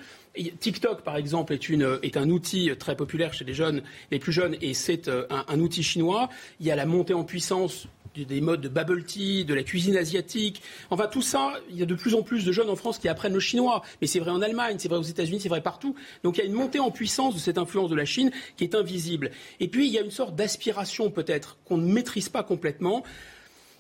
TikTok, 0.60 1.02
par 1.02 1.18
exemple, 1.18 1.54
est, 1.54 1.68
une, 1.70 1.98
est, 2.04 2.16
un 2.16 2.30
outil 2.30 2.70
très 2.78 2.96
populaire 2.96 3.34
chez 3.34 3.44
les 3.44 3.56
jeunes, 3.56 3.82
les 4.12 4.20
plus 4.20 4.32
jeunes, 4.32 4.56
et 4.62 4.76
c'est 4.76 5.10
un, 5.10 5.60
outil 5.60 5.82
chinois. 5.82 6.30
Il 6.60 6.68
y 6.68 6.72
a 6.72 6.76
la 6.76 6.86
montée 6.86 7.16
en 7.16 7.24
puissance 7.24 7.88
des 8.26 8.42
modes 8.42 8.62
de 8.62 8.70
bubble 8.70 9.04
tea, 9.04 9.46
de 9.46 9.54
la 9.54 9.64
cuisine 9.64 9.98
asiatique. 9.98 10.62
Enfin, 10.90 11.08
tout 11.08 11.22
ça, 11.22 11.54
il 11.70 11.78
y 11.78 11.84
a 11.84 11.86
de 11.86 11.96
plus 11.96 12.16
en 12.16 12.22
plus 12.22 12.46
de 12.46 12.52
jeunes 12.52 12.70
en 12.70 12.76
France 12.76 12.98
qui 12.98 13.08
apprennent 13.08 13.34
le 13.34 13.40
chinois. 13.40 13.84
Mais 14.02 14.08
c'est 14.08 14.20
vrai 14.20 14.32
en 14.32 14.42
Allemagne, 14.42 14.78
c'est 14.80 14.90
vrai 14.90 14.98
aux 14.98 15.04
États-Unis, 15.04 15.40
c'est 15.40 15.50
vrai 15.50 15.62
partout. 15.62 15.96
Donc 16.24 16.38
il 16.38 16.40
y 16.40 16.44
a 16.44 16.46
une 16.46 16.54
montée 16.54 16.80
en 16.80 16.92
puissance 16.92 17.36
de 17.36 17.40
cette 17.40 17.58
influence 17.58 17.90
de 17.90 17.96
la 17.96 18.06
Chine 18.06 18.32
qui 18.56 18.64
est 18.64 18.76
invisible. 18.76 19.32
Et 19.60 19.68
puis, 19.68 19.88
il 19.88 19.94
y 19.94 19.98
a 19.98 20.02
une 20.02 20.12
sorte 20.12 20.36
d'aspiration 20.36 21.12
peut-être 21.12 21.58
qu'on 21.66 21.78
ne 21.78 21.92
maîtrise 21.92 22.30
pas 22.30 22.44
complètement. 22.44 23.04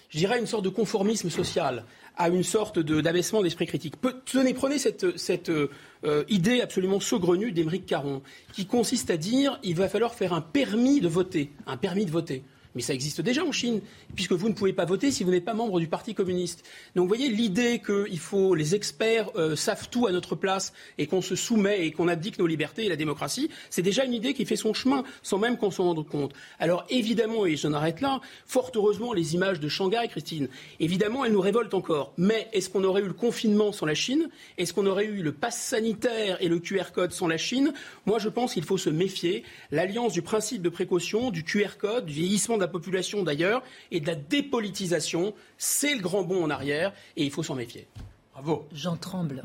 Je 0.09 0.17
dirais 0.17 0.39
une 0.39 0.47
sorte 0.47 0.63
de 0.63 0.69
conformisme 0.69 1.29
social 1.29 1.85
à 2.17 2.29
une 2.29 2.43
sorte 2.43 2.79
d'abaissement 2.79 3.43
d'esprit 3.43 3.67
critique. 3.67 3.95
Prenez 3.97 4.79
cette, 4.79 5.17
cette 5.17 5.49
euh, 5.49 6.23
idée 6.29 6.61
absolument 6.61 6.99
saugrenue 6.99 7.51
d'Émeric 7.51 7.85
Caron, 7.85 8.21
qui 8.53 8.65
consiste 8.65 9.09
à 9.11 9.17
dire 9.17 9.59
il 9.63 9.75
va 9.75 9.87
falloir 9.87 10.15
faire 10.15 10.33
un 10.33 10.41
permis 10.41 10.99
de 10.99 11.07
voter, 11.07 11.51
un 11.67 11.77
permis 11.77 12.05
de 12.05 12.11
voter. 12.11 12.43
Mais 12.77 12.83
ça 12.83 12.93
existe 12.93 13.21
déjà 13.21 13.43
en 13.43 13.51
Chine, 13.51 13.81
puisque 14.13 14.33
vous 14.33 14.49
ne 14.49 14.53
pouvez 14.53 14.71
pas 14.71 14.85
voter 14.85 15.09
si 15.11 15.23
vous 15.23 15.31
n'êtes 15.31 15.45
pas 15.45 15.55
membre 15.55 15.79
du 15.79 15.87
Parti 15.87 16.13
communiste. 16.13 16.63
Donc 16.95 17.05
vous 17.05 17.07
voyez, 17.07 17.27
l'idée 17.27 17.79
que 17.79 18.05
faut, 18.19 18.53
les 18.53 18.75
experts 18.75 19.31
euh, 19.35 19.55
savent 19.55 19.89
tout 19.89 20.05
à 20.05 20.11
notre 20.11 20.35
place 20.35 20.73
et 20.99 21.07
qu'on 21.07 21.23
se 21.23 21.35
soumet 21.35 21.87
et 21.87 21.91
qu'on 21.91 22.07
abdique 22.07 22.37
nos 22.37 22.45
libertés 22.45 22.85
et 22.85 22.89
la 22.89 22.95
démocratie, 22.95 23.49
c'est 23.71 23.81
déjà 23.81 24.05
une 24.05 24.13
idée 24.13 24.35
qui 24.35 24.45
fait 24.45 24.55
son 24.55 24.75
chemin 24.75 25.03
sans 25.23 25.39
même 25.39 25.57
qu'on 25.57 25.71
s'en 25.71 25.85
rende 25.85 26.07
compte. 26.07 26.33
Alors 26.59 26.85
évidemment, 26.91 27.47
et 27.47 27.55
j'en 27.55 27.73
arrête 27.73 27.99
là, 27.99 28.21
fort 28.45 28.69
heureusement, 28.75 29.11
les 29.11 29.33
images 29.33 29.59
de 29.59 29.69
Shanghai, 29.69 30.07
Christine, 30.07 30.49
évidemment, 30.79 31.25
elles 31.25 31.31
nous 31.31 31.41
révoltent 31.41 31.73
encore. 31.73 32.13
Mais 32.17 32.47
est-ce 32.53 32.69
qu'on 32.69 32.83
aurait 32.83 33.01
eu 33.01 33.07
le 33.07 33.13
confinement 33.13 33.71
sans 33.71 33.87
la 33.87 33.95
Chine? 33.95 34.29
Est-ce 34.59 34.71
qu'on 34.71 34.85
aurait 34.85 35.05
eu 35.05 35.23
le 35.23 35.31
pass 35.31 35.59
sanitaire 35.59 36.37
et 36.41 36.47
le 36.47 36.59
QR 36.59 36.91
code 36.93 37.11
sans 37.11 37.27
la 37.27 37.37
Chine? 37.37 37.73
Moi, 38.05 38.19
je 38.19 38.29
pense 38.29 38.53
qu'il 38.53 38.63
faut 38.63 38.77
se 38.77 38.91
méfier. 38.91 39.43
L'alliance 39.71 40.13
du 40.13 40.21
principe 40.21 40.61
de 40.61 40.69
précaution, 40.69 41.31
du 41.31 41.43
QR 41.43 41.77
code, 41.79 42.05
du 42.05 42.13
vieillissement 42.13 42.57
de 42.57 42.61
la 42.67 42.71
population 42.71 43.23
d'ailleurs, 43.23 43.63
et 43.91 43.99
de 43.99 44.07
la 44.07 44.15
dépolitisation. 44.15 45.33
C'est 45.57 45.95
le 45.95 46.01
grand 46.01 46.23
bond 46.23 46.43
en 46.43 46.49
arrière 46.49 46.93
et 47.15 47.23
il 47.23 47.31
faut 47.31 47.43
s'en 47.43 47.55
méfier. 47.55 47.87
Bravo. 48.33 48.67
J'en 48.71 48.97
tremble. 48.97 49.43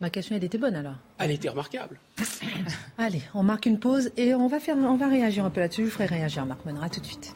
Ma 0.00 0.10
question, 0.10 0.36
elle 0.36 0.44
était 0.44 0.58
bonne 0.58 0.74
alors 0.74 0.96
Elle 1.18 1.30
était 1.30 1.48
remarquable. 1.48 1.98
Allez, 2.98 3.22
on 3.32 3.42
marque 3.42 3.66
une 3.66 3.78
pause 3.78 4.10
et 4.16 4.34
on 4.34 4.48
va, 4.48 4.60
faire, 4.60 4.76
on 4.76 4.96
va 4.96 5.08
réagir 5.08 5.44
un 5.44 5.50
peu 5.50 5.60
là-dessus. 5.60 5.86
Je 5.86 5.90
ferai 5.90 6.06
réagir 6.06 6.44
Marc 6.46 6.64
Menera 6.66 6.88
tout 6.90 7.00
de 7.00 7.06
suite. 7.06 7.34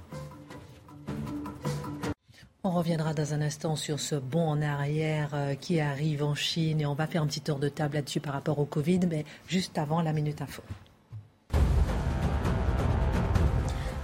On 2.64 2.70
reviendra 2.70 3.14
dans 3.14 3.32
un 3.32 3.40
instant 3.40 3.76
sur 3.76 3.98
ce 3.98 4.16
bond 4.16 4.48
en 4.48 4.60
arrière 4.60 5.30
euh, 5.32 5.54
qui 5.54 5.80
arrive 5.80 6.22
en 6.22 6.34
Chine 6.34 6.80
et 6.82 6.86
on 6.86 6.94
va 6.94 7.06
faire 7.06 7.22
un 7.22 7.26
petit 7.26 7.40
tour 7.40 7.58
de 7.58 7.68
table 7.68 7.94
là-dessus 7.94 8.20
par 8.20 8.34
rapport 8.34 8.58
au 8.58 8.66
Covid, 8.66 9.00
mais 9.08 9.24
juste 9.46 9.78
avant 9.78 10.02
la 10.02 10.12
Minute 10.12 10.42
Info. 10.42 10.62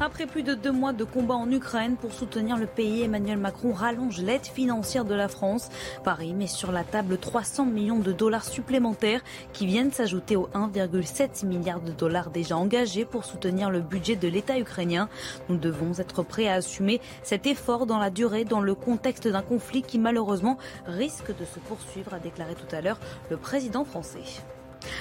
Après 0.04 0.26
plus 0.26 0.42
de 0.42 0.52
deux 0.52 0.70
mois 0.70 0.92
de 0.92 1.02
combat 1.02 1.34
en 1.34 1.50
Ukraine 1.50 1.96
pour 1.96 2.12
soutenir 2.12 2.58
le 2.58 2.66
pays, 2.66 3.04
Emmanuel 3.04 3.38
Macron 3.38 3.72
rallonge 3.72 4.20
l'aide 4.20 4.44
financière 4.44 5.06
de 5.06 5.14
la 5.14 5.28
France. 5.28 5.70
Paris 6.04 6.34
met 6.34 6.46
sur 6.46 6.72
la 6.72 6.84
table 6.84 7.16
300 7.16 7.64
millions 7.64 8.00
de 8.00 8.12
dollars 8.12 8.44
supplémentaires 8.44 9.22
qui 9.54 9.64
viennent 9.64 9.92
s'ajouter 9.92 10.36
aux 10.36 10.48
1,7 10.48 11.46
milliard 11.46 11.80
de 11.80 11.90
dollars 11.90 12.28
déjà 12.28 12.58
engagés 12.58 13.06
pour 13.06 13.24
soutenir 13.24 13.70
le 13.70 13.80
budget 13.80 14.14
de 14.14 14.28
l'État 14.28 14.58
ukrainien. 14.58 15.08
Nous 15.48 15.56
devons 15.56 15.98
être 15.98 16.22
prêts 16.22 16.48
à 16.48 16.56
assumer 16.56 17.00
cet 17.22 17.46
effort 17.46 17.86
dans 17.86 17.98
la 17.98 18.10
durée, 18.10 18.44
dans 18.44 18.60
le 18.60 18.74
contexte 18.74 19.26
d'un 19.26 19.40
conflit 19.40 19.80
qui 19.80 19.98
malheureusement 19.98 20.58
risque 20.86 21.34
de 21.34 21.46
se 21.46 21.60
poursuivre, 21.60 22.12
a 22.12 22.18
déclaré 22.18 22.54
tout 22.54 22.76
à 22.76 22.82
l'heure 22.82 23.00
le 23.30 23.38
président 23.38 23.86
français. 23.86 24.44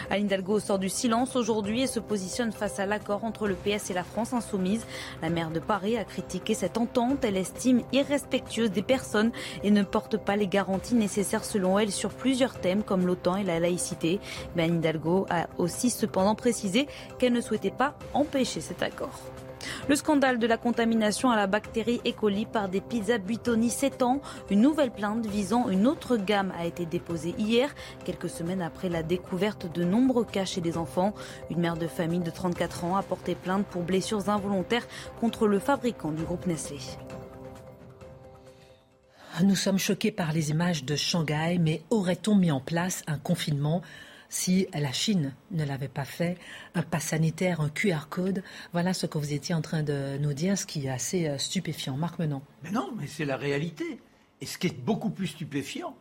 Anne 0.10 0.26
Hidalgo 0.26 0.60
sort 0.60 0.80
du 0.80 0.90
silence 0.90 1.36
aujourd'hui 1.36 1.84
et 1.84 1.88
se 1.88 2.00
positionne 2.00 2.52
face 2.52 2.80
à 2.80 2.86
l'accord 2.86 3.24
entre 3.24 3.48
le 3.48 3.56
PS 3.56 3.90
et 3.90 3.94
la 3.94 4.04
France 4.04 4.34
insoumise. 4.34 4.86
La 5.22 5.30
maire 5.30 5.52
de 5.52 5.60
Paris 5.60 5.98
a 5.98 6.04
critiqué 6.04 6.54
cette 6.54 6.78
entente. 6.78 7.24
Elle 7.24 7.38
estime 7.38 7.82
irrespectueuse 7.92 8.72
des 8.72 8.82
personnes 8.82 9.32
et 9.64 9.72
ne 9.72 9.84
porte 9.84 10.18
pas 10.18 10.36
les 10.36 10.48
garanties 10.48 10.96
nécessaires 10.96 11.46
selon 11.46 11.80
elle 11.80 11.92
sur 11.92 12.10
plusieurs 12.12 12.60
thèmes 12.60 12.84
comme 12.84 13.06
l'OTAN 13.06 13.38
et 13.38 13.44
la 13.44 13.60
laïcité. 13.60 14.20
Mais 14.56 14.64
Anne 14.64 14.78
Hidalgo 14.78 15.26
a 15.30 15.48
aussi 15.58 15.90
cependant 15.90 16.36
précisé 16.36 16.88
qu'elle 17.20 17.34
ne 17.34 17.42
souhaitait 17.42 17.72
pas 17.72 17.96
empêcher 18.14 18.62
cet 18.62 18.84
accord. 18.84 19.33
Le 19.90 19.96
scandale 19.96 20.40
de 20.40 20.48
la 20.48 20.58
contamination 20.58 21.30
à 21.30 21.36
la 21.36 21.48
bactérie 21.48 22.02
E. 22.06 22.12
coli 22.12 22.46
par 22.46 22.70
des 22.70 22.82
pizzas 22.82 23.18
Buitoni 23.18 23.70
s'étend. 23.70 24.22
Une 24.50 24.62
nouvelle 24.62 24.92
plainte 24.92 25.26
visant 25.26 25.70
une 25.70 25.88
autre 25.88 26.18
gamme 26.18 26.54
a 26.58 26.66
été 26.66 26.86
déposée 26.86 27.36
hier, 27.38 27.74
quelques 28.06 28.30
semaines 28.30 28.62
après 28.62 28.90
la 28.90 29.04
découverte 29.04 29.74
de 29.74 29.84
nombreux 29.84 30.26
cas 30.26 30.46
chez 30.46 30.62
des 30.62 30.78
enfants. 30.78 31.14
Une 31.50 31.60
mère 31.60 31.78
de 31.78 31.88
famille 31.88 32.20
de 32.20 32.32
34 32.32 32.86
ans 32.86 32.96
a 32.96 33.04
porté 33.04 33.36
plainte 33.36 33.66
pour 33.68 33.84
blessures 33.84 34.30
involontaires 34.30 34.88
contre 35.20 35.48
le 35.48 35.60
fabricant 35.60 36.12
du 36.12 36.24
groupe 36.24 36.48
Nestlé. 36.48 36.78
Nous 39.42 39.56
sommes 39.56 39.80
choqués 39.80 40.12
par 40.12 40.32
les 40.32 40.52
images 40.52 40.86
de 40.86 40.96
Shanghai, 40.96 41.58
mais 41.60 41.82
aurait-on 41.90 42.36
mis 42.36 42.52
en 42.52 42.60
place 42.60 43.02
un 43.08 43.18
confinement? 43.18 43.82
Si 44.34 44.68
la 44.74 44.92
Chine 44.92 45.36
ne 45.52 45.64
l'avait 45.64 45.88
pas 45.88 46.06
fait, 46.06 46.38
un 46.74 46.82
pass 46.82 47.06
sanitaire, 47.06 47.62
un 47.62 47.70
QR 47.70 48.08
code. 48.10 48.44
Voilà 48.72 48.94
ce 48.94 49.06
que 49.06 49.20
vous 49.20 49.32
étiez 49.32 49.54
en 49.54 49.62
train 49.62 49.84
de 49.84 50.18
nous 50.20 50.34
dire, 50.34 50.58
ce 50.58 50.66
qui 50.66 50.88
est 50.88 50.90
assez 50.90 51.28
euh, 51.28 51.38
stupéfiant. 51.38 51.96
Marc 51.98 52.18
Menon. 52.18 52.42
Mais 52.64 52.72
non, 52.72 52.90
mais 52.98 53.06
c'est 53.06 53.26
la 53.26 53.38
réalité. 53.38 54.00
Et 54.42 54.46
ce 54.46 54.58
qui 54.58 54.68
est 54.68 54.78
beaucoup 54.78 55.12
plus 55.12 55.28
stupéfiant, 55.28 55.96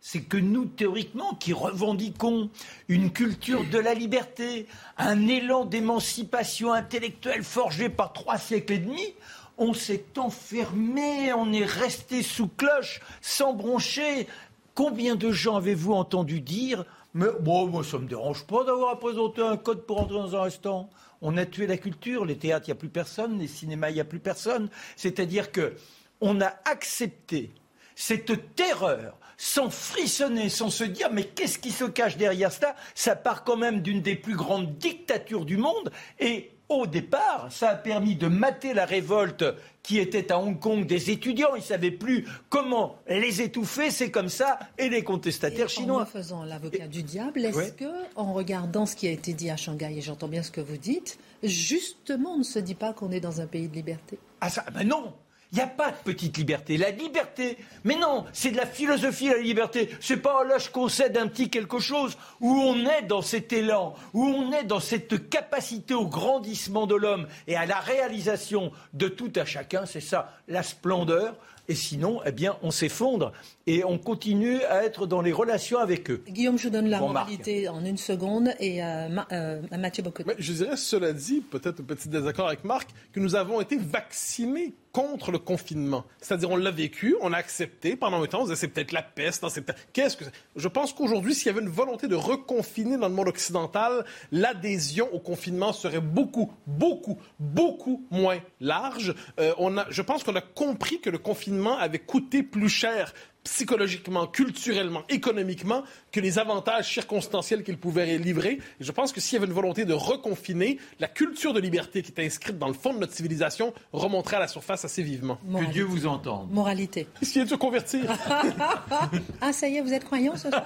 c'est 0.00 0.20
que 0.20 0.36
nous, 0.36 0.66
théoriquement, 0.66 1.34
qui 1.34 1.54
revendiquons 1.54 2.50
une 2.88 3.10
culture 3.10 3.64
de 3.64 3.78
la 3.78 3.94
liberté, 3.94 4.66
un 4.98 5.26
élan 5.26 5.64
d'émancipation 5.64 6.72
intellectuelle 6.72 7.42
forgé 7.42 7.88
par 7.88 8.12
trois 8.12 8.38
siècles 8.38 8.74
et 8.74 8.78
demi, 8.78 9.14
on 9.56 9.72
s'est 9.72 10.04
enfermé, 10.18 11.32
on 11.32 11.52
est 11.52 11.64
resté 11.64 12.22
sous 12.22 12.48
cloche, 12.48 13.00
sans 13.22 13.54
broncher. 13.54 14.28
Combien 14.74 15.16
de 15.16 15.32
gens 15.32 15.56
avez-vous 15.56 15.94
entendu 15.94 16.40
dire 16.40 16.84
mais 17.14 17.26
bon, 17.40 17.66
moi, 17.66 17.82
ça 17.84 17.96
ne 17.96 18.02
me 18.02 18.08
dérange 18.08 18.46
pas 18.46 18.64
d'avoir 18.64 18.90
à 18.90 18.98
présenter 18.98 19.42
un 19.42 19.56
code 19.56 19.86
pour 19.86 20.00
entrer 20.00 20.14
dans 20.14 20.36
un 20.36 20.42
restaurant. 20.42 20.90
On 21.20 21.36
a 21.36 21.46
tué 21.46 21.66
la 21.66 21.78
culture, 21.78 22.24
les 22.24 22.36
théâtres, 22.36 22.66
il 22.68 22.70
n'y 22.70 22.78
a 22.78 22.80
plus 22.80 22.90
personne, 22.90 23.38
les 23.38 23.48
cinémas, 23.48 23.90
il 23.90 23.94
n'y 23.94 24.00
a 24.00 24.04
plus 24.04 24.20
personne. 24.20 24.68
C'est-à-dire 24.96 25.50
que 25.50 25.74
on 26.20 26.40
a 26.40 26.52
accepté 26.64 27.52
cette 27.94 28.54
terreur 28.54 29.18
sans 29.36 29.70
frissonner, 29.70 30.48
sans 30.48 30.70
se 30.70 30.84
dire 30.84 31.10
mais 31.12 31.24
qu'est-ce 31.24 31.58
qui 31.58 31.70
se 31.70 31.84
cache 31.84 32.16
derrière 32.16 32.52
ça? 32.52 32.74
Ça 32.94 33.16
part 33.16 33.44
quand 33.44 33.56
même 33.56 33.80
d'une 33.80 34.02
des 34.02 34.16
plus 34.16 34.36
grandes 34.36 34.76
dictatures 34.78 35.44
du 35.44 35.56
monde 35.56 35.90
et 36.18 36.50
au 36.68 36.86
départ, 36.86 37.48
ça 37.50 37.70
a 37.70 37.74
permis 37.74 38.16
de 38.16 38.26
mater 38.26 38.74
la 38.74 38.84
révolte 38.84 39.44
qui 39.82 39.98
était 39.98 40.30
à 40.32 40.38
Hong 40.38 40.58
Kong 40.58 40.86
des 40.86 41.10
étudiants. 41.10 41.54
Ils 41.54 41.60
ne 41.60 41.64
savaient 41.64 41.90
plus 41.90 42.26
comment 42.50 42.96
les 43.08 43.40
étouffer, 43.40 43.90
c'est 43.90 44.10
comme 44.10 44.28
ça, 44.28 44.58
et 44.76 44.88
les 44.88 45.02
contestataires 45.02 45.68
chinois. 45.68 46.02
En 46.02 46.06
faisant 46.06 46.44
l'avocat 46.44 46.86
du 46.86 47.02
diable, 47.02 47.44
est-ce 47.46 47.72
que, 47.72 47.84
en 48.16 48.34
regardant 48.34 48.84
ce 48.84 48.96
qui 48.96 49.08
a 49.08 49.10
été 49.10 49.32
dit 49.32 49.48
à 49.50 49.56
Shanghai, 49.56 49.94
et 49.96 50.00
j'entends 50.02 50.28
bien 50.28 50.42
ce 50.42 50.50
que 50.50 50.60
vous 50.60 50.76
dites, 50.76 51.18
justement, 51.42 52.34
on 52.34 52.38
ne 52.38 52.42
se 52.42 52.58
dit 52.58 52.74
pas 52.74 52.92
qu'on 52.92 53.10
est 53.10 53.20
dans 53.20 53.40
un 53.40 53.46
pays 53.46 53.68
de 53.68 53.74
liberté? 53.74 54.18
Ah 54.40 54.50
ça, 54.50 54.64
ben 54.72 54.86
non 54.86 55.14
il 55.52 55.56
n'y 55.56 55.62
a 55.62 55.66
pas 55.66 55.90
de 55.90 55.96
petite 56.04 56.36
liberté. 56.36 56.76
La 56.76 56.90
liberté, 56.90 57.56
mais 57.84 57.96
non, 57.96 58.26
c'est 58.32 58.50
de 58.50 58.56
la 58.56 58.66
philosophie, 58.66 59.28
la 59.28 59.38
liberté. 59.38 59.88
C'est 60.00 60.18
pas 60.18 60.44
là 60.44 60.58
je 60.58 60.68
concède 60.68 61.16
un 61.16 61.26
petit 61.26 61.48
quelque 61.48 61.78
chose 61.78 62.16
où 62.40 62.52
on 62.52 62.76
est 62.84 63.02
dans 63.02 63.22
cet 63.22 63.52
élan, 63.52 63.94
où 64.12 64.24
on 64.24 64.52
est 64.52 64.64
dans 64.64 64.80
cette 64.80 65.30
capacité 65.30 65.94
au 65.94 66.06
grandissement 66.06 66.86
de 66.86 66.94
l'homme 66.94 67.26
et 67.46 67.56
à 67.56 67.66
la 67.66 67.80
réalisation 67.80 68.72
de 68.92 69.08
tout 69.08 69.32
à 69.36 69.44
chacun. 69.44 69.86
C'est 69.86 70.00
ça, 70.00 70.34
la 70.48 70.62
splendeur. 70.62 71.34
Et 71.70 71.74
sinon, 71.74 72.22
eh 72.24 72.32
bien, 72.32 72.56
on 72.62 72.70
s'effondre 72.70 73.30
et 73.66 73.84
on 73.84 73.98
continue 73.98 74.62
à 74.64 74.84
être 74.84 75.06
dans 75.06 75.20
les 75.20 75.32
relations 75.32 75.78
avec 75.78 76.10
eux. 76.10 76.22
Guillaume, 76.26 76.56
je 76.56 76.64
vous 76.64 76.70
donne 76.70 76.88
la 76.88 76.98
moralité 76.98 77.68
en 77.68 77.84
une 77.84 77.98
seconde 77.98 78.54
et 78.58 78.82
euh, 78.82 79.08
euh, 79.32 79.60
à 79.70 79.76
Mathieu 79.76 80.02
Bocoté. 80.02 80.32
Je 80.38 80.52
dirais, 80.54 80.78
cela 80.78 81.12
dit, 81.12 81.42
peut-être 81.42 81.80
un 81.80 81.84
petit 81.84 82.08
désaccord 82.08 82.48
avec 82.48 82.64
Marc, 82.64 82.88
que 83.12 83.20
nous 83.20 83.34
avons 83.34 83.60
été 83.60 83.76
vaccinés 83.76 84.72
contre 84.98 85.30
le 85.30 85.38
confinement. 85.38 86.04
C'est-à-dire, 86.20 86.50
on 86.50 86.56
l'a 86.56 86.72
vécu, 86.72 87.14
on 87.20 87.32
a 87.32 87.36
accepté 87.36 87.94
pendant 87.94 88.20
un 88.20 88.26
temps, 88.26 88.40
on 88.40 88.44
disait 88.46 88.56
c'est 88.56 88.66
peut-être 88.66 88.90
la 88.90 89.02
peste, 89.02 89.46
qu'est-ce 89.92 90.16
que 90.16 90.24
Je 90.56 90.66
pense 90.66 90.92
qu'aujourd'hui, 90.92 91.36
s'il 91.36 91.46
y 91.46 91.50
avait 91.50 91.60
une 91.60 91.68
volonté 91.68 92.08
de 92.08 92.16
reconfiner 92.16 92.96
dans 92.96 93.08
le 93.08 93.14
monde 93.14 93.28
occidental, 93.28 94.04
l'adhésion 94.32 95.08
au 95.14 95.20
confinement 95.20 95.72
serait 95.72 96.00
beaucoup, 96.00 96.52
beaucoup, 96.66 97.16
beaucoup 97.38 98.04
moins 98.10 98.40
large. 98.58 99.14
Euh, 99.38 99.54
on 99.58 99.78
a, 99.78 99.86
je 99.88 100.02
pense 100.02 100.24
qu'on 100.24 100.34
a 100.34 100.40
compris 100.40 101.00
que 101.00 101.10
le 101.10 101.18
confinement 101.18 101.78
avait 101.78 102.00
coûté 102.00 102.42
plus 102.42 102.68
cher 102.68 103.14
psychologiquement, 103.48 104.26
culturellement, 104.26 105.02
économiquement, 105.08 105.82
que 106.12 106.20
les 106.20 106.38
avantages 106.38 106.92
circonstanciels 106.92 107.64
qu'il 107.64 107.78
pouvait 107.78 108.18
livrer. 108.18 108.58
Et 108.80 108.84
je 108.84 108.92
pense 108.92 109.12
que 109.12 109.20
s'il 109.20 109.34
y 109.34 109.36
avait 109.38 109.46
une 109.46 109.52
volonté 109.52 109.84
de 109.84 109.94
reconfiner, 109.94 110.78
la 111.00 111.08
culture 111.08 111.52
de 111.52 111.60
liberté 111.60 112.02
qui 112.02 112.12
est 112.12 112.24
inscrite 112.24 112.58
dans 112.58 112.68
le 112.68 112.74
fond 112.74 112.92
de 112.92 112.98
notre 112.98 113.14
civilisation 113.14 113.72
remonterait 113.92 114.36
à 114.36 114.40
la 114.40 114.48
surface 114.48 114.84
assez 114.84 115.02
vivement. 115.02 115.38
Que 115.58 115.64
Dieu 115.72 115.84
vous 115.84 116.06
entende. 116.06 116.50
Moralité. 116.50 117.08
Essayez 117.22 117.44
de 117.44 117.50
se 117.50 117.54
convertir? 117.54 118.02
ah, 119.40 119.52
ça 119.52 119.68
y 119.68 119.76
est, 119.76 119.80
vous 119.80 119.92
êtes 119.92 120.04
croyant 120.04 120.36
ce 120.36 120.50
soir? 120.50 120.64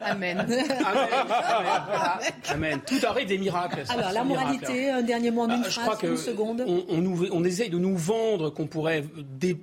Amen. 0.00 0.38
Amen. 0.40 0.58
Amen. 2.48 2.80
Tout 2.86 3.06
arrive 3.06 3.28
des 3.28 3.38
miracles. 3.38 3.84
Alors, 3.88 4.12
la 4.12 4.24
moralité, 4.24 4.90
un 4.90 5.02
dernier 5.02 5.30
mot 5.30 5.42
en 5.42 5.50
une 5.50 5.64
phrase, 5.64 5.98
une 6.02 6.16
seconde. 6.16 6.64
On, 6.66 6.84
on, 6.88 7.28
on, 7.32 7.44
essaye 7.44 7.70
de 7.70 7.78
nous 7.78 7.96
vendre 7.96 8.50
qu'on 8.50 8.66
pourrait 8.66 9.04
dé 9.38 9.56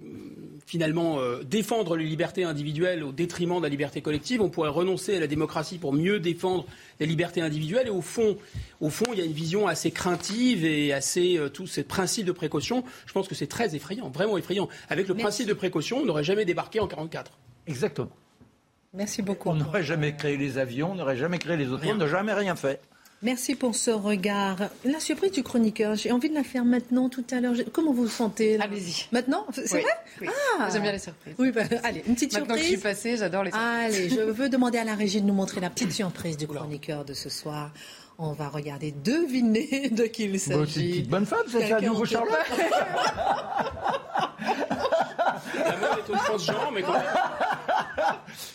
finalement 0.68 1.20
euh, 1.20 1.44
défendre 1.44 1.96
les 1.96 2.04
libertés 2.04 2.44
individuelles 2.44 3.02
au 3.02 3.14
détriment 3.14 3.58
de 3.58 3.64
la 3.64 3.70
liberté 3.70 4.02
collective. 4.02 4.42
On 4.42 4.50
pourrait 4.50 4.70
renoncer 4.70 5.16
à 5.16 5.20
la 5.22 5.28
démocratie 5.28 5.78
pour 5.78 5.94
mieux 5.94 6.20
défendre 6.20 6.66
les 7.00 7.06
libertés 7.06 7.42
individuelles. 7.42 7.88
Et 7.88 7.90
au 7.90 8.02
fond, 8.02 8.38
au 8.82 8.90
fond, 8.90 9.06
il 9.14 9.20
y 9.20 9.22
a 9.22 9.26
une 9.26 9.32
vision 9.32 9.66
assez 9.66 9.92
craintive 9.92 10.66
et 10.66 10.92
assez 10.92 11.38
euh, 11.38 11.48
tout 11.48 11.68
ce 11.68 11.80
principe 11.80 12.26
de 12.26 12.34
précaution. 12.34 12.84
Je 13.06 13.14
pense 13.14 13.30
que 13.30 13.34
c'est 13.34 13.48
très 13.48 13.76
effrayant, 13.76 14.10
vraiment 14.10 14.38
effrayant. 14.38 14.68
Avec 14.90 15.08
le 15.08 15.16
principe 15.16 15.48
de 15.48 15.54
précaution, 15.54 16.00
on 16.00 16.06
n'aurait 16.06 16.26
jamais 16.26 16.44
débarqué 16.44 16.82
en 16.82 16.88
44. 16.88 17.32
Exactement. 17.66 18.12
Merci 18.94 19.22
beaucoup. 19.22 19.50
On 19.50 19.56
n'aurait 19.56 19.84
jamais 19.84 20.18
créé 20.18 20.36
les 20.36 20.58
avions, 20.58 20.92
on 20.92 20.96
n'aurait 20.96 21.18
jamais 21.18 21.40
créé 21.40 21.56
les 21.56 21.70
autres, 21.70 21.86
on 21.88 21.96
n'a 21.96 22.08
jamais 22.08 22.34
rien 22.34 22.56
fait. 22.58 22.82
Merci 23.24 23.56
pour 23.56 23.74
ce 23.74 23.90
regard. 23.90 24.58
La 24.86 25.00
surprise 25.00 25.32
du 25.32 25.42
chroniqueur, 25.42 25.96
j'ai 25.96 26.12
envie 26.12 26.30
de 26.30 26.36
la 26.36 26.44
faire 26.44 26.64
maintenant, 26.64 27.10
tout 27.10 27.26
à 27.32 27.40
l'heure. 27.42 27.56
Comment 27.74 27.92
vous 27.92 28.04
vous 28.04 28.10
sentez 28.10 28.60
Allez-y. 28.62 29.08
Maintenant? 29.12 29.48
C'est 29.52 29.68
vrai? 29.82 29.84
Ah 30.60 30.70
J'aime 30.72 30.84
bien 30.84 30.92
les 30.92 31.00
surprises. 31.00 31.34
Oui, 31.40 31.52
bah, 31.52 31.64
allez, 31.84 32.04
une 32.08 32.14
petite 32.14 32.34
maintenant 32.34 32.56
surprise. 32.56 32.64
que 32.64 32.76
je 32.76 32.80
suis 32.80 32.84
passée, 32.84 33.18
j'adore 33.18 33.44
les 33.44 33.50
surprises. 33.52 33.96
Allez, 33.98 34.10
je 34.10 34.20
veux 34.32 34.50
demander 34.50 34.78
à 34.78 34.84
la 34.84 34.94
régie 34.94 35.22
de 35.22 35.26
nous 35.26 35.34
montrer 35.34 35.62
la 35.62 35.72
petite 35.72 35.92
surprise 35.94 36.38
du 36.38 36.48
chroniqueur 36.48 37.06
de 37.06 37.14
ce 37.16 37.30
soir. 37.30 37.72
On 38.20 38.34
va 38.34 38.50
regarder, 38.50 38.92
deviner 38.92 39.90
de 39.90 40.04
qui 40.04 40.26
il 40.26 40.40
s'agit. 40.40 40.72
c'est 40.72 40.80
une 40.82 40.92
petite 40.92 41.10
bonne 41.10 41.26
femme, 41.26 41.46
c'est 41.50 41.68
ça, 41.70 41.82
nouveau 41.82 42.06
Charlotte 42.06 42.36
La 44.40 45.78
meuf 45.78 45.98
est 45.98 46.10
au 46.12 46.16
transgenre, 46.16 46.72
mais 46.74 46.82
quand 46.84 46.94
même. 46.94 47.02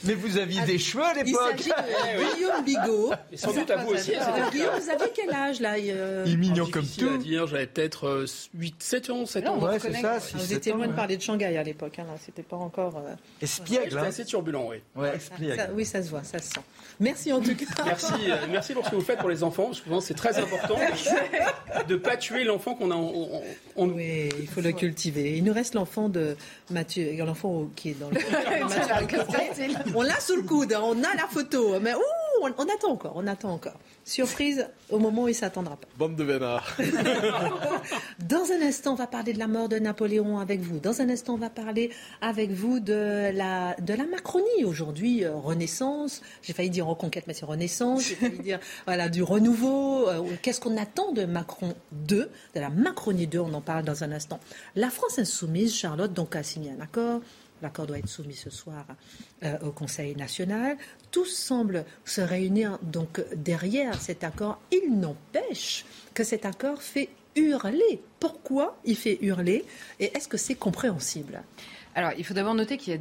Mais 0.05 0.15
vous 0.15 0.39
aviez 0.39 0.61
des 0.63 0.79
cheveux 0.79 1.05
à 1.05 1.13
Il 1.19 1.27
l'époque 1.27 1.59
s'agit 1.59 1.69
de 1.71 2.35
Guillaume 2.37 2.65
Bigot. 2.65 3.13
Et 3.33 3.37
sans 3.37 3.53
doute 3.53 3.71
à 3.71 3.77
vous 3.77 3.93
aussi. 3.93 4.13
Euh, 4.15 4.51
Guillaume, 4.51 4.71
vous 4.81 4.91
aviez 4.91 5.07
quel 5.15 5.31
âge 5.35 5.61
là 5.61 5.75
euh, 5.79 6.25
Il 6.27 6.33
est 6.35 6.37
mignon 6.37 6.67
comme 6.67 6.83
Difficile 6.83 7.07
à 7.09 7.11
tout. 7.13 7.19
dire, 7.19 7.47
j'avais 7.47 7.67
peut-être 7.67 8.25
8, 8.55 8.75
7 8.83 9.11
ans, 9.11 9.27
7 9.27 9.49
ans. 9.49 9.59
Ouais, 9.61 9.79
c'est 9.79 9.93
ça. 9.93 10.17
ah, 10.17 10.19
Vous 10.35 10.53
étiez 10.53 10.73
loin 10.73 10.87
de 10.89 10.93
parler 10.93 11.17
de 11.17 11.23
Shanghai 11.23 11.57
à 11.57 11.63
l'époque, 11.63 11.99
hein, 11.99 12.07
c'était 12.25 12.43
pas 12.43 12.57
encore. 12.57 12.97
euh, 12.97 13.15
Espiègle, 13.41 13.85
C'était 13.91 13.97
hein 13.99 14.05
assez 14.05 14.25
turbulent, 14.25 14.69
oui. 14.71 14.77
Ouais, 14.97 15.11
ça- 15.11 15.15
espiègle. 15.17 15.71
oui, 15.75 15.85
ça 15.85 16.03
se 16.03 16.11
voit, 16.11 16.23
ça 16.25 16.39
se 16.39 16.49
sent. 16.49 16.61
Merci 17.01 17.33
en 17.33 17.41
tout 17.41 17.55
cas. 17.55 17.85
Merci, 17.85 18.13
euh, 18.29 18.37
merci 18.51 18.75
pour 18.75 18.85
ce 18.85 18.91
que 18.91 18.97
vous 18.97 19.03
faites 19.03 19.19
pour 19.19 19.29
les 19.31 19.43
enfants. 19.43 19.71
Je 19.73 19.83
pense 19.89 20.03
que 20.05 20.09
c'est 20.09 20.15
très 20.15 20.39
important 20.39 20.77
de 21.89 21.95
ne 21.95 21.99
pas 21.99 22.17
tuer 22.17 22.45
l'enfant 22.45 22.75
qu'on 22.75 22.91
a. 22.91 22.97
Oui, 23.77 24.29
il 24.41 24.47
faut 24.49 24.61
le 24.61 24.73
cultiver. 24.73 25.37
Il 25.37 25.45
nous 25.45 25.53
reste 25.53 25.75
l'enfant 25.75 26.09
de 26.09 26.37
Mathieu, 26.71 27.13
l'enfant 27.19 27.69
qui 27.77 27.91
est 27.91 28.01
dans 28.01 28.11
le. 28.11 28.17
On 29.95 30.03
l'a 30.03 30.19
sous 30.21 30.37
le 30.37 30.43
coude, 30.43 30.73
hein, 30.73 30.81
on 30.83 30.99
a 31.03 31.15
la 31.15 31.27
photo, 31.29 31.79
mais 31.81 31.95
ouh, 31.95 32.01
on, 32.43 32.53
on 32.57 32.65
attend 32.65 32.91
encore, 32.93 33.13
on 33.17 33.27
attend 33.27 33.51
encore. 33.51 33.79
Surprise 34.05 34.67
au 34.91 34.99
moment 34.99 35.25
où 35.25 35.29
il 35.29 35.35
s'attendra 35.35 35.77
pas. 35.77 35.87
Bande 35.97 36.17
de 36.17 36.25
vénards. 36.25 36.77
Dans 38.29 38.51
un 38.51 38.61
instant, 38.67 38.93
on 38.93 38.97
va 38.97 39.07
parler 39.07 39.33
de 39.33 39.39
la 39.39 39.47
mort 39.47 39.69
de 39.69 39.79
Napoléon 39.79 40.41
avec 40.41 40.61
vous. 40.61 40.81
Dans 40.81 41.01
un 41.01 41.09
instant, 41.09 41.35
on 41.35 41.39
va 41.39 41.51
parler 41.51 41.91
avec 42.21 42.51
vous 42.51 42.81
de 42.81 43.31
la, 43.33 43.77
de 43.81 43.95
la 43.95 44.05
Macronie. 44.05 44.65
Aujourd'hui, 44.65 45.25
euh, 45.25 45.35
Renaissance. 45.37 46.21
J'ai 46.43 46.53
failli 46.53 46.71
dire 46.71 46.87
reconquête, 46.87 47.25
mais 47.29 47.35
c'est 47.35 47.45
Renaissance. 47.45 48.03
J'ai 48.03 48.17
failli 48.17 48.41
dire 48.41 48.59
voilà, 48.87 49.09
du 49.09 49.23
renouveau. 49.23 50.09
Euh, 50.09 50.23
Qu'est-ce 50.43 50.61
qu'on 50.61 50.77
attend 50.77 51.13
de 51.13 51.25
Macron 51.25 51.75
2, 51.93 52.29
de 52.55 52.61
la 52.61 52.71
Macronie 52.71 53.29
2 53.29 53.39
On 53.39 53.55
en 53.55 53.61
parle 53.61 53.85
dans 53.85 54.03
un 54.03 54.11
instant. 54.11 54.41
La 54.75 54.91
France 54.91 55.21
insoumise, 55.21 55.77
Charlotte, 55.77 56.13
donc 56.13 56.35
a 56.35 56.43
signé 56.43 56.73
un 56.77 56.83
accord 56.83 57.21
l'accord 57.63 57.87
doit 57.87 57.99
être 57.99 58.09
soumis 58.09 58.35
ce 58.35 58.51
soir 58.51 58.85
euh, 59.43 59.59
au 59.61 59.71
Conseil 59.71 60.15
national. 60.17 60.77
Tous 61.11 61.25
semblent 61.25 61.85
se 62.05 62.21
réunir 62.21 62.79
donc 62.83 63.23
derrière 63.35 64.01
cet 64.01 64.25
accord. 64.25 64.61
Il 64.71 64.99
n'empêche 64.99 65.85
que 66.15 66.25
cet 66.25 66.45
accord 66.45 66.83
fait 66.83 67.09
hurler. 67.37 68.03
Pourquoi 68.21 68.79
il 68.85 68.97
fait 68.97 69.19
hurler? 69.23 69.65
Et 70.01 70.17
est-ce 70.17 70.29
que 70.29 70.37
c'est 70.37 70.55
compréhensible? 70.55 71.43
Alors, 71.95 72.13
il 72.17 72.25
faut 72.25 72.35
d'abord 72.35 72.55
noter 72.55 72.77
qu'il 72.77 72.95
y 72.95 72.97
a 72.97 73.01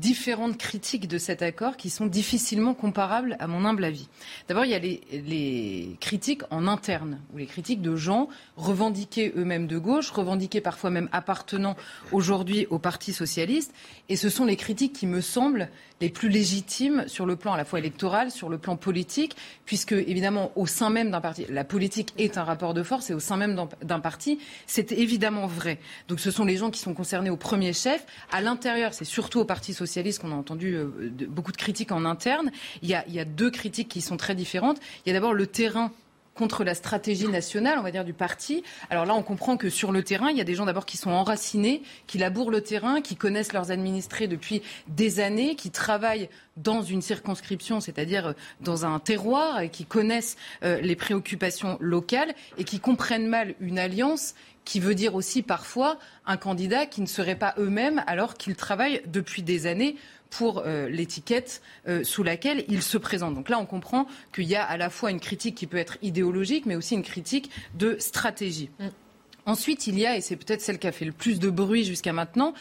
différentes 0.00 0.58
critiques 0.58 1.08
de 1.08 1.18
cet 1.18 1.42
accord 1.42 1.76
qui 1.76 1.90
sont 1.90 2.06
difficilement 2.06 2.74
comparables 2.74 3.36
à 3.40 3.46
mon 3.46 3.64
humble 3.64 3.84
avis. 3.84 4.08
D'abord, 4.48 4.64
il 4.64 4.70
y 4.70 4.74
a 4.74 4.78
les, 4.78 5.96
critiques 6.00 6.42
en 6.50 6.66
interne, 6.66 7.20
ou 7.32 7.38
les 7.38 7.46
critiques 7.46 7.82
de 7.82 7.96
gens 7.96 8.28
revendiqués 8.56 9.32
eux-mêmes 9.36 9.66
de 9.66 9.78
gauche, 9.78 10.10
revendiqués 10.10 10.60
parfois 10.60 10.90
même 10.90 11.08
appartenant 11.12 11.76
aujourd'hui 12.12 12.66
au 12.70 12.78
Parti 12.78 13.12
socialiste. 13.12 13.72
Et 14.08 14.16
ce 14.16 14.28
sont 14.28 14.44
les 14.44 14.56
critiques 14.56 14.92
qui 14.92 15.06
me 15.06 15.20
semblent 15.20 15.68
les 16.00 16.10
plus 16.10 16.28
légitimes 16.28 17.04
sur 17.06 17.24
le 17.24 17.36
plan 17.36 17.54
à 17.54 17.56
la 17.56 17.64
fois 17.64 17.78
électoral, 17.78 18.30
sur 18.30 18.50
le 18.50 18.58
plan 18.58 18.76
politique, 18.76 19.34
puisque 19.64 19.92
évidemment 19.92 20.52
au 20.54 20.66
sein 20.66 20.90
même 20.90 21.10
d'un 21.10 21.22
parti, 21.22 21.46
la 21.48 21.64
politique 21.64 22.12
est 22.18 22.36
un 22.36 22.44
rapport 22.44 22.74
de 22.74 22.82
force 22.82 23.08
et 23.08 23.14
au 23.14 23.20
sein 23.20 23.38
même 23.38 23.58
d'un 23.82 24.00
parti, 24.00 24.38
c'est 24.66 24.92
évidemment 24.92 25.46
vrai. 25.46 25.78
Donc 26.08 26.20
ce 26.20 26.30
sont 26.30 26.44
les 26.44 26.58
gens 26.58 26.70
qui 26.70 26.80
sont 26.80 26.92
concernés 26.92 27.30
au 27.30 27.36
premier 27.36 27.72
chef. 27.72 28.04
À 28.30 28.42
l'intérieur, 28.42 28.92
c'est 28.92 29.06
surtout 29.06 29.40
au 29.40 29.46
Parti 29.46 29.72
socialiste 29.72 29.85
qu'on 30.20 30.32
a 30.32 30.34
entendu 30.34 30.74
euh, 30.74 30.86
beaucoup 31.28 31.52
de 31.52 31.56
critiques 31.56 31.92
en 31.92 32.04
interne. 32.04 32.50
Il 32.82 32.88
y 32.88 32.94
a 32.94 33.24
deux 33.24 33.50
critiques 33.50 33.88
qui 33.88 34.00
sont 34.00 34.16
très 34.16 34.34
différentes. 34.34 34.78
Il 35.04 35.08
y 35.08 35.10
a 35.10 35.14
d'abord 35.14 35.34
le 35.34 35.46
terrain 35.46 35.90
contre 36.36 36.64
la 36.64 36.74
stratégie 36.74 37.28
nationale, 37.28 37.78
on 37.78 37.82
va 37.82 37.90
dire, 37.90 38.04
du 38.04 38.12
parti. 38.12 38.62
Alors 38.90 39.06
là, 39.06 39.14
on 39.14 39.22
comprend 39.22 39.56
que 39.56 39.70
sur 39.70 39.90
le 39.90 40.02
terrain, 40.02 40.30
il 40.30 40.36
y 40.36 40.40
a 40.40 40.44
des 40.44 40.54
gens 40.54 40.66
d'abord 40.66 40.86
qui 40.86 40.96
sont 40.96 41.10
enracinés, 41.10 41.82
qui 42.06 42.18
labourent 42.18 42.50
le 42.50 42.60
terrain, 42.60 43.00
qui 43.00 43.16
connaissent 43.16 43.52
leurs 43.52 43.70
administrés 43.70 44.28
depuis 44.28 44.62
des 44.88 45.20
années, 45.20 45.56
qui 45.56 45.70
travaillent 45.70 46.28
dans 46.56 46.82
une 46.82 47.02
circonscription, 47.02 47.80
c'est-à-dire 47.80 48.28
euh, 48.28 48.32
dans 48.60 48.86
un 48.86 48.98
terroir, 48.98 49.60
et 49.60 49.68
qui 49.68 49.84
connaissent 49.84 50.36
euh, 50.62 50.80
les 50.80 50.96
préoccupations 50.96 51.76
locales 51.80 52.34
et 52.58 52.64
qui 52.64 52.80
comprennent 52.80 53.26
mal 53.26 53.54
une 53.60 53.78
alliance 53.78 54.34
qui 54.64 54.80
veut 54.80 54.94
dire 54.94 55.14
aussi 55.14 55.42
parfois 55.42 55.98
un 56.26 56.36
candidat 56.36 56.86
qui 56.86 57.00
ne 57.00 57.06
serait 57.06 57.36
pas 57.36 57.54
eux-mêmes 57.56 58.02
alors 58.06 58.34
qu'ils 58.34 58.56
travaillent 58.56 59.00
depuis 59.06 59.42
des 59.42 59.66
années 59.66 59.96
pour 60.30 60.62
euh, 60.64 60.88
l'étiquette 60.88 61.62
euh, 61.88 62.04
sous 62.04 62.22
laquelle 62.22 62.64
il 62.68 62.82
se 62.82 62.98
présente. 62.98 63.34
Donc 63.34 63.48
là, 63.48 63.58
on 63.58 63.66
comprend 63.66 64.06
qu'il 64.34 64.44
y 64.44 64.56
a 64.56 64.64
à 64.64 64.76
la 64.76 64.90
fois 64.90 65.10
une 65.10 65.20
critique 65.20 65.54
qui 65.54 65.66
peut 65.66 65.76
être 65.76 65.98
idéologique, 66.02 66.66
mais 66.66 66.76
aussi 66.76 66.94
une 66.94 67.02
critique 67.02 67.50
de 67.74 67.96
stratégie. 67.98 68.70
Mm. 68.78 68.86
Ensuite, 69.46 69.86
il 69.86 69.98
y 69.98 70.06
a, 70.06 70.16
et 70.16 70.20
c'est 70.20 70.36
peut-être 70.36 70.60
celle 70.60 70.78
qui 70.78 70.88
a 70.88 70.92
fait 70.92 71.04
le 71.04 71.12
plus 71.12 71.38
de 71.38 71.50
bruit 71.50 71.84
jusqu'à 71.84 72.12
maintenant, 72.12 72.52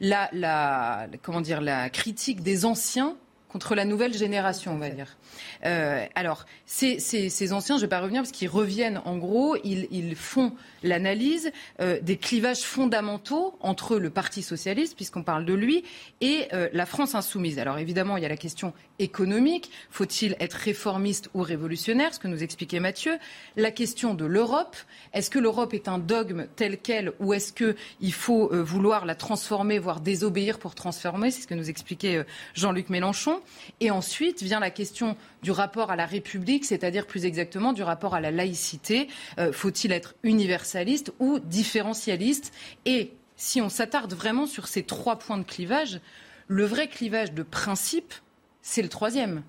la, 0.00 1.06
comment 1.22 1.42
dire, 1.42 1.60
la 1.60 1.90
critique 1.90 2.42
des 2.42 2.64
anciens 2.64 3.16
contre 3.50 3.74
la 3.74 3.84
nouvelle 3.84 4.14
génération, 4.14 4.72
on 4.74 4.78
va 4.78 4.90
dire. 4.90 5.16
Euh, 5.64 6.04
alors, 6.14 6.46
ces, 6.66 7.52
anciens, 7.52 7.76
je 7.76 7.80
ne 7.80 7.86
vais 7.86 7.88
pas 7.88 8.00
revenir 8.00 8.22
parce 8.22 8.32
qu'ils 8.32 8.48
reviennent 8.48 9.00
en 9.04 9.16
gros, 9.16 9.56
ils, 9.64 10.14
font 10.14 10.52
l'analyse 10.82 11.50
euh, 11.80 11.98
des 12.00 12.16
clivages 12.16 12.62
fondamentaux 12.62 13.56
entre 13.60 13.96
le 13.96 14.10
Parti 14.10 14.42
socialiste, 14.42 14.96
puisqu'on 14.96 15.22
parle 15.22 15.44
de 15.44 15.54
lui, 15.54 15.84
et 16.20 16.48
euh, 16.52 16.68
la 16.72 16.86
France 16.86 17.14
insoumise. 17.14 17.58
Alors 17.58 17.78
évidemment, 17.78 18.16
il 18.16 18.22
y 18.22 18.26
a 18.26 18.28
la 18.28 18.36
question 18.36 18.72
économique, 19.00 19.70
faut-il 19.90 20.36
être 20.40 20.54
réformiste 20.54 21.30
ou 21.34 21.42
révolutionnaire, 21.42 22.14
ce 22.14 22.18
que 22.18 22.28
nous 22.28 22.42
expliquait 22.42 22.80
Mathieu, 22.80 23.18
la 23.56 23.70
question 23.70 24.14
de 24.14 24.24
l'Europe, 24.24 24.76
est-ce 25.12 25.30
que 25.30 25.38
l'Europe 25.38 25.74
est 25.74 25.88
un 25.88 25.98
dogme 25.98 26.46
tel 26.56 26.78
quel 26.78 27.12
ou 27.18 27.32
est-ce 27.32 27.52
qu'il 27.52 28.12
faut 28.12 28.50
vouloir 28.52 29.06
la 29.06 29.14
transformer, 29.14 29.78
voire 29.78 30.00
désobéir 30.00 30.58
pour 30.58 30.74
transformer, 30.74 31.30
c'est 31.30 31.42
ce 31.42 31.46
que 31.46 31.54
nous 31.54 31.70
expliquait 31.70 32.24
Jean-Luc 32.54 32.90
Mélenchon. 32.90 33.40
Et 33.80 33.90
ensuite 33.90 34.42
vient 34.42 34.60
la 34.60 34.70
question 34.70 35.16
du 35.42 35.50
rapport 35.50 35.90
à 35.90 35.96
la 35.96 36.06
République, 36.06 36.64
c'est-à-dire 36.64 37.06
plus 37.06 37.24
exactement 37.24 37.72
du 37.72 37.82
rapport 37.82 38.14
à 38.14 38.20
la 38.20 38.30
laïcité. 38.30 39.08
Euh, 39.38 39.52
faut-il 39.52 39.92
être 39.92 40.14
universaliste 40.22 41.12
ou 41.18 41.38
différentialiste? 41.38 42.52
Et 42.84 43.12
si 43.36 43.60
on 43.60 43.68
s'attarde 43.68 44.12
vraiment 44.12 44.46
sur 44.46 44.68
ces 44.68 44.82
trois 44.82 45.18
points 45.18 45.38
de 45.38 45.44
clivage, 45.44 46.00
le 46.48 46.64
vrai 46.64 46.88
clivage 46.88 47.32
de 47.32 47.42
principe, 47.42 48.12
c'est 48.62 48.82
le 48.82 48.88
troisième. 48.88 49.42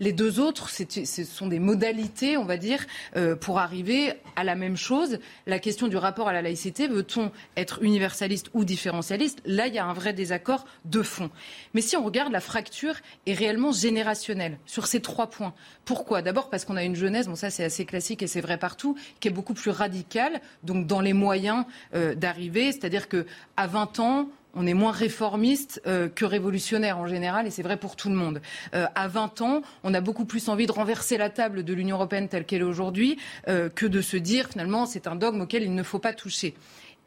Les 0.00 0.14
deux 0.14 0.40
autres, 0.40 0.70
ce 0.70 1.24
sont 1.24 1.46
des 1.46 1.58
modalités, 1.58 2.38
on 2.38 2.46
va 2.46 2.56
dire, 2.56 2.86
euh, 3.16 3.36
pour 3.36 3.58
arriver 3.58 4.14
à 4.34 4.44
la 4.44 4.54
même 4.54 4.78
chose. 4.78 5.18
La 5.46 5.58
question 5.58 5.88
du 5.88 5.98
rapport 5.98 6.26
à 6.26 6.32
la 6.32 6.40
laïcité, 6.40 6.88
veut-on 6.88 7.30
être 7.58 7.82
universaliste 7.82 8.48
ou 8.54 8.64
différentialiste? 8.64 9.42
Là, 9.44 9.66
il 9.66 9.74
y 9.74 9.78
a 9.78 9.84
un 9.84 9.92
vrai 9.92 10.14
désaccord 10.14 10.64
de 10.86 11.02
fond. 11.02 11.30
Mais 11.74 11.82
si 11.82 11.98
on 11.98 12.04
regarde, 12.04 12.32
la 12.32 12.40
fracture 12.40 12.94
est 13.26 13.34
réellement 13.34 13.72
générationnelle 13.72 14.58
sur 14.64 14.86
ces 14.86 15.02
trois 15.02 15.28
points. 15.28 15.52
Pourquoi? 15.84 16.22
D'abord 16.22 16.48
parce 16.48 16.64
qu'on 16.64 16.76
a 16.76 16.84
une 16.84 16.96
jeunesse, 16.96 17.26
bon 17.26 17.34
ça 17.34 17.50
c'est 17.50 17.64
assez 17.64 17.84
classique 17.84 18.22
et 18.22 18.26
c'est 18.26 18.40
vrai 18.40 18.56
partout, 18.56 18.96
qui 19.20 19.28
est 19.28 19.32
beaucoup 19.32 19.54
plus 19.54 19.70
radicale, 19.70 20.40
donc 20.62 20.86
dans 20.86 21.02
les 21.02 21.12
moyens 21.12 21.66
euh, 21.94 22.14
d'arriver. 22.14 22.72
C'est-à-dire 22.72 23.06
qu'à 23.10 23.66
20 23.66 24.00
ans, 24.00 24.30
on 24.54 24.66
est 24.66 24.74
moins 24.74 24.92
réformiste 24.92 25.80
euh, 25.86 26.08
que 26.08 26.24
révolutionnaire 26.24 26.98
en 26.98 27.06
général, 27.06 27.46
et 27.46 27.50
c'est 27.50 27.62
vrai 27.62 27.76
pour 27.76 27.96
tout 27.96 28.08
le 28.08 28.14
monde. 28.14 28.40
Euh, 28.74 28.86
à 28.94 29.08
20 29.08 29.40
ans, 29.42 29.62
on 29.84 29.94
a 29.94 30.00
beaucoup 30.00 30.24
plus 30.24 30.48
envie 30.48 30.66
de 30.66 30.72
renverser 30.72 31.16
la 31.16 31.30
table 31.30 31.64
de 31.64 31.72
l'Union 31.72 31.96
européenne 31.96 32.28
telle 32.28 32.44
qu'elle 32.44 32.60
est 32.60 32.64
aujourd'hui 32.64 33.18
euh, 33.48 33.68
que 33.68 33.86
de 33.86 34.00
se 34.00 34.16
dire 34.16 34.48
finalement 34.48 34.86
c'est 34.86 35.06
un 35.06 35.16
dogme 35.16 35.42
auquel 35.42 35.62
il 35.62 35.74
ne 35.74 35.82
faut 35.82 35.98
pas 35.98 36.12
toucher. 36.12 36.54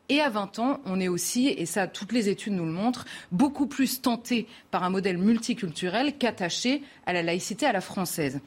Et 0.10 0.20
à 0.20 0.30
20 0.30 0.60
ans, 0.60 0.82
on 0.86 1.00
est 1.00 1.08
aussi, 1.08 1.48
et 1.48 1.66
ça 1.66 1.88
toutes 1.88 2.12
les 2.12 2.28
études 2.28 2.54
nous 2.54 2.66
le 2.66 2.72
montrent, 2.72 3.06
beaucoup 3.32 3.68
plus 3.68 4.02
tenté 4.02 4.48
par 4.70 4.84
un 4.84 4.90
modèle 4.90 5.18
multiculturel 5.18 6.18
qu'attaché 6.18 6.84
à 7.06 7.14
la 7.14 7.24
laïcité 7.24 7.66
à 7.66 7.72
la 7.72 7.82
française. 7.82 8.42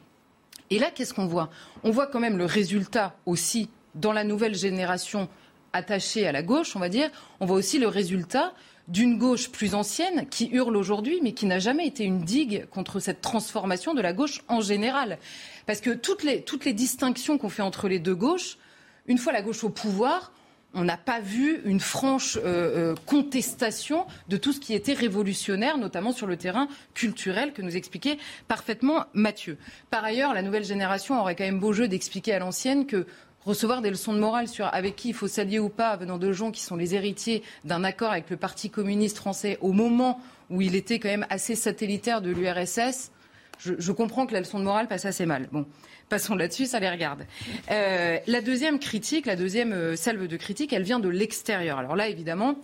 Et 0.69 0.79
là, 0.79 0.91
qu'est-ce 0.91 1.13
qu'on 1.13 1.25
voit? 1.25 1.49
On 1.83 1.91
voit 1.91 2.07
quand 2.07 2.19
même 2.19 2.37
le 2.37 2.45
résultat 2.45 3.15
aussi 3.25 3.69
dans 3.95 4.13
la 4.13 4.23
nouvelle 4.23 4.53
génération 4.53 5.29
attachée 5.73 6.27
à 6.27 6.31
la 6.31 6.43
gauche, 6.43 6.75
on 6.75 6.79
va 6.79 6.89
dire, 6.89 7.09
on 7.39 7.45
voit 7.45 7.57
aussi 7.57 7.79
le 7.79 7.87
résultat 7.87 8.53
d'une 8.87 9.17
gauche 9.17 9.49
plus 9.49 9.75
ancienne 9.75 10.27
qui 10.29 10.47
hurle 10.47 10.77
aujourd'hui, 10.77 11.19
mais 11.21 11.33
qui 11.33 11.45
n'a 11.45 11.59
jamais 11.59 11.87
été 11.87 12.03
une 12.03 12.21
digue 12.21 12.65
contre 12.69 12.99
cette 12.99 13.21
transformation 13.21 13.93
de 13.93 14.01
la 14.01 14.13
gauche 14.13 14.41
en 14.47 14.61
général. 14.61 15.17
Parce 15.65 15.81
que 15.81 15.91
toutes 15.91 16.23
les, 16.23 16.41
toutes 16.41 16.65
les 16.65 16.73
distinctions 16.73 17.37
qu'on 17.37 17.49
fait 17.49 17.61
entre 17.61 17.87
les 17.87 17.99
deux 17.99 18.15
gauches, 18.15 18.57
une 19.05 19.17
fois 19.17 19.33
la 19.33 19.41
gauche 19.41 19.63
au 19.63 19.69
pouvoir, 19.69 20.31
on 20.73 20.83
n'a 20.83 20.97
pas 20.97 21.19
vu 21.19 21.61
une 21.65 21.79
franche 21.79 22.37
euh, 22.37 22.91
euh, 22.91 22.95
contestation 23.05 24.05
de 24.27 24.37
tout 24.37 24.53
ce 24.53 24.59
qui 24.59 24.73
était 24.73 24.93
révolutionnaire, 24.93 25.77
notamment 25.77 26.11
sur 26.11 26.27
le 26.27 26.37
terrain 26.37 26.67
culturel 26.93 27.53
que 27.53 27.61
nous 27.61 27.75
expliquait 27.75 28.17
parfaitement 28.47 29.05
Mathieu. 29.13 29.57
Par 29.89 30.03
ailleurs, 30.03 30.33
la 30.33 30.41
nouvelle 30.41 30.65
génération 30.65 31.19
aurait 31.19 31.35
quand 31.35 31.45
même 31.45 31.59
beau 31.59 31.73
jeu 31.73 31.87
d'expliquer 31.87 32.33
à 32.33 32.39
l'ancienne 32.39 32.85
que 32.85 33.07
recevoir 33.47 33.81
des 33.81 33.89
leçons 33.89 34.13
de 34.13 34.19
morale 34.19 34.47
sur 34.47 34.65
avec 34.73 34.95
qui 34.95 35.09
il 35.09 35.13
faut 35.13 35.27
s'allier 35.27 35.59
ou 35.59 35.69
pas 35.69 35.95
venant 35.95 36.17
de 36.17 36.31
gens 36.31 36.51
qui 36.51 36.61
sont 36.61 36.75
les 36.75 36.95
héritiers 36.95 37.43
d'un 37.63 37.83
accord 37.83 38.11
avec 38.11 38.29
le 38.29 38.37
Parti 38.37 38.69
communiste 38.69 39.17
français 39.17 39.57
au 39.61 39.71
moment 39.71 40.19
où 40.49 40.61
il 40.61 40.75
était 40.75 40.99
quand 40.99 41.09
même 41.09 41.25
assez 41.29 41.55
satellitaire 41.55 42.21
de 42.21 42.29
l'URSS, 42.29 43.11
je, 43.59 43.91
comprends 43.91 44.27
que 44.27 44.33
la 44.33 44.39
leçon 44.39 44.59
de 44.59 44.63
morale 44.63 44.87
passe 44.87 45.05
assez 45.05 45.25
mal. 45.25 45.47
Bon, 45.51 45.65
passons 46.09 46.35
là-dessus, 46.35 46.67
ça 46.67 46.79
les 46.79 46.89
regarde. 46.89 47.25
Euh, 47.71 48.17
la 48.27 48.41
deuxième 48.41 48.79
critique, 48.79 49.25
la 49.25 49.35
deuxième 49.35 49.73
euh, 49.73 49.95
salve 49.95 50.27
de 50.27 50.37
critique, 50.37 50.73
elle 50.73 50.83
vient 50.83 50.99
de 50.99 51.09
l'extérieur. 51.09 51.79
Alors 51.79 51.95
là, 51.95 52.07
évidemment, 52.07 52.55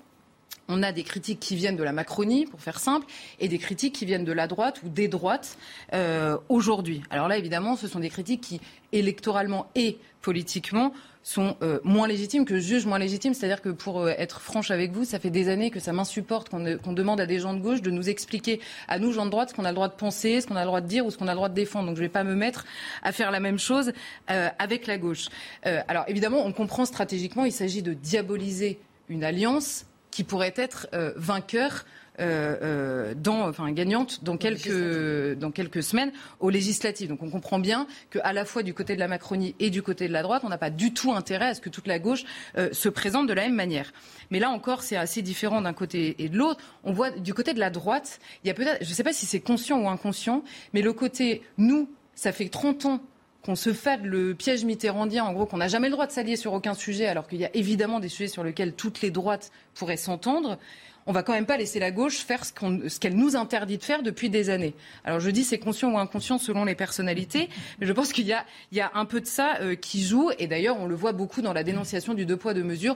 on 0.67 0.83
a 0.83 0.91
des 0.91 1.03
critiques 1.03 1.39
qui 1.39 1.55
viennent 1.55 1.75
de 1.75 1.83
la 1.83 1.91
Macronie, 1.91 2.45
pour 2.45 2.61
faire 2.61 2.79
simple, 2.79 3.05
et 3.39 3.47
des 3.47 3.57
critiques 3.57 3.95
qui 3.95 4.05
viennent 4.05 4.25
de 4.25 4.31
la 4.31 4.47
droite 4.47 4.81
ou 4.83 4.89
des 4.89 5.07
droites 5.07 5.57
euh, 5.93 6.37
aujourd'hui. 6.49 7.03
Alors 7.09 7.27
là, 7.27 7.37
évidemment, 7.37 7.75
ce 7.75 7.87
sont 7.87 7.99
des 7.99 8.09
critiques 8.09 8.41
qui, 8.41 8.61
électoralement 8.91 9.67
et 9.75 9.97
politiquement, 10.21 10.93
sont 11.25 11.55
euh, 11.61 11.79
moins 11.83 12.07
légitimes, 12.07 12.43
que 12.43 12.55
je 12.55 12.67
juge 12.67 12.85
moins 12.85 12.99
légitimes. 12.99 13.33
C'est-à-dire 13.33 13.61
que 13.61 13.69
pour 13.69 14.01
euh, 14.01 14.13
être 14.17 14.41
franche 14.41 14.71
avec 14.71 14.91
vous, 14.91 15.05
ça 15.05 15.19
fait 15.19 15.29
des 15.29 15.47
années 15.47 15.69
que 15.69 15.79
ça 15.79 15.93
m'insupporte 15.93 16.49
qu'on 16.49 16.93
demande 16.93 17.21
à 17.21 17.25
des 17.25 17.39
gens 17.39 17.53
de 17.53 17.59
gauche 17.59 17.81
de 17.81 17.91
nous 17.91 18.09
expliquer, 18.09 18.59
à 18.87 18.99
nous, 18.99 19.13
gens 19.13 19.25
de 19.25 19.31
droite, 19.31 19.49
ce 19.49 19.53
qu'on 19.53 19.65
a 19.65 19.69
le 19.69 19.75
droit 19.75 19.87
de 19.87 19.93
penser, 19.93 20.41
ce 20.41 20.47
qu'on 20.47 20.57
a 20.57 20.61
le 20.61 20.67
droit 20.67 20.81
de 20.81 20.87
dire 20.87 21.05
ou 21.05 21.11
ce 21.11 21.17
qu'on 21.17 21.27
a 21.27 21.31
le 21.31 21.37
droit 21.37 21.49
de 21.49 21.55
défendre. 21.55 21.87
Donc 21.87 21.95
je 21.95 22.01
ne 22.01 22.05
vais 22.05 22.11
pas 22.11 22.23
me 22.23 22.35
mettre 22.35 22.65
à 23.03 23.11
faire 23.11 23.31
la 23.31 23.39
même 23.39 23.59
chose 23.59 23.93
avec 24.27 24.87
la 24.87 24.97
gauche. 24.97 25.27
alors 25.63 26.03
évidemment, 26.07 26.45
on 26.45 26.51
comprend 26.51 26.85
stratégiquement, 26.85 27.45
il 27.45 27.51
s'agit 27.51 27.81
de 27.81 27.93
diaboliser 27.93 28.79
une 29.09 29.23
alliance 29.23 29.85
qui 30.13 30.23
pourrait 30.23 30.53
être 30.55 30.87
euh, 30.93 31.11
vainqueur. 31.15 31.85
Euh, 32.19 32.57
euh, 32.61 33.13
dans, 33.15 33.49
enfin 33.49 33.71
gagnante 33.71 34.23
dans 34.23 34.37
quelques, 34.37 35.35
dans 35.39 35.49
quelques 35.49 35.81
semaines 35.81 36.11
aux 36.39 36.51
législatives. 36.51 37.09
Donc 37.09 37.23
on 37.23 37.31
comprend 37.31 37.57
bien 37.57 37.87
qu'à 38.11 38.33
la 38.33 38.45
fois 38.45 38.61
du 38.61 38.75
côté 38.75 38.93
de 38.93 38.99
la 38.99 39.07
Macronie 39.07 39.55
et 39.59 39.71
du 39.71 39.81
côté 39.81 40.07
de 40.07 40.13
la 40.13 40.21
droite, 40.21 40.43
on 40.45 40.49
n'a 40.49 40.59
pas 40.59 40.69
du 40.69 40.93
tout 40.93 41.11
intérêt 41.11 41.47
à 41.47 41.53
ce 41.55 41.61
que 41.61 41.69
toute 41.69 41.87
la 41.87 41.97
gauche 41.97 42.23
se 42.71 42.87
présente 42.87 43.25
de 43.25 43.33
la 43.33 43.41
même 43.41 43.55
manière. 43.55 43.91
Mais 44.29 44.37
là 44.37 44.51
encore, 44.51 44.83
c'est 44.83 44.95
assez 44.95 45.23
différent 45.23 45.59
d'un 45.61 45.73
côté 45.73 46.15
et 46.19 46.29
de 46.29 46.37
l'autre. 46.37 46.59
On 46.83 46.93
voit 46.93 47.09
du 47.09 47.33
côté 47.33 47.55
de 47.55 47.59
la 47.59 47.71
droite, 47.71 48.19
il 48.43 48.47
y 48.47 48.51
a 48.51 48.53
peut-être, 48.53 48.83
je 48.83 48.89
ne 48.89 48.93
sais 48.93 49.03
pas 49.03 49.13
si 49.13 49.25
c'est 49.25 49.41
conscient 49.41 49.81
ou 49.81 49.89
inconscient, 49.89 50.43
mais 50.73 50.83
le 50.83 50.93
côté 50.93 51.41
nous, 51.57 51.89
ça 52.13 52.31
fait 52.31 52.47
30 52.47 52.85
ans 52.85 53.01
qu'on 53.43 53.55
se 53.55 53.73
fade 53.73 54.05
le 54.05 54.33
piège 54.33 54.63
mitterrandien, 54.63 55.25
en 55.25 55.33
gros, 55.33 55.45
qu'on 55.45 55.57
n'a 55.57 55.67
jamais 55.67 55.87
le 55.87 55.93
droit 55.93 56.07
de 56.07 56.11
s'allier 56.11 56.37
sur 56.37 56.53
aucun 56.53 56.73
sujet, 56.73 57.07
alors 57.07 57.27
qu'il 57.27 57.39
y 57.39 57.45
a 57.45 57.53
évidemment 57.53 57.99
des 57.99 58.09
sujets 58.09 58.29
sur 58.29 58.43
lesquels 58.43 58.73
toutes 58.73 59.01
les 59.01 59.11
droites 59.11 59.51
pourraient 59.73 59.97
s'entendre. 59.97 60.57
on 61.05 61.11
va 61.11 61.23
quand 61.23 61.33
même 61.33 61.45
pas 61.45 61.57
laisser 61.57 61.79
la 61.79 61.91
gauche 61.91 62.19
faire 62.19 62.45
ce 62.45 62.99
qu'elle 62.99 63.15
nous 63.15 63.35
interdit 63.35 63.77
de 63.77 63.83
faire 63.83 64.03
depuis 64.03 64.29
des 64.29 64.49
années. 64.49 64.73
Alors 65.03 65.19
je 65.19 65.29
dis 65.29 65.43
c'est 65.43 65.59
conscient 65.59 65.91
ou 65.91 65.97
inconscient 65.97 66.37
selon 66.37 66.63
les 66.63 66.75
personnalités, 66.75 67.49
mais 67.79 67.87
je 67.87 67.91
pense 67.91 68.13
qu'il 68.13 68.25
y 68.25 68.33
a, 68.33 68.91
un 68.93 69.03
peu 69.03 69.19
de 69.19 69.25
ça 69.25 69.57
euh, 69.59 69.75
qui 69.75 70.01
joue. 70.01 70.31
Et 70.39 70.47
d'ailleurs, 70.47 70.79
on 70.79 70.85
le 70.85 70.95
voit 70.95 71.11
beaucoup 71.11 71.41
dans 71.41 71.51
la 71.51 71.63
dénonciation 71.63 72.13
du 72.13 72.25
deux 72.25 72.37
poids 72.37 72.53
deux 72.53 72.63
mesures 72.63 72.95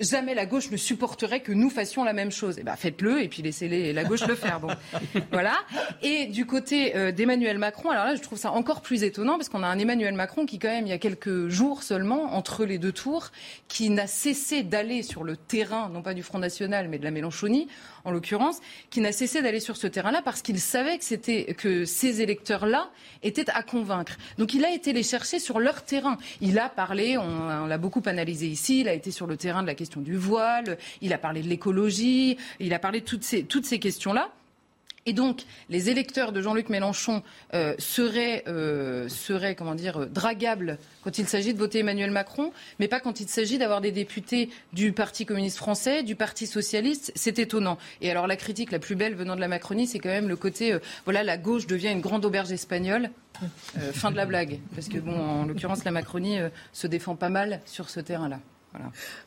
jamais 0.00 0.34
la 0.34 0.46
gauche 0.46 0.70
ne 0.70 0.76
supporterait 0.76 1.40
que 1.40 1.52
nous 1.52 1.70
fassions 1.70 2.04
la 2.04 2.12
même 2.12 2.30
chose. 2.30 2.56
Eh 2.58 2.62
ben, 2.62 2.76
faites-le 2.76 3.22
et 3.22 3.28
puis 3.28 3.42
laissez 3.42 3.92
la 3.92 4.04
gauche 4.04 4.26
le 4.26 4.34
faire. 4.34 4.60
Bon, 4.60 4.68
voilà. 5.32 5.54
Et 6.02 6.26
du 6.26 6.46
côté 6.46 6.96
euh, 6.96 7.12
d'Emmanuel 7.12 7.58
Macron, 7.58 7.90
alors 7.90 8.04
là, 8.04 8.14
je 8.14 8.22
trouve 8.22 8.38
ça 8.38 8.52
encore 8.52 8.80
plus 8.80 9.02
étonnant 9.02 9.36
parce 9.36 9.48
qu'on 9.48 9.62
a 9.62 9.66
un 9.66 9.78
Emmanuel 9.78 10.14
Macron 10.14 10.46
qui, 10.46 10.58
quand 10.58 10.68
même, 10.68 10.86
il 10.86 10.90
y 10.90 10.92
a 10.92 10.98
quelques 10.98 11.48
jours 11.48 11.82
seulement, 11.82 12.34
entre 12.34 12.64
les 12.64 12.78
deux 12.78 12.92
tours, 12.92 13.30
qui 13.66 13.90
n'a 13.90 14.06
cessé 14.06 14.62
d'aller 14.62 15.02
sur 15.02 15.24
le 15.24 15.36
terrain, 15.36 15.88
non 15.88 16.02
pas 16.02 16.14
du 16.14 16.22
Front 16.22 16.38
National, 16.38 16.88
mais 16.88 16.98
de 16.98 17.04
la 17.04 17.10
Mélenchonie, 17.10 17.68
en 18.04 18.10
l'occurrence, 18.10 18.58
qui 18.90 19.00
n'a 19.00 19.12
cessé 19.12 19.42
d'aller 19.42 19.60
sur 19.60 19.76
ce 19.76 19.86
terrain-là 19.86 20.22
parce 20.24 20.42
qu'il 20.42 20.60
savait 20.60 20.98
que 20.98 21.52
que 21.52 21.84
ces 21.84 22.22
électeurs-là 22.22 22.90
étaient 23.22 23.48
à 23.50 23.62
convaincre. 23.62 24.16
Donc 24.38 24.54
il 24.54 24.64
a 24.64 24.72
été 24.72 24.92
les 24.92 25.02
chercher 25.02 25.38
sur 25.38 25.58
leur 25.58 25.82
terrain. 25.82 26.18
Il 26.40 26.58
a 26.58 26.68
parlé, 26.68 27.18
on, 27.18 27.66
l'a 27.66 27.78
beaucoup 27.78 28.02
analysé 28.06 28.46
ici, 28.46 28.80
il 28.80 28.88
a 28.88 28.92
été 28.92 29.10
sur 29.10 29.26
le 29.26 29.36
terrain 29.36 29.62
de 29.62 29.66
la 29.66 29.74
question 29.74 30.00
du 30.00 30.16
voile, 30.16 30.78
il 31.00 31.12
a 31.12 31.18
parlé 31.18 31.42
de 31.42 31.48
l'écologie, 31.48 32.36
il 32.60 32.72
a 32.74 32.78
parlé 32.78 33.00
de 33.00 33.04
toutes 33.04 33.24
ces, 33.24 33.44
toutes 33.44 33.66
ces 33.66 33.78
questions-là. 33.78 34.30
Et 35.08 35.14
donc, 35.14 35.44
les 35.70 35.88
électeurs 35.88 36.32
de 36.32 36.42
Jean-Luc 36.42 36.68
Mélenchon 36.68 37.22
euh, 37.54 37.74
seraient, 37.78 38.44
euh, 38.46 39.08
seraient, 39.08 39.54
comment 39.54 39.74
dire, 39.74 40.06
dragables 40.06 40.76
quand 41.02 41.16
il 41.16 41.26
s'agit 41.26 41.54
de 41.54 41.58
voter 41.58 41.78
Emmanuel 41.78 42.10
Macron, 42.10 42.52
mais 42.78 42.88
pas 42.88 43.00
quand 43.00 43.18
il 43.18 43.26
s'agit 43.26 43.56
d'avoir 43.56 43.80
des 43.80 43.90
députés 43.90 44.50
du 44.74 44.92
Parti 44.92 45.24
communiste 45.24 45.56
français, 45.56 46.02
du 46.02 46.14
Parti 46.14 46.46
socialiste. 46.46 47.10
C'est 47.14 47.38
étonnant. 47.38 47.78
Et 48.02 48.10
alors, 48.10 48.26
la 48.26 48.36
critique 48.36 48.70
la 48.70 48.78
plus 48.78 48.96
belle 48.96 49.14
venant 49.14 49.34
de 49.34 49.40
la 49.40 49.48
Macronie, 49.48 49.86
c'est 49.86 49.98
quand 49.98 50.10
même 50.10 50.28
le 50.28 50.36
côté, 50.36 50.74
euh, 50.74 50.78
voilà, 51.06 51.22
la 51.22 51.38
gauche 51.38 51.66
devient 51.66 51.88
une 51.88 52.02
grande 52.02 52.26
auberge 52.26 52.52
espagnole. 52.52 53.08
fin 53.92 54.10
de 54.10 54.16
la 54.16 54.26
blague. 54.26 54.58
Parce 54.74 54.88
que, 54.88 54.98
bon, 54.98 55.18
en 55.18 55.46
l'occurrence, 55.46 55.84
la 55.84 55.90
Macronie 55.90 56.38
se 56.74 56.86
défend 56.86 57.16
pas 57.16 57.30
mal 57.30 57.60
sur 57.64 57.88
ce 57.88 58.00
terrain-là. 58.00 58.40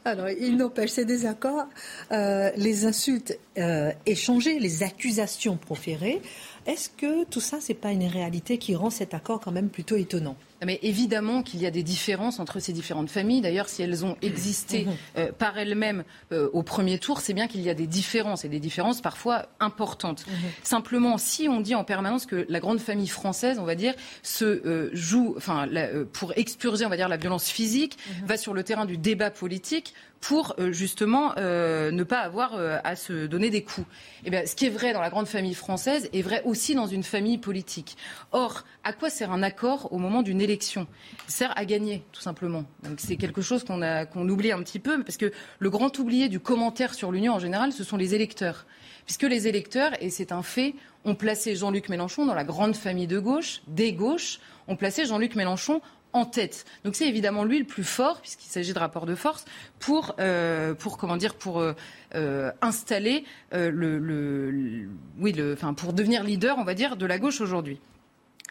Alors, 0.06 0.30
il 0.30 0.58
n'empêche 0.58 0.92
ces 0.92 1.06
désaccords, 1.06 1.68
euh, 2.12 2.52
les 2.56 2.86
insultes 2.86 3.38
euh, 3.58 3.92
échangées, 4.06 4.60
les 4.60 4.84
accusations 4.84 5.58
proférées. 5.58 6.22
Est-ce 6.66 6.90
que 6.90 7.26
tout 7.26 7.42
ça, 7.42 7.58
n'est 7.68 7.76
pas 7.76 7.92
une 7.92 8.06
réalité 8.06 8.58
qui 8.58 8.76
rend 8.76 8.90
cet 8.90 9.14
accord 9.14 9.40
quand 9.40 9.52
même 9.52 9.70
plutôt 9.70 9.96
étonnant? 9.96 10.36
Mais 10.66 10.80
évidemment 10.84 11.42
qu'il 11.42 11.62
y 11.62 11.66
a 11.66 11.72
des 11.72 11.84
différences 11.84 12.40
entre 12.40 12.60
ces 12.60 12.74
différentes 12.74 13.10
familles. 13.10 13.42
D'ailleurs, 13.42 13.70
si 13.70 13.82
elles 13.82 14.06
ont 14.06 14.16
existé 14.22 14.88
euh, 15.18 15.32
par 15.32 15.58
elles-mêmes 15.58 16.04
euh, 16.32 16.50
au 16.54 16.64
premier 16.64 17.00
tour, 17.00 17.20
c'est 17.20 17.34
bien 17.34 17.48
qu'il 17.48 17.62
y 17.62 17.70
a 17.70 17.74
des 17.74 17.88
différences 17.88 18.46
et 18.46 18.50
des 18.50 18.60
différences 18.60 19.02
parfois 19.02 19.48
importantes. 19.60 20.26
Mhm. 20.28 20.34
Simplement, 20.64 21.18
si 21.18 21.48
on 21.50 21.62
dit 21.62 21.76
en 21.76 21.84
permanence 21.84 22.26
que 22.26 22.46
la 22.48 22.60
grande 22.60 22.80
famille 22.80 23.08
française, 23.08 23.58
on 23.60 23.66
va 23.66 23.76
dire, 23.76 23.94
se 24.22 24.46
euh, 24.46 24.90
joue, 24.94 25.34
enfin, 25.38 25.68
pour 26.14 26.34
expurger, 26.38 26.86
on 26.86 26.90
va 26.90 26.98
dire, 26.98 27.10
la 27.10 27.18
violence 27.18 27.50
physique, 27.50 27.98
mhm. 28.22 28.28
va 28.28 28.38
sur 28.38 28.54
le 28.54 28.64
terrain 28.64 28.86
du 28.86 28.98
débat 28.98 29.32
politique, 29.32 29.94
pour 30.22 30.54
euh, 30.60 30.72
justement 30.72 31.34
euh, 31.38 31.92
ne 31.92 32.04
pas 32.04 32.20
avoir 32.20 32.54
euh, 32.54 32.78
à 32.84 32.96
se 32.96 33.26
donner 33.26 33.50
des 33.50 33.64
coups. 33.64 33.88
Eh 34.24 34.30
bien, 34.30 34.46
ce 34.46 34.56
qui 34.56 34.68
est 34.68 34.70
vrai 34.70 34.94
dans 34.94 35.02
la 35.02 35.10
grande 35.10 35.28
famille 35.28 35.56
française 35.56 36.10
est 36.14 36.22
vrai 36.22 36.44
aussi 36.46 36.76
dans 36.76 36.88
une 36.88 37.04
famille 37.04 37.40
politique. 37.40 37.98
Or, 38.32 38.64
à 38.84 38.94
quoi 38.94 39.10
sert 39.10 39.32
un 39.32 39.42
accord 39.44 39.92
au 39.92 39.98
moment 39.98 40.22
d'une 40.22 40.40
élection? 40.40 40.88
Il 41.28 41.34
sert 41.34 41.58
à 41.58 41.66
gagner, 41.66 42.04
tout 42.12 42.22
simplement. 42.22 42.66
Donc 42.84 43.00
c'est 43.00 43.18
quelque 43.18 43.42
chose 43.42 43.64
qu'on 43.64 43.82
qu'on 44.14 44.30
oublie 44.30 44.52
un 44.52 44.62
petit 44.62 44.80
peu, 44.80 45.04
parce 45.04 45.18
que 45.18 45.32
le 45.58 45.70
grand 45.72 45.98
oublié 45.98 46.30
du 46.30 46.40
commentaire 46.40 46.94
sur 46.94 47.12
l'Union 47.12 47.34
en 47.34 47.40
général, 47.40 47.74
ce 47.74 47.84
sont 47.84 47.98
les 47.98 48.14
électeurs. 48.14 48.66
Puisque 49.06 49.24
les 49.24 49.48
électeurs, 49.48 49.92
et 50.02 50.12
c'est 50.12 50.32
un 50.32 50.44
fait, 50.44 50.76
ont 51.04 51.16
placé 51.16 51.56
Jean-Luc 51.56 51.90
Mélenchon 51.90 52.28
dans 52.28 52.36
la 52.36 52.44
grande 52.44 52.76
famille 52.76 53.08
de 53.08 53.20
gauche, 53.20 53.64
des 53.68 53.94
gauches, 53.94 54.40
ont 54.68 54.76
placé 54.76 55.06
Jean-Luc 55.06 55.36
Mélenchon 55.36 55.82
en 56.14 56.26
tête. 56.26 56.66
Donc 56.84 56.96
c'est 56.96 57.08
évidemment 57.08 57.44
lui 57.44 57.60
le 57.60 57.66
plus 57.66 57.84
fort, 57.84 58.22
puisqu'il 58.22 58.50
s'agit 58.50 58.74
de 58.74 58.80
rapport 58.80 59.06
de 59.06 59.16
force, 59.16 59.46
pour, 59.80 60.16
euh, 60.20 60.74
pour 60.74 60.98
comment 60.98 61.18
dire, 61.18 61.36
pour 61.36 61.60
euh, 61.60 61.74
euh, 62.16 62.52
installer 62.62 63.26
le, 63.52 63.70
le, 64.00 64.90
oui, 65.20 65.34
le, 65.34 65.54
enfin, 65.54 65.74
pour 65.74 65.94
devenir 65.94 66.24
leader, 66.24 66.58
on 66.58 66.64
va 66.64 66.74
dire, 66.74 66.98
de 66.98 67.06
la 67.06 67.20
gauche 67.20 67.42
aujourd'hui. 67.42 67.80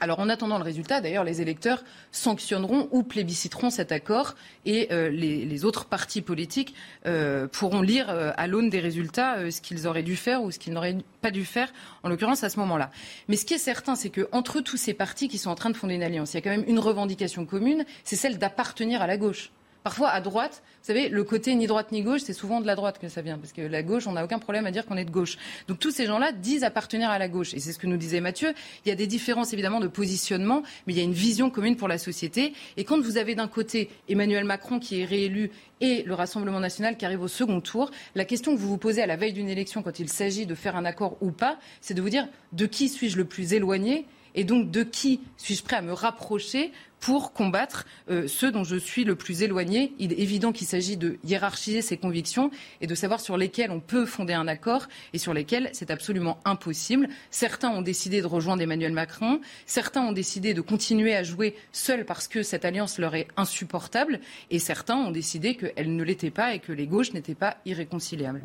Alors 0.01 0.19
en 0.19 0.31
attendant 0.31 0.57
le 0.57 0.65
résultat, 0.65 1.03
d'ailleurs, 1.03 1.25
les 1.25 1.43
électeurs 1.43 1.85
sanctionneront 2.11 2.89
ou 2.91 3.03
plébisciteront 3.03 3.69
cet 3.69 3.93
accord 3.93 4.35
et 4.65 4.89
euh, 4.93 5.11
les, 5.11 5.65
autres 5.67 5.85
partis 5.85 6.23
politiques 6.23 6.75
euh, 7.07 7.47
pourront 7.47 7.83
lire 7.83 8.09
euh, 8.09 8.33
à 8.39 8.47
l'aune 8.47 8.71
des 8.71 8.81
résultats 8.81 9.51
ce 9.51 9.61
qu'ils 9.61 9.87
auraient 9.87 10.03
dû 10.03 10.17
faire 10.17 10.43
ou 10.43 10.51
ce 10.51 10.59
qu'ils 10.59 10.73
n'auraient 10.73 10.97
pas 11.21 11.31
dû 11.31 11.45
faire, 11.45 11.71
en 12.03 12.09
l'occurrence 12.09 12.43
à 12.45 12.49
ce 12.49 12.59
moment-là. 12.61 12.91
Mais 13.29 13.37
ce 13.37 13.45
qui 13.45 13.53
est 13.53 13.59
certain, 13.59 13.95
c'est 13.95 14.09
qu'entre 14.09 14.61
tous 14.61 14.79
ces 14.79 14.95
partis 14.95 15.29
qui 15.29 15.37
sont 15.37 15.51
en 15.51 15.55
train 15.55 15.69
de 15.69 15.77
fonder 15.77 15.95
une 15.97 16.03
alliance, 16.03 16.33
il 16.33 16.37
y 16.37 16.39
a 16.39 16.43
quand 16.43 16.51
même 16.51 16.65
une 16.67 16.79
revendication 16.79 17.45
commune, 17.45 17.85
c'est 18.03 18.17
celle 18.17 18.39
d'appartenir 18.39 19.03
à 19.03 19.07
la 19.07 19.19
gauche. 19.19 19.51
Parfois, 19.83 20.11
à 20.11 20.21
droite, 20.21 20.63
vous 20.83 20.87
savez, 20.87 21.09
le 21.09 21.25
côté 21.25 21.55
ni 21.55 21.67
droite 21.67 21.91
ni 21.91 22.03
gauche, 22.03 22.21
c'est 22.23 22.35
souvent 22.35 22.61
de 22.61 22.67
la 22.67 22.75
droite 22.75 22.99
que 22.99 23.09
ça 23.09 23.23
vient. 23.23 23.39
Parce 23.39 23.53
que 23.53 23.63
la 23.63 23.83
gauche, 23.83 24.07
on 24.07 24.13
n'a 24.13 24.25
aucun 24.25 24.39
problème 24.39 24.67
à 24.67 24.71
dire 24.71 24.85
qu'on 24.85 24.97
est 24.97 25.05
de 25.05 25.11
gauche. 25.11 25.39
Donc 25.69 25.79
tous 25.79 25.91
ces 25.91 26.07
gens-là 26.07 26.33
disent 26.33 26.65
appartenir 26.65 27.09
à 27.09 27.19
la 27.19 27.29
gauche. 27.29 27.55
Et 27.55 27.61
c'est 27.61 27.73
ce 27.73 27.79
que 27.79 27.87
nous 27.87 27.97
disait 27.97 28.21
Mathieu. 28.21 28.53
Il 28.85 28.91
y 28.91 28.93
a 28.93 28.95
des 28.95 29.07
différences 29.07 29.53
évidemment 29.53 29.81
de 29.81 29.89
positionnement, 29.89 30.63
mais 30.87 30.93
il 30.93 30.99
y 30.99 31.01
a 31.01 31.05
une 31.05 31.15
vision 31.15 31.51
commune 31.51 31.77
pour 31.77 31.89
la 31.89 31.99
société. 31.99 32.53
Et 32.77 32.85
quand 32.85 33.01
vous 33.01 33.17
avez 33.17 33.35
d'un 33.35 33.49
côté 33.49 33.89
Emmanuel 34.09 34.45
Macron 34.45 34.79
qui 34.79 35.01
est 35.01 35.05
réélu 35.05 35.51
et 35.81 36.03
le 36.03 36.13
Rassemblement 36.13 36.61
national 36.61 36.99
qui 36.99 37.07
arrive 37.07 37.23
au 37.23 37.29
second 37.29 37.61
tour, 37.63 37.91
la 38.15 38.27
question 38.27 38.55
que 38.55 38.61
vous 38.61 38.69
vous 38.69 38.79
posez 38.79 39.03
à 39.03 39.07
la 39.07 39.17
veille 39.17 39.33
d'une 39.33 39.49
élection 39.49 39.83
quand 39.83 39.99
il 39.99 40.11
s'agit 40.11 40.45
de 40.45 40.55
faire 40.55 40.77
un 40.77 40.85
accord 40.85 41.17
ou 41.23 41.31
pas, 41.31 41.59
c'est 41.81 41.95
de 41.95 42.03
vous 42.03 42.11
dire 42.11 42.29
de 42.53 42.67
qui 42.67 42.91
suis-je 42.91 43.17
le 43.17 43.25
plus 43.25 43.55
éloigné? 43.55 44.07
Et 44.35 44.45
donc 44.45 44.71
de 44.71 44.83
qui 44.83 45.21
suis-je 45.37 45.65
prêt 45.65 45.77
à 45.77 45.83
me 45.83 45.93
rapprocher 45.93 46.71
pour 47.01 47.33
combattre 47.33 47.87
euh, 48.11 48.29
ceux 48.29 48.53
dont 48.53 48.65
je 48.65 48.77
suis 48.77 49.05
le 49.05 49.17
plus 49.17 49.43
éloigné. 49.43 49.95
Il 49.99 50.13
est 50.13 50.19
évident 50.19 50.53
qu'il 50.53 50.67
s'agit 50.67 50.97
de 50.97 51.19
hiérarchiser 51.25 51.83
ses 51.83 51.97
convictions 51.97 52.51
et 52.81 52.87
de 52.87 52.95
savoir 52.95 53.21
sur 53.21 53.37
lesquelles 53.37 53.71
on 53.71 53.81
peut 53.81 54.07
fonder 54.07 54.35
un 54.35 54.47
accord 54.47 54.87
et 55.13 55.19
sur 55.19 55.35
lesquels 55.35 55.71
c'est 55.73 55.91
absolument 55.91 56.39
impossible. 56.45 57.09
Certains 57.31 57.71
ont 57.71 57.83
décidé 57.83 58.21
de 58.21 58.27
rejoindre 58.27 58.63
Emmanuel 58.63 58.93
Macron, 58.93 59.41
certains 59.67 60.03
ont 60.03 60.13
décidé 60.13 60.55
de 60.55 60.61
continuer 60.61 61.17
à 61.17 61.23
jouer 61.23 61.57
seuls 61.73 62.05
parce 62.05 62.29
que 62.29 62.43
cette 62.43 62.65
alliance 62.65 62.99
leur 62.99 63.15
est 63.15 63.29
insupportable 63.37 64.21
et 64.51 64.59
certains 64.59 64.97
ont 64.97 65.11
décidé 65.11 65.57
qu'elle 65.57 65.97
ne 65.97 66.05
l'était 66.05 66.31
pas 66.31 66.55
et 66.55 66.59
que 66.59 66.73
les 66.73 66.87
gauches 66.87 67.13
n'étaient 67.15 67.35
pas 67.35 67.57
irréconciliables. 67.65 68.43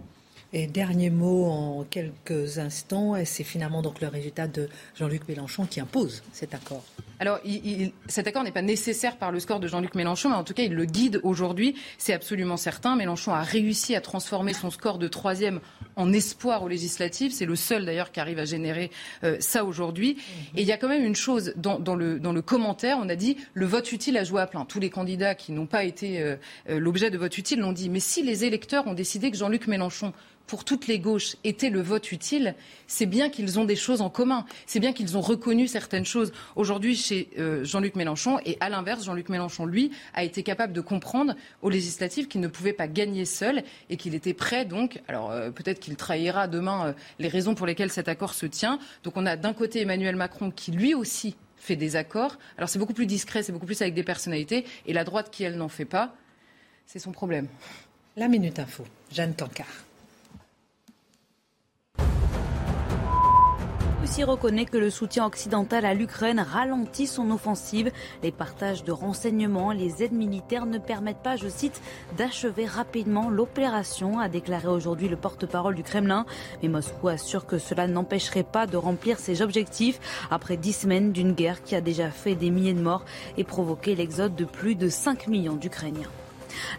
Et 0.54 0.68
dernier 0.68 1.10
mot 1.10 1.46
en 1.46 1.84
quelques 1.84 2.60
instants, 2.60 3.16
c'est 3.26 3.44
finalement 3.44 3.82
donc 3.82 4.00
le 4.00 4.08
résultat 4.08 4.48
de 4.48 4.70
Jean-Luc 4.98 5.28
Mélenchon 5.28 5.66
qui 5.66 5.82
impose 5.82 6.24
cet 6.32 6.54
accord. 6.54 6.86
Alors, 7.20 7.40
cet 8.08 8.28
accord 8.28 8.44
n'est 8.44 8.52
pas 8.52 8.62
nécessaire 8.62 9.18
par 9.18 9.32
le 9.32 9.40
score 9.40 9.60
de 9.60 9.68
Jean-Luc 9.68 9.96
Mélenchon, 9.96 10.30
mais 10.30 10.36
en 10.36 10.44
tout 10.44 10.54
cas, 10.54 10.64
il 10.64 10.74
le 10.74 10.86
guide 10.86 11.20
aujourd'hui. 11.24 11.76
C'est 11.98 12.14
absolument 12.14 12.58
certain. 12.58 12.96
Mélenchon 12.96 13.34
a 13.34 13.42
réussi 13.42 13.96
à 13.96 14.02
transformer 14.02 14.54
son 14.54 14.70
score 14.70 14.98
de 14.98 15.08
troisième 15.08 15.62
en 15.96 16.12
espoir 16.12 16.64
aux 16.64 16.68
législatives. 16.68 17.32
C'est 17.32 17.46
le 17.46 17.56
seul, 17.56 17.86
d'ailleurs, 17.86 18.12
qui 18.12 18.20
arrive 18.20 18.40
à 18.40 18.46
générer 18.46 18.92
euh, 19.24 19.38
ça 19.40 19.64
aujourd'hui. 19.64 20.18
Et 20.56 20.62
il 20.62 20.68
y 20.68 20.72
a 20.72 20.78
quand 20.78 20.90
même 20.90 21.06
une 21.06 21.16
chose 21.16 21.54
dans, 21.56 21.78
le, 21.96 22.20
dans, 22.20 22.34
le, 22.34 22.42
commentaire. 22.42 22.98
On 23.02 23.10
a 23.10 23.16
dit 23.16 23.38
le 23.54 23.66
vote 23.66 23.92
utile 23.92 24.18
a 24.18 24.24
joué 24.24 24.42
à 24.42 24.48
plein. 24.48 24.66
Tous 24.66 24.80
les 24.80 24.90
candidats 24.90 25.36
qui 25.36 25.52
n'ont 25.52 25.68
pas 25.68 25.84
été 25.84 26.22
euh, 26.22 26.36
euh, 26.70 26.80
l'objet 26.80 27.12
de 27.12 27.18
vote 27.18 27.38
utile 27.38 27.60
l'ont 27.60 27.72
dit. 27.72 27.90
Mais 27.90 28.00
si 28.00 28.24
les 28.24 28.44
électeurs 28.44 28.88
ont 28.88 28.94
décidé 28.94 29.32
que 29.32 29.38
Jean-Luc 29.38 29.68
Mélenchon 29.68 30.14
pour 30.48 30.64
toutes 30.64 30.88
les 30.88 31.00
gauches 31.00 31.36
était 31.44 31.70
le 31.70 31.82
vote 31.82 32.12
utile, 32.12 32.56
c'est 32.88 33.06
bien 33.06 33.30
qu'ils 33.30 33.60
ont 33.60 33.66
des 33.66 33.76
choses 33.76 34.02
en 34.02 34.10
commun. 34.10 34.46
C'est 34.68 34.80
bien 34.80 34.94
qu'ils 34.94 35.18
ont 35.18 35.22
reconnu 35.22 35.68
certaines 35.68 36.06
choses 36.06 36.32
aujourd'hui 36.56 36.96
chez 37.06 37.30
euh, 37.38 37.64
Jean-Luc 37.64 37.96
Mélenchon. 37.96 38.40
Et 38.46 38.58
à 38.60 38.70
l'inverse, 38.70 39.06
Jean-Luc 39.06 39.30
Mélenchon, 39.30 39.66
lui, 39.66 39.92
a 40.14 40.24
été 40.24 40.44
capable 40.44 40.74
de 40.74 40.82
comprendre 40.82 41.36
aux 41.62 41.70
législatives 41.70 42.28
qu'il 42.28 42.42
ne 42.42 42.48
pouvait 42.48 42.74
pas 42.74 42.88
gagner 42.88 43.26
seul 43.26 43.64
et 43.90 43.98
qu'il 43.98 44.16
était 44.16 44.34
prêt 44.34 44.66
donc. 44.66 45.02
Alors 45.08 45.32
euh, 45.32 45.52
peut-être 45.52 45.80
qu'il 45.80 45.96
trahira 45.96 46.48
demain 46.48 46.88
euh, 46.88 46.94
les 47.20 47.28
raisons 47.28 47.56
pour 47.56 47.68
lesquelles 47.68 47.92
cet 47.92 48.08
accord 48.08 48.34
se 48.34 48.46
tient. 48.46 48.80
Donc 49.04 49.18
on 49.18 49.26
a 49.26 49.36
d'un 49.36 49.54
côté 49.54 49.82
Emmanuel 49.82 50.16
Macron 50.16 50.52
qui 50.52 50.72
lui 50.72 50.94
aussi 50.94 51.36
fait 51.58 51.76
des 51.76 51.96
accords. 51.96 52.38
Alors 52.58 52.70
c'est 52.70 52.80
beaucoup 52.80 52.94
plus 52.94 53.06
discret, 53.06 53.44
c'est 53.44 53.52
beaucoup 53.52 53.66
plus 53.66 53.82
avec 53.82 53.94
des 53.94 54.04
personnalités. 54.04 54.66
Et 54.86 54.94
la 54.94 55.04
droite 55.04 55.30
qui, 55.32 55.44
elle, 55.44 55.58
n'en 55.58 55.70
fait 55.70 55.86
pas, 55.86 56.16
c'est 56.86 57.00
son 57.00 57.12
problème. 57.12 57.48
La 58.18 58.28
Minute 58.28 58.60
Info, 58.60 58.86
Jeanne 59.12 59.36
Tancard. 59.36 59.86
Russie 64.06 64.24
reconnaît 64.24 64.66
que 64.66 64.78
le 64.78 64.92
soutien 64.92 65.26
occidental 65.26 65.84
à 65.84 65.96
l'Ukraine 65.96 66.40
ralentit 66.40 67.08
son 67.08 67.32
offensive. 67.32 67.90
Les 68.22 68.32
partages 68.32 68.84
de 68.84 68.92
renseignements, 68.92 69.72
les 69.72 70.04
aides 70.04 70.14
militaires 70.14 70.68
ne 70.68 70.78
permettent 70.78 71.24
pas, 71.24 71.38
je 71.38 71.48
cite, 71.48 71.82
d'achever 72.16 72.68
rapidement 72.68 73.32
l'opération, 73.32 74.20
a 74.20 74.30
déclaré 74.30 74.68
aujourd'hui 74.68 75.08
le 75.08 75.16
porte-parole 75.16 75.74
du 75.74 75.82
Kremlin. 75.82 76.28
Mais 76.62 76.70
Moscou 76.70 77.08
assure 77.08 77.48
que 77.48 77.58
cela 77.58 77.88
n'empêcherait 77.88 78.44
pas 78.44 78.68
de 78.68 78.78
remplir 78.78 79.18
ses 79.18 79.42
objectifs 79.42 80.00
après 80.30 80.56
dix 80.56 80.74
semaines 80.74 81.12
d'une 81.12 81.34
guerre 81.34 81.64
qui 81.64 81.74
a 81.74 81.82
déjà 81.82 82.12
fait 82.12 82.36
des 82.36 82.52
milliers 82.52 82.76
de 82.76 82.84
morts 82.84 83.06
et 83.38 83.44
provoqué 83.44 83.96
l'exode 83.96 84.36
de 84.36 84.46
plus 84.46 84.76
de 84.76 84.88
5 84.88 85.26
millions 85.26 85.56
d'Ukrainiens. 85.56 86.12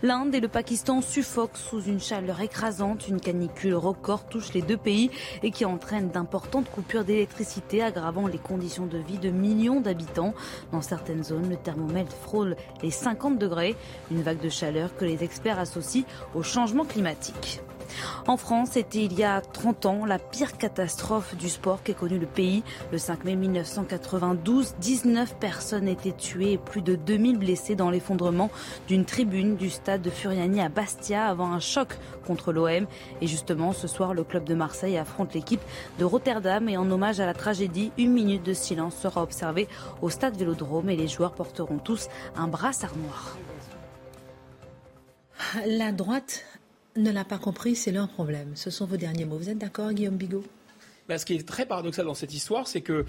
L'Inde 0.03 0.35
et 0.35 0.41
le 0.41 0.49
Pakistan 0.49 1.01
suffoquent 1.01 1.57
sous 1.57 1.83
une 1.83 2.01
chaleur 2.01 2.41
écrasante. 2.41 3.09
Une 3.09 3.21
canicule 3.21 3.75
record 3.75 4.27
touche 4.27 4.53
les 4.53 4.63
deux 4.63 4.77
pays 4.77 5.11
et 5.43 5.51
qui 5.51 5.65
entraîne 5.65 6.09
d'importantes 6.09 6.71
coupures 6.71 7.05
d'électricité, 7.05 7.83
aggravant 7.83 8.27
les 8.27 8.39
conditions 8.39 8.87
de 8.87 8.99
vie 8.99 9.19
de 9.19 9.31
millions 9.31 9.81
d'habitants. 9.81 10.35
Dans 10.73 10.83
certaines 10.83 11.25
zones, 11.25 11.49
le 11.49 11.57
thermomètre 11.57 12.15
frôle 12.15 12.57
les 12.83 12.91
50 12.91 13.39
degrés. 13.39 13.77
Une 14.11 14.23
vague 14.23 14.41
de 14.41 14.49
chaleur 14.49 14.97
que 14.97 15.05
les 15.05 15.25
experts 15.25 15.59
associent 15.59 16.05
au 16.35 16.43
changement 16.43 16.85
climatique. 16.85 17.61
En 18.27 18.37
France, 18.37 18.71
c'était 18.73 19.05
il 19.05 19.15
y 19.19 19.25
a 19.25 19.41
30 19.41 19.87
ans 19.87 20.05
la 20.05 20.19
pire 20.19 20.57
catastrophe 20.59 21.37
du 21.37 21.49
sport 21.49 21.83
qu'ait 21.83 21.95
connu 21.95 22.19
le 22.19 22.27
pays. 22.27 22.63
Le 22.93 22.99
5 22.99 23.25
mai 23.25 23.37
1992, 23.37 24.75
19 24.81 25.37
personnes 25.37 25.89
étaient 25.89 26.13
tuées 26.13 26.53
et 26.53 26.59
plus 26.59 26.83
de 26.83 26.95
2000 26.95 27.39
blessés 27.39 27.75
dans 27.75 27.91
l'effondrement 27.91 28.51
d'une 28.89 29.05
tribune 29.05 29.57
du 29.57 29.71
stade 29.71 30.03
de 30.03 30.11
Furiani 30.11 30.61
à 30.61 30.69
Bastia 30.69 31.27
avant 31.27 31.53
un 31.53 31.61
choc 31.61 31.97
contre 32.27 32.53
l'OM. 32.53 32.87
Et 33.21 33.27
justement, 33.27 33.73
ce 33.73 33.89
soir, 33.89 34.15
le 34.15 34.25
club 34.25 34.45
de 34.45 34.55
Marseille 34.55 34.97
affronte 34.97 35.35
l'équipe 35.35 35.63
de 35.99 36.05
Rotterdam 36.05 36.69
et 36.69 36.77
en 36.77 36.91
hommage 36.91 37.21
à 37.21 37.27
la 37.27 37.35
tragédie, 37.35 37.93
une 37.99 38.13
minute 38.13 38.43
de 38.43 38.53
silence 38.53 38.97
sera 38.97 39.23
observée 39.23 39.69
au 40.03 40.11
stade 40.11 40.37
Vélodrome 40.37 40.91
et 40.91 40.97
les 40.97 41.09
joueurs 41.09 41.33
porteront 41.33 41.79
tous 41.79 42.09
un 42.37 42.49
brassard 42.49 42.97
noir. 42.97 43.37
La 45.67 45.93
droite 45.93 46.45
ne 46.97 47.11
l'a 47.11 47.25
pas 47.25 47.39
compris, 47.39 47.77
c'est 47.77 47.93
leur 47.93 48.09
problème. 48.09 48.53
Ce 48.55 48.71
sont 48.71 48.87
vos 48.87 48.97
derniers 48.97 49.25
mots. 49.25 49.39
Vous 49.39 49.51
êtes 49.51 49.59
d'accord, 49.59 49.93
Guillaume 49.93 50.17
Bigot? 50.17 50.45
Bah, 51.09 51.19
Ce 51.19 51.27
qui 51.27 51.35
est 51.35 51.47
très 51.47 51.67
paradoxal 51.67 52.07
dans 52.07 52.15
cette 52.15 52.35
histoire, 52.35 52.67
c'est 52.67 52.81
que 52.81 53.05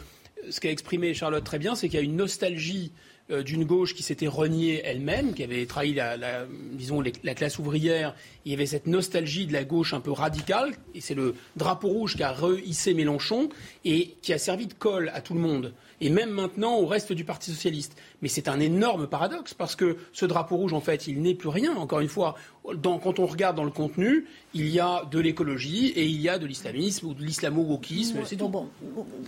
ce 0.50 0.60
qu'a 0.60 0.72
exprimé 0.72 1.14
Charlotte 1.14 1.44
très 1.44 1.60
bien, 1.60 1.76
c'est 1.76 1.90
qu'il 1.90 2.00
y 2.00 2.02
a 2.02 2.06
une 2.06 2.16
nostalgie 2.16 2.92
euh, 3.30 3.44
d'une 3.44 3.66
gauche 3.66 3.94
qui 3.94 4.04
s'était 4.04 4.28
reniée 4.28 4.82
elle-même, 4.84 5.34
qui 5.34 5.44
avait 5.44 5.66
trahi 5.66 5.94
la, 5.94 6.46
disons, 6.74 7.04
la 7.24 7.36
classe 7.36 7.60
ouvrière. 7.60 8.16
Il 8.46 8.52
y 8.52 8.56
avait 8.56 8.66
cette 8.66 8.88
nostalgie 8.88 9.46
de 9.48 9.54
la 9.54 9.64
gauche 9.64 9.94
un 9.94 10.00
peu 10.00 10.12
radicale, 10.12 10.74
et 10.96 11.02
c'est 11.02 11.16
le 11.16 11.36
drapeau 11.56 11.90
rouge 11.90 12.16
qui 12.16 12.24
a 12.24 12.32
rehissé 12.32 12.94
Mélenchon 12.94 13.50
et 13.84 14.16
qui 14.22 14.34
a 14.34 14.38
servi 14.38 14.68
de 14.68 14.74
colle 14.74 15.12
à 15.14 15.22
tout 15.22 15.34
le 15.34 15.42
monde 15.42 15.74
et 16.02 16.10
même 16.10 16.30
maintenant 16.30 16.76
au 16.78 16.86
reste 16.86 17.12
du 17.14 17.24
Parti 17.24 17.52
socialiste. 17.52 17.96
Mais 18.22 18.28
c'est 18.28 18.48
un 18.48 18.60
énorme 18.60 19.08
paradoxe 19.08 19.54
parce 19.54 19.76
que 19.76 19.98
ce 20.14 20.26
drapeau 20.26 20.58
rouge, 20.58 20.74
en 20.74 20.82
fait, 20.82 21.08
il 21.08 21.22
n'est 21.22 21.34
plus 21.34 21.50
rien. 21.50 21.76
Encore 21.76 22.00
une 22.00 22.08
fois, 22.08 22.36
quand 22.84 23.20
on 23.20 23.26
regarde 23.26 23.56
dans 23.56 23.64
le 23.64 23.72
contenu, 23.72 24.26
il 24.54 24.68
y 24.68 24.80
a 24.80 25.06
de 25.10 25.20
l'écologie 25.20 25.88
et 25.90 26.06
il 26.06 26.22
y 26.22 26.30
a 26.30 26.38
de 26.38 26.46
l'islamisme 26.46 27.08
ou 27.08 27.14
de 27.14 27.24
l'islamo-wokisme. 27.24 28.20
Bon, 28.38 28.50
bon, 28.50 28.68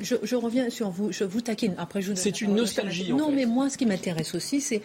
je, 0.01 0.35
reviens 0.35 0.69
sur 0.69 0.89
vous, 0.89 1.11
je 1.11 1.23
vous 1.23 1.41
taquine. 1.41 1.75
Après, 1.77 2.01
je 2.01 2.13
C'est 2.13 2.41
une 2.41 2.55
nostalgie. 2.55 3.13
non, 3.13 3.31
mais 3.31 3.45
moi, 3.45 3.69
ce 3.69 3.77
qui 3.77 3.85
m'intéresse 3.89 4.33
aussi, 4.35 4.61
c'est 4.61 4.81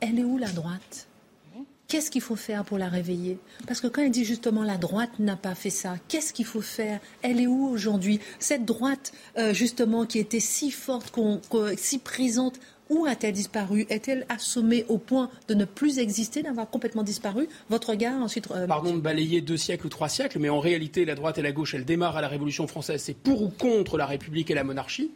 elle 0.00 0.18
est 0.18 0.24
où 0.24 0.38
la 0.38 0.50
droite? 0.50 1.08
Qu'est-ce 1.88 2.10
qu'il 2.10 2.22
faut 2.22 2.36
faire 2.36 2.64
pour 2.64 2.78
la 2.78 2.88
réveiller? 2.88 3.38
Parce 3.66 3.82
que 3.82 3.86
quand 3.86 4.00
elle 4.00 4.10
dit 4.10 4.24
justement 4.24 4.62
la 4.62 4.78
droite 4.78 5.10
n'a 5.18 5.36
pas 5.36 5.54
fait 5.54 5.68
ça, 5.68 5.96
qu'est-ce 6.08 6.32
qu'il 6.32 6.46
faut 6.46 6.62
faire? 6.62 7.00
Elle 7.20 7.38
est 7.38 7.46
où 7.46 7.68
aujourd'hui? 7.68 8.18
Cette 8.38 8.64
droite, 8.64 9.12
euh, 9.36 9.52
justement, 9.52 10.06
qui 10.06 10.18
était 10.18 10.40
si 10.40 10.70
forte, 10.70 11.12
si 11.76 11.98
présente, 11.98 12.58
où 12.88 13.04
a-t-elle 13.04 13.34
disparu? 13.34 13.84
Est-elle 13.90 14.24
assommée 14.30 14.86
au 14.88 14.96
point 14.96 15.28
de 15.48 15.54
ne 15.54 15.66
plus 15.66 15.98
exister, 15.98 16.42
d'avoir 16.42 16.70
complètement 16.70 17.02
disparu? 17.02 17.46
Votre 17.68 17.90
regard 17.90 18.22
ensuite. 18.22 18.50
Euh, 18.52 18.66
Pardon 18.66 18.94
de 18.94 19.00
balayer 19.00 19.42
deux 19.42 19.58
siècles 19.58 19.86
ou 19.86 19.90
trois 19.90 20.08
siècles, 20.08 20.38
mais 20.38 20.48
en 20.48 20.60
réalité, 20.60 21.04
la 21.04 21.14
droite 21.14 21.36
et 21.36 21.42
la 21.42 21.52
gauche, 21.52 21.74
elles 21.74 21.84
démarrent 21.84 22.16
à 22.16 22.22
la 22.22 22.28
Révolution 22.28 22.66
française. 22.66 23.02
C'est 23.02 23.16
pour 23.16 23.42
ou 23.42 23.50
contre 23.50 23.98
la 23.98 24.06
République 24.06 24.50
et 24.50 24.54
la 24.54 24.64
monarchie. 24.64 25.10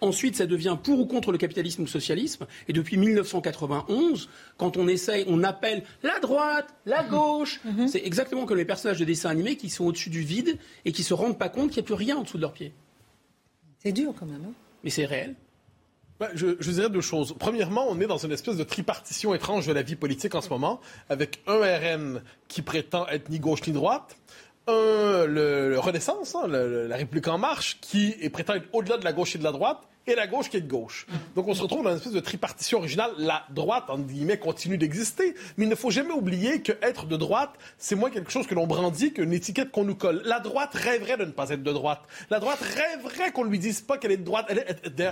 Ensuite, 0.00 0.36
ça 0.36 0.46
devient 0.46 0.76
pour 0.82 0.98
ou 1.00 1.06
contre 1.06 1.30
le 1.30 1.38
capitalisme 1.38 1.82
ou 1.82 1.84
le 1.84 1.90
socialisme. 1.90 2.46
Et 2.68 2.72
depuis 2.72 2.96
1991, 2.96 4.28
quand 4.56 4.76
on 4.76 4.88
essaye, 4.88 5.24
on 5.28 5.42
appelle 5.42 5.82
la 6.02 6.18
droite, 6.20 6.74
la 6.86 7.04
gauche. 7.04 7.60
Mhm. 7.64 7.88
C'est 7.88 8.04
exactement 8.04 8.46
comme 8.46 8.56
les 8.56 8.64
personnages 8.64 8.98
de 8.98 9.04
dessins 9.04 9.30
animés 9.30 9.56
qui 9.56 9.68
sont 9.68 9.84
au-dessus 9.84 10.10
du 10.10 10.22
vide 10.22 10.58
et 10.84 10.92
qui 10.92 11.02
se 11.02 11.12
rendent 11.12 11.38
pas 11.38 11.48
compte 11.48 11.70
qu'il 11.70 11.82
n'y 11.82 11.86
a 11.86 11.88
plus 11.88 11.94
rien 11.94 12.16
en 12.16 12.22
dessous 12.22 12.38
de 12.38 12.42
leurs 12.42 12.52
pieds. 12.52 12.72
C'est 13.78 13.92
dur 13.92 14.14
quand 14.18 14.26
même. 14.26 14.44
Hein 14.46 14.52
Mais 14.84 14.90
c'est 14.90 15.04
réel. 15.04 15.34
je, 16.34 16.56
je, 16.58 16.70
dirais 16.70 16.90
deux 16.90 17.00
choses. 17.00 17.34
Premièrement, 17.38 17.86
on 17.88 18.00
est 18.00 18.06
dans 18.06 18.18
une 18.18 18.32
espèce 18.32 18.56
de 18.56 18.64
tripartition 18.64 19.34
étrange 19.34 19.66
de 19.66 19.72
la 19.72 19.82
vie 19.82 19.96
politique 19.96 20.34
en 20.34 20.40
ce 20.40 20.48
moment, 20.48 20.80
avec 21.08 21.42
un 21.46 21.60
RN 21.60 22.22
qui 22.48 22.62
prétend 22.62 23.06
être 23.08 23.28
ni 23.28 23.38
gauche 23.38 23.66
ni 23.66 23.72
droite, 23.72 24.16
un, 24.66 25.26
le, 25.26 25.78
Renaissance, 25.78 26.34
hein, 26.34 26.46
la 26.46 26.96
République 26.96 27.28
en 27.28 27.38
marche, 27.38 27.78
qui 27.80 28.14
est, 28.20 28.30
prétend 28.30 28.54
être 28.54 28.68
au-delà 28.72 28.98
de 28.98 29.04
la 29.04 29.12
gauche 29.12 29.34
et 29.34 29.38
de 29.38 29.44
la 29.44 29.52
droite, 29.52 29.88
et 30.10 30.14
la 30.16 30.26
gauche 30.26 30.50
qui 30.50 30.56
est 30.56 30.60
de 30.60 30.68
gauche. 30.68 31.06
Donc 31.34 31.48
on 31.48 31.54
se 31.54 31.62
retrouve 31.62 31.84
dans 31.84 31.90
une 31.90 31.96
espèce 31.96 32.12
de 32.12 32.20
tripartition 32.20 32.78
originale. 32.78 33.10
La 33.18 33.44
droite, 33.50 33.84
entre 33.88 34.04
guillemets, 34.04 34.38
continue 34.38 34.78
d'exister, 34.78 35.34
mais 35.56 35.64
il 35.64 35.68
ne 35.68 35.74
faut 35.74 35.90
jamais 35.90 36.12
oublier 36.12 36.62
qu'être 36.62 37.06
de 37.06 37.16
droite, 37.16 37.50
c'est 37.78 37.94
moins 37.94 38.10
quelque 38.10 38.30
chose 38.30 38.46
que 38.46 38.54
l'on 38.54 38.66
brandit 38.66 39.12
qu'une 39.12 39.32
étiquette 39.32 39.70
qu'on 39.70 39.84
nous 39.84 39.94
colle. 39.94 40.22
La 40.24 40.40
droite 40.40 40.74
rêverait 40.74 41.16
de 41.16 41.24
ne 41.24 41.30
pas 41.30 41.50
être 41.50 41.62
de 41.62 41.72
droite. 41.72 42.00
La 42.30 42.40
droite 42.40 42.60
rêverait 42.60 43.32
qu'on 43.32 43.44
lui 43.44 43.58
dise 43.58 43.80
pas 43.80 43.98
qu'elle 43.98 44.12
est 44.12 44.16
de 44.16 44.24
droite. 44.24 44.46
Elle, 44.48 44.64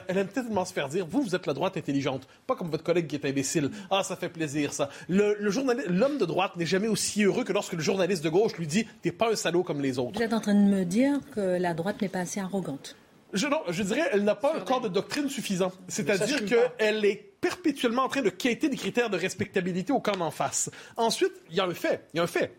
elle, 0.09 0.18
aime 0.18 0.28
tellement 0.28 0.64
se 0.64 0.72
faire 0.72 0.88
dire, 0.88 1.07
vous, 1.07 1.22
vous 1.22 1.34
êtes 1.34 1.46
la 1.46 1.55
droite 1.55 1.76
intelligente, 1.76 2.26
pas 2.46 2.57
comme 2.57 2.70
votre 2.70 2.84
collègue 2.84 3.07
qui 3.07 3.16
est 3.16 3.24
imbécile. 3.24 3.70
Ah, 3.90 4.03
ça 4.03 4.16
fait 4.16 4.28
plaisir, 4.28 4.72
ça. 4.72 4.88
Le, 5.09 5.36
l'homme 5.40 6.18
de 6.18 6.24
droite 6.24 6.57
n'est 6.57 6.66
jamais 6.66 6.88
aussi 6.88 7.24
heureux 7.24 7.44
que 7.44 7.53
lorsque 7.53 7.74
le 7.74 7.80
journaliste 7.80 8.24
de 8.24 8.28
gauche 8.28 8.57
lui 8.57 8.66
dit, 8.66 8.86
t'es 9.03 9.12
pas 9.12 9.32
un 9.32 9.36
salaud 9.36 9.62
comme 9.62 9.80
les 9.80 9.99
autres. 9.99 10.18
Vous 10.18 10.22
êtes 10.22 10.32
en 10.32 10.40
train 10.40 10.55
de 10.55 10.68
me 10.68 10.84
dire 10.84 11.18
que 11.34 11.59
la 11.59 11.74
droite 11.74 12.01
n'est 12.03 12.09
pas 12.09 12.20
assez 12.20 12.40
arrogante. 12.40 12.96
Je, 13.32 13.46
non, 13.46 13.60
je 13.68 13.82
dirais, 13.82 14.08
elle 14.12 14.24
n'a 14.24 14.34
pas 14.34 14.56
un 14.56 14.60
corps 14.60 14.80
de 14.80 14.88
doctrine 14.88 15.28
suffisant. 15.28 15.72
C'est-à-dire 15.86 16.44
qu'elle 16.46 17.04
est 17.04 17.34
perpétuellement 17.40 18.04
en 18.04 18.08
train 18.08 18.22
de 18.22 18.30
quêter 18.30 18.68
des 18.68 18.76
critères 18.76 19.10
de 19.10 19.16
respectabilité 19.16 19.92
au 19.92 20.00
camp 20.00 20.16
d'en 20.16 20.30
face. 20.30 20.70
Ensuite, 20.96 21.32
il 21.50 21.56
y 21.56 21.60
a 21.60 21.64
un 21.64 21.74
fait. 21.74 22.06
Il 22.14 22.18
y 22.18 22.20
a 22.20 22.24
un 22.24 22.26
fait. 22.26 22.52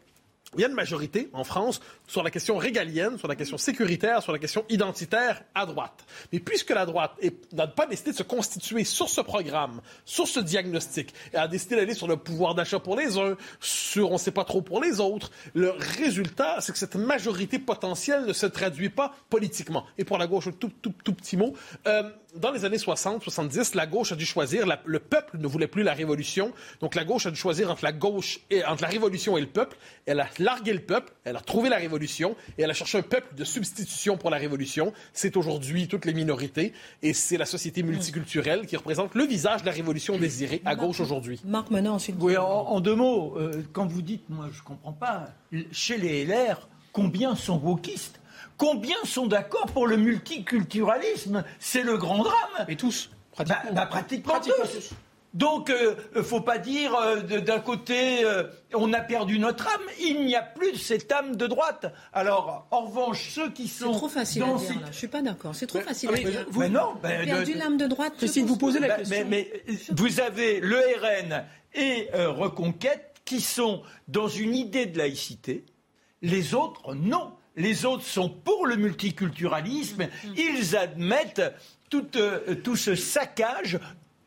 Il 0.55 0.61
y 0.61 0.65
a 0.65 0.67
une 0.67 0.73
majorité 0.73 1.29
en 1.33 1.43
France 1.43 1.79
sur 2.07 2.23
la 2.23 2.31
question 2.31 2.57
régalienne, 2.57 3.19
sur 3.19 3.27
la 3.27 3.35
question 3.35 3.57
sécuritaire, 3.57 4.23
sur 4.23 4.31
la 4.31 4.39
question 4.39 4.65
identitaire 4.69 5.43
à 5.53 5.67
droite. 5.67 6.05
Mais 6.33 6.39
puisque 6.39 6.71
la 6.71 6.87
droite 6.87 7.11
n'a 7.53 7.67
pas 7.67 7.85
décidé 7.85 8.11
de 8.11 8.15
se 8.15 8.23
constituer 8.23 8.83
sur 8.83 9.09
ce 9.09 9.21
programme, 9.21 9.81
sur 10.05 10.27
ce 10.27 10.39
diagnostic, 10.39 11.13
et 11.33 11.37
a 11.37 11.47
décidé 11.47 11.75
d'aller 11.75 11.93
sur 11.93 12.07
le 12.07 12.17
pouvoir 12.17 12.55
d'achat 12.55 12.79
pour 12.79 12.95
les 12.95 13.17
uns, 13.19 13.37
sur 13.59 14.09
on 14.09 14.13
ne 14.13 14.17
sait 14.17 14.31
pas 14.31 14.43
trop 14.43 14.61
pour 14.61 14.81
les 14.81 14.99
autres, 14.99 15.29
le 15.53 15.69
résultat, 15.69 16.61
c'est 16.61 16.71
que 16.71 16.79
cette 16.79 16.95
majorité 16.95 17.59
potentielle 17.59 18.25
ne 18.25 18.33
se 18.33 18.47
traduit 18.47 18.89
pas 18.89 19.13
politiquement. 19.29 19.85
Et 19.99 20.03
pour 20.03 20.17
la 20.17 20.25
gauche, 20.25 20.47
un 20.47 20.51
tout, 20.51 20.69
petit 20.69 21.37
mot. 21.37 21.53
Euh, 21.87 22.09
dans 22.35 22.51
les 22.51 22.65
années 22.65 22.77
60, 22.77 23.23
70, 23.23 23.75
la 23.75 23.85
gauche 23.85 24.11
a 24.11 24.15
dû 24.15 24.25
choisir, 24.25 24.65
le 24.85 24.99
peuple 24.99 25.37
ne 25.37 25.47
voulait 25.47 25.67
plus 25.67 25.83
la 25.83 25.93
révolution, 25.93 26.53
donc 26.79 26.95
la 26.95 27.03
gauche 27.03 27.25
a 27.25 27.31
dû 27.31 27.37
choisir 27.37 27.71
entre 27.71 27.83
la 27.83 27.91
gauche 27.91 28.39
et 28.49 28.63
entre 28.65 28.83
la 28.83 28.89
révolution 28.89 29.37
et 29.37 29.41
le 29.41 29.47
peuple. 29.47 29.77
Elle 30.05 30.19
a 30.19 30.27
largué 30.37 30.73
le 30.73 30.79
peuple, 30.79 31.11
elle 31.23 31.35
a 31.35 31.41
trouvé 31.41 31.69
la 31.69 31.77
révolution 31.77 32.35
et 32.57 32.63
elle 32.63 32.71
a 32.71 32.73
cherché 32.73 32.97
un 32.97 33.03
peuple 33.03 33.35
de 33.35 33.43
substitution 33.43 34.17
pour 34.17 34.29
la 34.29 34.37
révolution. 34.37 34.93
C'est 35.13 35.37
aujourd'hui 35.37 35.87
toutes 35.87 36.05
les 36.05 36.13
minorités 36.13 36.73
et 37.01 37.13
c'est 37.13 37.37
la 37.37 37.45
société 37.45 37.83
multiculturelle 37.83 38.65
qui 38.65 38.77
représente 38.77 39.15
le 39.15 39.25
visage 39.25 39.61
de 39.61 39.65
la 39.65 39.73
révolution 39.73 40.17
désirée 40.17 40.61
à 40.65 40.75
gauche 40.75 40.99
aujourd'hui. 40.99 41.41
Marc 41.45 41.71
Menon, 41.71 41.93
ensuite. 41.93 42.15
Oui, 42.19 42.37
en, 42.37 42.79
deux 42.79 42.95
mots, 42.95 43.35
euh, 43.37 43.63
quand 43.73 43.87
vous 43.87 44.01
dites, 44.01 44.29
moi 44.29 44.49
je 44.51 44.61
comprends 44.61 44.93
pas, 44.93 45.27
chez 45.71 45.97
les 45.97 46.25
LR, 46.25 46.67
combien 46.91 47.35
sont 47.35 47.57
wokistes 47.57 48.18
Combien 48.59 48.97
sont 49.05 49.25
d'accord 49.25 49.67
pour 49.67 49.87
le 49.87 49.95
multiculturalisme? 49.95 51.45
C'est 51.59 51.81
le 51.81 51.97
grand 51.97 52.23
drame. 52.23 52.65
Et 52.67 52.75
tous 52.75 53.09
Pratiquement, 53.31 53.71
bah, 53.73 53.87
bah, 53.89 54.01
tous. 54.43 54.89
Donc, 55.33 55.69
il 55.69 55.85
euh, 55.85 55.95
ne 56.15 56.21
faut 56.21 56.41
pas 56.41 56.57
dire 56.57 56.93
euh, 56.93 57.21
d'un 57.21 57.61
côté, 57.61 58.25
euh, 58.25 58.43
on 58.73 58.91
a 58.91 58.99
perdu 58.99 59.39
notre 59.39 59.65
âme. 59.65 59.81
Il 60.01 60.25
n'y 60.25 60.35
a 60.35 60.41
plus 60.41 60.75
cette 60.75 61.09
âme 61.09 61.37
de 61.37 61.47
droite. 61.47 61.85
Alors, 62.11 62.67
en 62.71 62.81
revanche, 62.81 63.29
ceux 63.29 63.49
qui 63.49 63.69
sont. 63.69 63.93
C'est 63.93 63.97
trop 63.97 64.09
facile 64.09 64.43
à 64.43 64.53
dire. 64.55 64.81
Je 64.91 64.97
suis 64.97 65.07
pas 65.07 65.21
d'accord. 65.21 65.55
C'est 65.55 65.67
trop 65.67 65.79
facile 65.79 66.09
à 66.09 66.17
dire. 66.17 66.45
Vous, 66.49 66.63
avez 66.63 66.69
non, 66.69 66.95
ben, 67.01 67.25
perdu 67.25 67.53
l'âme 67.53 67.77
de 67.77 67.87
droite. 67.87 68.25
Si 68.27 68.41
vous 68.41 68.57
posez 68.57 68.79
la 68.79 68.97
question. 68.97 69.25
Mais, 69.29 69.49
vous 69.91 70.19
avez 70.19 70.59
le 70.59 70.79
RN 70.79 71.45
et 71.75 72.09
Reconquête 72.13 73.21
qui 73.23 73.39
sont 73.39 73.83
dans 74.09 74.27
une 74.27 74.53
idée 74.53 74.85
de 74.85 74.97
laïcité. 74.97 75.63
Les 76.21 76.55
autres, 76.55 76.93
non 76.93 77.31
les 77.59 77.85
autres 77.85 78.03
sont 78.03 78.29
pour 78.29 78.65
le 78.65 78.77
multiculturalisme, 78.77 80.07
ils 80.35 80.75
admettent 80.75 81.53
tout, 81.89 82.07
euh, 82.15 82.55
tout 82.55 82.75
ce 82.75 82.95
saccage 82.95 83.79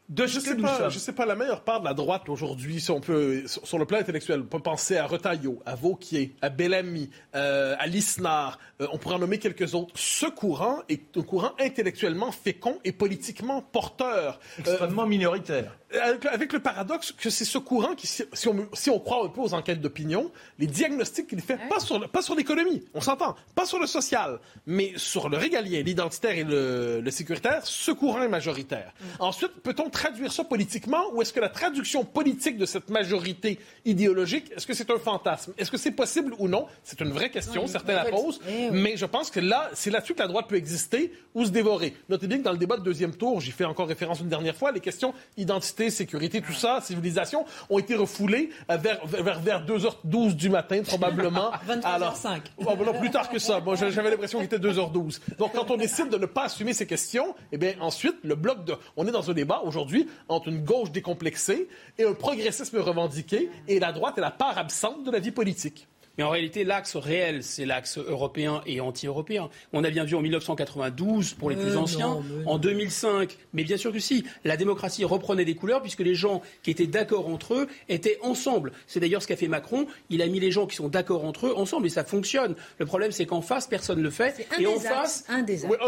de 0.08 0.26
je 0.26 0.40
ce 0.40 0.40
sais 0.40 0.56
pas, 0.56 0.90
Je 0.90 0.98
sais 0.98 1.12
pas, 1.12 1.24
la 1.24 1.34
meilleure 1.34 1.62
part 1.62 1.80
de 1.80 1.86
la 1.86 1.94
droite 1.94 2.28
aujourd'hui, 2.28 2.80
si 2.80 2.90
on 2.90 3.00
peut, 3.00 3.44
sur, 3.46 3.78
le 3.78 3.86
plan 3.86 3.98
intellectuel, 3.98 4.40
on 4.40 4.46
peut 4.46 4.58
penser 4.58 4.98
à 4.98 5.06
Retailleau, 5.06 5.62
à 5.64 5.74
Vauquier, 5.74 6.34
à 6.42 6.50
Bellamy, 6.50 7.08
euh, 7.34 7.74
à 7.78 7.86
Lisnard, 7.86 8.58
euh, 8.80 8.88
on 8.92 8.98
pourrait 8.98 9.14
en 9.14 9.20
nommer 9.20 9.38
quelques 9.38 9.74
autres. 9.74 9.92
Ce 9.94 10.26
courant 10.26 10.80
est 10.90 11.16
un 11.16 11.22
courant 11.22 11.52
intellectuellement 11.58 12.30
fécond 12.30 12.78
et 12.84 12.92
politiquement 12.92 13.62
porteur. 13.62 14.38
Extrêmement 14.58 15.06
minoritaire. 15.06 15.78
Avec, 16.00 16.52
le 16.52 16.60
paradoxe 16.60 17.12
que 17.12 17.30
c'est 17.30 17.44
ce 17.44 17.58
courant 17.58 17.94
qui, 17.94 18.06
si 18.06 18.24
on, 18.48 18.68
si 18.72 18.90
on, 18.90 18.98
croit 18.98 19.24
un 19.24 19.28
peu 19.28 19.40
aux 19.40 19.54
enquêtes 19.54 19.80
d'opinion, 19.80 20.30
les 20.58 20.66
diagnostics 20.66 21.26
qu'il 21.26 21.40
fait, 21.40 21.58
pas 21.68 21.80
sur, 21.80 22.08
pas 22.10 22.22
sur 22.22 22.34
l'économie, 22.34 22.82
on 22.94 23.00
s'entend, 23.00 23.36
pas 23.54 23.66
sur 23.66 23.78
le 23.78 23.86
social, 23.86 24.38
mais 24.66 24.92
sur 24.96 25.28
le 25.28 25.36
régalien, 25.36 25.82
l'identitaire 25.82 26.36
et 26.36 26.44
le, 26.44 27.00
le, 27.00 27.10
sécuritaire, 27.10 27.66
ce 27.66 27.90
courant 27.90 28.22
est 28.22 28.28
majoritaire. 28.28 28.92
Mm. 29.00 29.04
Ensuite, 29.20 29.52
peut-on 29.62 29.90
traduire 29.90 30.32
ça 30.32 30.44
politiquement 30.44 31.12
ou 31.12 31.22
est-ce 31.22 31.32
que 31.32 31.40
la 31.40 31.48
traduction 31.48 32.04
politique 32.04 32.58
de 32.58 32.66
cette 32.66 32.90
majorité 32.90 33.58
idéologique, 33.84 34.52
est-ce 34.56 34.66
que 34.66 34.74
c'est 34.74 34.90
un 34.90 34.98
fantasme? 34.98 35.52
Est-ce 35.58 35.70
que 35.70 35.76
c'est 35.76 35.92
possible 35.92 36.34
ou 36.38 36.48
non? 36.48 36.66
C'est 36.84 37.00
une 37.00 37.10
vraie 37.10 37.30
question, 37.30 37.66
certains 37.66 37.94
la 37.94 38.04
posent, 38.06 38.40
eh 38.48 38.70
mais 38.70 38.96
je 38.96 39.06
pense 39.06 39.30
que 39.30 39.40
là, 39.40 39.70
c'est 39.74 39.90
là-dessus 39.90 40.14
que 40.14 40.20
la 40.20 40.28
droite 40.28 40.48
peut 40.48 40.56
exister 40.56 41.12
ou 41.34 41.44
se 41.44 41.50
dévorer. 41.50 41.94
Notez 42.08 42.26
bien 42.26 42.38
que 42.38 42.42
dans 42.42 42.52
le 42.52 42.58
débat 42.58 42.76
de 42.76 42.82
deuxième 42.82 43.14
tour, 43.14 43.40
j'y 43.40 43.52
fais 43.52 43.64
encore 43.64 43.88
référence 43.88 44.20
une 44.20 44.28
dernière 44.28 44.56
fois, 44.56 44.72
les 44.72 44.80
questions 44.80 45.14
identité, 45.36 45.81
sécurité, 45.90 46.40
tout 46.40 46.52
ça, 46.52 46.80
civilisation, 46.80 47.44
ont 47.70 47.78
été 47.78 47.94
refoulées 47.94 48.50
vers, 48.68 49.06
vers, 49.06 49.40
vers 49.40 49.66
2h12 49.66 50.34
du 50.34 50.48
matin, 50.50 50.82
probablement. 50.82 51.52
23h05. 51.68 52.40
Alors, 52.60 52.98
plus 52.98 53.10
tard 53.10 53.28
que 53.28 53.38
ça. 53.38 53.60
J'avais 53.90 54.10
l'impression 54.10 54.38
qu'il 54.38 54.46
était 54.46 54.58
2h12. 54.58 55.20
Donc, 55.38 55.52
quand 55.52 55.70
on 55.70 55.76
décide 55.76 56.08
de 56.08 56.18
ne 56.18 56.26
pas 56.26 56.44
assumer 56.44 56.72
ces 56.72 56.86
questions, 56.86 57.34
eh 57.52 57.58
bien, 57.58 57.74
ensuite, 57.80 58.16
le 58.22 58.34
bloc 58.34 58.64
de... 58.64 58.74
On 58.96 59.06
est 59.06 59.12
dans 59.12 59.30
un 59.30 59.34
débat, 59.34 59.62
aujourd'hui, 59.64 60.08
entre 60.28 60.48
une 60.48 60.64
gauche 60.64 60.90
décomplexée 60.90 61.68
et 61.98 62.04
un 62.04 62.14
progressisme 62.14 62.78
revendiqué, 62.78 63.50
et 63.68 63.78
la 63.78 63.92
droite 63.92 64.18
est 64.18 64.22
la 64.22 64.30
part 64.30 64.58
absente 64.58 65.04
de 65.04 65.10
la 65.10 65.18
vie 65.18 65.30
politique. 65.30 65.88
Mais 66.18 66.24
en 66.24 66.30
réalité, 66.30 66.64
l'axe 66.64 66.96
réel, 66.96 67.42
c'est 67.42 67.64
l'axe 67.64 67.96
européen 67.96 68.60
et 68.66 68.80
anti-européen. 68.80 69.48
On 69.72 69.82
a 69.82 69.90
bien 69.90 70.04
vu 70.04 70.14
en 70.14 70.20
1992 70.20 71.34
pour 71.34 71.48
les 71.48 71.56
plus 71.56 71.76
anciens, 71.76 72.22
en 72.46 72.58
2005, 72.58 73.36
mais 73.54 73.64
bien 73.64 73.78
sûr 73.78 73.92
que 73.92 73.98
si, 73.98 74.24
la 74.44 74.56
démocratie 74.56 75.04
reprenait 75.04 75.46
des 75.46 75.54
couleurs 75.54 75.80
puisque 75.80 76.00
les 76.00 76.14
gens 76.14 76.42
qui 76.62 76.70
étaient 76.70 76.86
d'accord 76.86 77.28
entre 77.28 77.54
eux 77.54 77.68
étaient 77.88 78.18
ensemble. 78.22 78.72
C'est 78.86 79.00
d'ailleurs 79.00 79.22
ce 79.22 79.26
qu'a 79.26 79.36
fait 79.36 79.48
Macron. 79.48 79.86
Il 80.10 80.20
a 80.20 80.26
mis 80.26 80.38
les 80.38 80.50
gens 80.50 80.66
qui 80.66 80.76
sont 80.76 80.88
d'accord 80.88 81.24
entre 81.24 81.46
eux 81.46 81.56
ensemble 81.56 81.86
et 81.86 81.90
ça 81.90 82.04
fonctionne. 82.04 82.56
Le 82.78 82.84
problème, 82.84 83.10
c'est 83.10 83.26
qu'en 83.26 83.40
face, 83.40 83.66
personne 83.66 83.98
ne 83.98 84.02
le 84.02 84.10
fait. 84.10 84.46
et 84.58 84.66
en 84.66 84.78
face, 84.78 85.24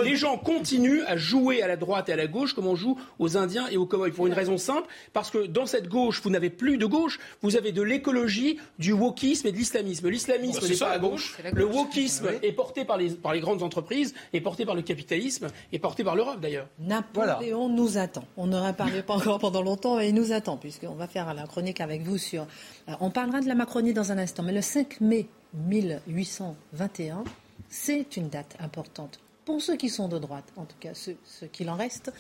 les 0.03 0.16
gens 0.16 0.39
continuent 0.39 1.03
à 1.07 1.18
jouer 1.18 1.62
à 1.62 1.68
la 1.68 1.77
droite 1.77 2.09
et 2.09 2.12
à 2.12 2.16
la 2.16 2.27
gauche 2.27 2.55
comme 2.55 2.66
on 2.66 2.77
joue 2.77 2.99
aux 3.18 3.37
Indiens 3.37 3.66
et 3.70 3.77
aux 3.77 3.87
Cowboys 3.87 4.12
pour 4.12 4.27
une 4.27 4.33
raison 4.33 4.57
simple, 4.57 4.89
parce 5.12 5.31
que 5.31 5.47
dans 5.47 5.66
cette 5.66 5.89
gauche, 5.89 6.22
vous 6.22 6.31
n'avez 6.31 6.51
plus 6.51 6.79
de 6.79 6.87
gauche, 6.87 7.18
vous 7.43 7.57
avez 7.57 7.72
de 7.72 7.83
l'écologie, 7.83 8.59
du 8.79 8.93
wokisme 8.93 9.49
et 9.49 9.53
de 9.53 9.57
l'islamisme 9.57 10.14
l'islamisme 10.15 10.61
bah, 10.61 10.69
n'est 10.69 10.77
pas 10.77 10.91
à 10.91 10.99
gauche. 10.99 11.37
Le 11.53 11.65
wokisme 11.65 12.29
est 12.43 12.53
porté 12.53 12.85
par 12.85 12.97
les, 12.97 13.11
par 13.11 13.35
les 13.35 13.41
grandes 13.41 13.62
entreprises, 13.62 14.15
est 14.33 14.41
porté 14.41 14.65
par 14.65 14.75
le 14.75 14.83
capitalisme, 14.83 15.49
est 15.73 15.79
porté 15.79 16.05
par 16.05 16.17
l'Europe 16.17 16.41
d'ailleurs. 16.41 16.69
Napoléon 16.79 17.69
nous 17.69 17.99
attend. 17.99 18.25
On 18.37 18.47
n'aura 18.47 18.73
parlé 18.73 19.03
pas 19.03 19.15
encore 19.15 19.39
pendant 19.39 19.62
longtemps, 19.62 19.97
mais 19.97 20.09
il 20.09 20.15
nous 20.15 20.33
attend, 20.33 20.57
puisqu'on 20.57 20.95
va 20.95 21.07
faire 21.07 21.33
la 21.35 21.47
chronique 21.47 21.81
avec 21.81 22.03
vous 22.03 22.19
sur. 22.19 22.47
Euh, 22.89 22.93
on 23.01 23.11
parlera 23.11 23.41
de 23.41 23.49
la 23.49 23.55
Macronie 23.55 23.93
dans 23.93 24.12
un 24.12 24.19
instant, 24.19 24.43
mais 24.43 24.53
le 24.53 24.62
5 24.62 25.01
mai 25.01 25.27
1821, 25.55 27.25
c'est 27.69 28.17
une 28.17 28.29
date 28.29 28.57
importante 28.61 29.21
pour 29.45 29.61
ceux 29.61 29.77
qui 29.77 29.89
sont 29.89 30.09
de 30.09 30.19
droite, 30.19 30.45
en 30.57 30.65
tout 30.65 30.77
cas 30.81 30.95
ceux, 30.95 31.17
ceux 31.25 31.47
qu'il 31.47 31.69
en 31.69 31.77
reste. 31.77 32.12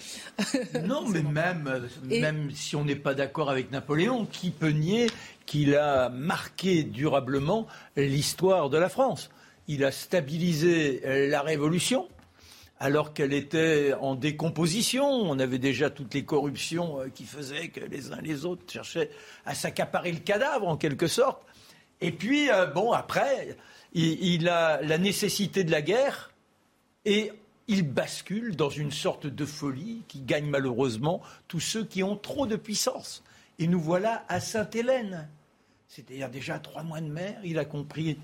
non, 0.84 1.04
mais 1.08 1.22
même, 1.22 1.88
même 2.04 2.50
si 2.50 2.76
on 2.76 2.84
n'est 2.84 2.96
pas 2.96 3.14
d'accord 3.14 3.50
avec 3.50 3.70
Napoléon, 3.70 4.26
qui 4.26 4.50
peut 4.50 4.70
nier 4.70 5.06
qu'il 5.46 5.76
a 5.76 6.08
marqué 6.08 6.82
durablement 6.82 7.66
l'histoire 7.96 8.70
de 8.70 8.78
la 8.78 8.88
France 8.88 9.30
Il 9.68 9.84
a 9.84 9.92
stabilisé 9.92 11.28
la 11.28 11.42
Révolution 11.42 12.08
alors 12.80 13.14
qu'elle 13.14 13.32
était 13.32 13.94
en 14.00 14.14
décomposition. 14.14 15.06
On 15.06 15.38
avait 15.38 15.58
déjà 15.58 15.90
toutes 15.90 16.14
les 16.14 16.24
corruptions 16.24 17.00
euh, 17.00 17.08
qui 17.08 17.24
faisaient 17.24 17.68
que 17.68 17.80
les 17.80 18.12
uns 18.12 18.20
les 18.20 18.44
autres 18.44 18.70
cherchaient 18.70 19.10
à 19.46 19.54
s'accaparer 19.54 20.12
le 20.12 20.18
cadavre, 20.18 20.68
en 20.68 20.76
quelque 20.76 21.06
sorte. 21.06 21.42
Et 22.00 22.12
puis, 22.12 22.50
euh, 22.50 22.66
bon, 22.66 22.92
après, 22.92 23.56
il 23.94 24.48
a 24.48 24.82
la 24.82 24.98
nécessité 24.98 25.64
de 25.64 25.70
la 25.70 25.82
guerre 25.82 26.32
et 27.04 27.32
il 27.68 27.82
bascule 27.84 28.56
dans 28.56 28.68
une 28.68 28.90
sorte 28.90 29.26
de 29.26 29.44
folie 29.46 30.02
qui 30.08 30.20
gagne 30.20 30.46
malheureusement 30.46 31.22
tous 31.48 31.60
ceux 31.60 31.84
qui 31.84 32.02
ont 32.02 32.16
trop 32.16 32.46
de 32.46 32.56
puissance. 32.56 33.22
Et 33.58 33.66
nous 33.66 33.80
voilà 33.80 34.24
à 34.28 34.40
Sainte-Hélène. 34.40 35.28
C'est-à-dire 35.88 36.30
déjà 36.30 36.58
trois 36.58 36.82
mois 36.82 37.00
de 37.00 37.08
mer, 37.08 37.38
il 37.44 37.58
a 37.58 37.64
compris 37.64 38.18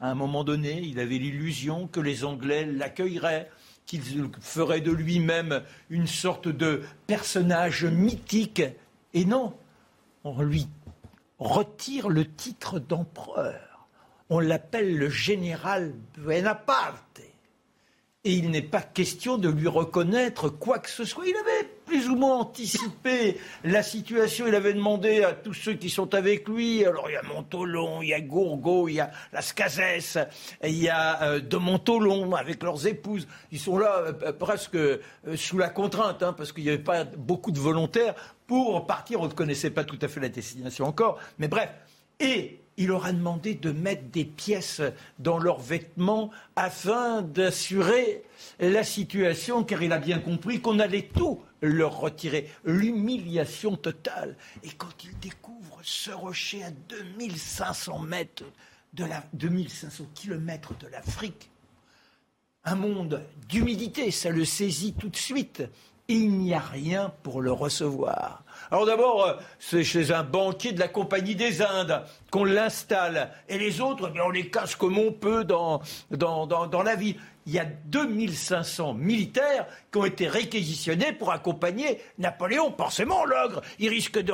à 0.00 0.10
un 0.10 0.14
moment 0.14 0.44
donné, 0.44 0.80
il 0.80 1.00
avait 1.00 1.18
l'illusion 1.18 1.88
que 1.88 1.98
les 1.98 2.24
Anglais 2.24 2.64
l'accueilleraient, 2.64 3.50
qu'il 3.86 4.02
ferait 4.40 4.80
de 4.80 4.92
lui-même 4.92 5.62
une 5.90 6.06
sorte 6.06 6.46
de 6.46 6.82
personnage 7.06 7.84
mythique. 7.84 8.62
Et 9.14 9.24
non, 9.24 9.54
on 10.22 10.40
lui 10.42 10.68
retire 11.38 12.08
le 12.08 12.30
titre 12.30 12.78
d'empereur. 12.78 13.88
On 14.30 14.38
l'appelle 14.38 14.96
le 14.96 15.08
général 15.08 15.94
Buonaparte 16.16 17.22
et 18.24 18.32
il 18.32 18.50
n'est 18.50 18.62
pas 18.62 18.82
question 18.82 19.38
de 19.38 19.48
lui 19.48 19.68
reconnaître 19.68 20.50
quoi 20.50 20.78
que 20.80 20.90
ce 20.90 21.04
soit. 21.04 21.26
Il 21.26 21.36
avait 21.36 21.70
plus 21.88 22.08
ou 22.08 22.16
moins 22.16 22.36
anticipé 22.36 23.38
la 23.64 23.82
situation. 23.82 24.46
Il 24.46 24.54
avait 24.54 24.74
demandé 24.74 25.24
à 25.24 25.32
tous 25.32 25.54
ceux 25.54 25.74
qui 25.74 25.90
sont 25.90 26.14
avec 26.14 26.48
lui. 26.48 26.84
Alors 26.84 27.08
il 27.08 27.14
y 27.14 27.16
a 27.16 27.22
Montolon, 27.22 28.02
il 28.02 28.10
y 28.10 28.14
a 28.14 28.20
Gourgaud, 28.20 28.88
il 28.88 28.96
y 28.96 29.00
a 29.00 29.10
Las 29.32 29.52
Cases, 29.52 30.18
il 30.62 30.78
y 30.78 30.88
a 30.88 31.22
euh, 31.22 31.40
de 31.40 31.56
Montolon 31.56 32.34
avec 32.34 32.62
leurs 32.62 32.86
épouses. 32.86 33.26
Ils 33.50 33.58
sont 33.58 33.78
là 33.78 34.14
euh, 34.22 34.32
presque 34.32 34.76
euh, 34.76 34.98
sous 35.34 35.58
la 35.58 35.70
contrainte, 35.70 36.22
hein, 36.22 36.34
parce 36.34 36.52
qu'il 36.52 36.64
n'y 36.64 36.70
avait 36.70 36.78
pas 36.78 37.04
beaucoup 37.04 37.50
de 37.50 37.58
volontaires 37.58 38.14
pour 38.46 38.86
partir. 38.86 39.20
On 39.20 39.26
ne 39.26 39.32
connaissait 39.32 39.70
pas 39.70 39.84
tout 39.84 39.98
à 40.02 40.08
fait 40.08 40.20
la 40.20 40.28
destination 40.28 40.84
encore, 40.84 41.18
mais 41.38 41.48
bref. 41.48 41.70
Et 42.20 42.60
il 42.76 42.88
leur 42.88 43.06
a 43.06 43.12
demandé 43.12 43.54
de 43.54 43.72
mettre 43.72 44.04
des 44.04 44.24
pièces 44.24 44.82
dans 45.18 45.38
leurs 45.38 45.60
vêtements 45.60 46.30
afin 46.54 47.22
d'assurer 47.22 48.22
la 48.60 48.84
situation, 48.84 49.64
car 49.64 49.82
il 49.82 49.92
a 49.92 49.98
bien 49.98 50.18
compris 50.20 50.60
qu'on 50.60 50.78
allait 50.78 51.08
tout 51.12 51.40
leur 51.60 51.98
retirer. 51.98 52.50
L'humiliation 52.64 53.76
totale. 53.76 54.36
Et 54.62 54.70
quand 54.70 55.04
il 55.04 55.18
découvre 55.18 55.78
ce 55.82 56.10
rocher 56.10 56.64
à 56.64 56.70
2500 56.70 57.98
mètres 58.00 58.44
de 58.92 59.04
la, 59.04 59.22
2500 59.34 60.04
kilomètres 60.14 60.76
de 60.78 60.88
l'Afrique, 60.88 61.50
un 62.64 62.74
monde 62.74 63.22
d'humidité, 63.48 64.10
ça 64.10 64.30
le 64.30 64.44
saisit 64.44 64.94
tout 64.94 65.08
de 65.08 65.16
suite. 65.16 65.62
Il 66.10 66.38
n'y 66.38 66.54
a 66.54 66.58
rien 66.58 67.12
pour 67.22 67.42
le 67.42 67.52
recevoir. 67.52 68.42
Alors 68.70 68.86
d'abord, 68.86 69.24
euh, 69.24 69.34
c'est 69.58 69.84
chez 69.84 70.10
un 70.10 70.22
banquier 70.22 70.72
de 70.72 70.80
la 70.80 70.88
Compagnie 70.88 71.34
des 71.34 71.60
Indes 71.60 72.02
qu'on 72.30 72.44
l'installe. 72.44 73.30
Et 73.48 73.58
les 73.58 73.82
autres, 73.82 74.10
eh 74.14 74.20
on 74.22 74.30
les 74.30 74.48
cache 74.48 74.76
comme 74.76 74.98
on 74.98 75.12
peut 75.12 75.44
dans, 75.44 75.82
dans, 76.10 76.82
la 76.82 76.94
vie. 76.94 77.16
Il 77.48 77.54
y 77.54 77.58
a 77.58 77.64
2500 77.64 78.92
militaires 78.92 79.66
qui 79.90 79.96
ont 79.96 80.04
été 80.04 80.28
réquisitionnés 80.28 81.14
pour 81.14 81.32
accompagner 81.32 81.98
Napoléon. 82.18 82.74
Forcément, 82.76 83.24
l'ogre, 83.24 83.62
il 83.78 83.88
risque 83.88 84.18
de 84.18 84.32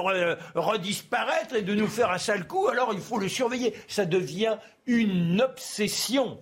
redisparaître 0.56 1.54
et 1.54 1.62
de 1.62 1.76
nous 1.76 1.86
faire 1.86 2.10
un 2.10 2.18
sale 2.18 2.44
coup, 2.48 2.66
alors 2.66 2.92
il 2.92 2.98
faut 2.98 3.20
le 3.20 3.28
surveiller. 3.28 3.72
Ça 3.86 4.04
devient 4.04 4.56
une 4.86 5.40
obsession. 5.40 6.40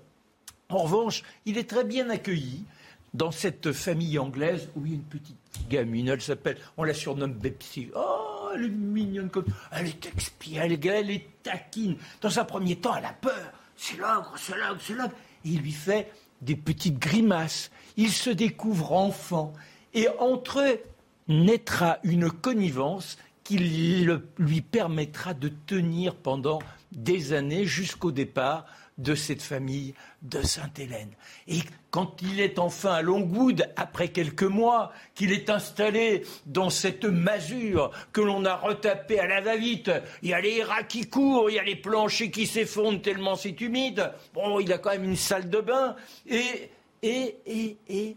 En 0.71 0.79
revanche, 0.79 1.25
il 1.45 1.59
est 1.59 1.69
très 1.69 1.85
bien 1.85 2.09
accueilli 2.09 2.65
dans 3.13 3.33
cette 3.33 3.73
famille 3.73 4.19
anglaise 4.19 4.71
où 4.75 4.87
il 4.87 4.93
y 4.93 4.95
a 4.95 4.97
une 4.97 5.03
petite 5.03 5.37
gamine, 5.69 6.09
elle 6.09 6.23
s'appelle, 6.23 6.57
on 6.79 6.85
la 6.85 6.95
surnomme 6.95 7.35
Bepsy. 7.35 7.91
Oh, 7.95 8.49
elle 8.55 8.65
est 8.65 8.69
mignonne 8.71 9.29
comme. 9.29 9.45
Elle 9.73 9.89
est 9.89 10.07
expie, 10.07 10.57
elle, 10.57 10.73
elle 10.87 11.11
est 11.11 11.43
taquine. 11.43 11.99
Dans 12.23 12.39
un 12.39 12.45
premier 12.47 12.77
temps, 12.77 12.97
elle 12.97 13.05
a 13.05 13.13
peur. 13.13 13.53
C'est 13.77 13.99
l'ogre, 13.99 14.33
c'est 14.39 14.57
l'ogre, 14.57 14.81
c'est 14.81 14.95
l'ogre. 14.95 15.13
Il 15.45 15.61
lui 15.61 15.73
fait 15.73 16.11
des 16.43 16.57
petites 16.57 16.99
grimaces. 16.99 17.71
Il 17.97 18.11
se 18.11 18.31
découvre 18.31 18.93
enfant. 18.93 19.53
Et 19.95 20.09
entre 20.19 20.61
eux 20.61 20.81
naîtra 21.29 21.99
une 22.03 22.31
connivence 22.31 23.17
qui 23.45 23.59
lui 23.59 24.61
permettra 24.61 25.35
de 25.35 25.49
tenir 25.67 26.15
pendant 26.15 26.61
des 26.93 27.33
années 27.33 27.65
jusqu'au 27.65 28.13
départ 28.13 28.67
de 29.03 29.15
cette 29.15 29.43
famille 29.43 29.95
de 30.23 30.41
Sainte-Hélène. 30.41 31.13
Et 31.49 31.61
quand 31.91 32.23
il 32.23 32.41
est 32.41 32.59
enfin 32.59 32.93
à 32.93 33.03
Longwood, 33.03 33.69
après 33.77 34.09
quelques 34.09 34.43
mois, 34.45 34.93
qu'il 35.15 35.33
est 35.33 35.51
installé 35.51 36.25
dans 36.47 36.71
cette 36.71 37.05
masure 37.05 37.91
que 38.13 38.21
l'on 38.21 38.45
a 38.45 38.57
retapée 38.57 39.19
à 39.19 39.27
la 39.27 39.41
va-vite, 39.41 39.91
il 40.23 40.31
y 40.31 40.35
a 40.35 40.41
les 40.41 40.63
rats 40.63 40.85
qui 40.85 41.09
courent, 41.09 41.51
il 41.51 41.57
y 41.57 41.59
a 41.59 41.65
les 41.65 41.77
planchers 41.77 42.31
qui 42.31 42.47
s'effondrent 42.47 43.03
tellement 43.03 43.35
c'est 43.35 43.61
humide. 43.61 44.13
Bon, 44.35 44.61
il 44.61 44.73
a 44.73 44.79
quand 44.79 44.91
même 44.91 45.05
une 45.05 45.17
salle 45.17 45.51
de 45.51 45.61
bain. 45.61 45.97
Et, 46.27 46.71
et, 47.03 47.37
et, 47.47 47.77
et 47.89 48.17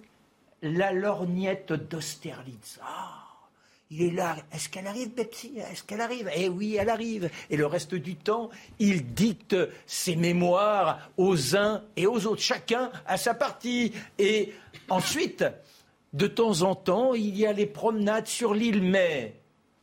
la 0.61 0.91
lorgnette 0.91 1.73
d'Austerlitz. 1.73 2.79
Ah 2.81 3.24
il 3.91 4.01
est 4.01 4.11
là. 4.11 4.35
Est-ce 4.51 4.67
qu'elle 4.69 4.87
arrive, 4.87 5.13
Betsy? 5.13 5.59
Est-ce 5.59 5.83
qu'elle 5.83 6.01
arrive? 6.01 6.29
Eh 6.35 6.49
oui, 6.49 6.75
elle 6.79 6.89
arrive. 6.89 7.29
Et 7.49 7.57
le 7.57 7.67
reste 7.67 7.93
du 7.93 8.15
temps, 8.15 8.49
il 8.79 9.13
dicte 9.13 9.55
ses 9.85 10.15
mémoires 10.15 11.09
aux 11.17 11.55
uns 11.55 11.83
et 11.95 12.07
aux 12.07 12.25
autres. 12.25 12.41
Chacun 12.41 12.91
à 13.05 13.17
sa 13.17 13.33
partie. 13.35 13.93
Et 14.17 14.53
ensuite, 14.89 15.45
de 16.13 16.27
temps 16.27 16.63
en 16.63 16.75
temps, 16.75 17.13
il 17.13 17.37
y 17.37 17.45
a 17.45 17.53
les 17.53 17.67
promenades 17.67 18.27
sur 18.27 18.55
l'île. 18.55 18.81
Mais 18.81 19.35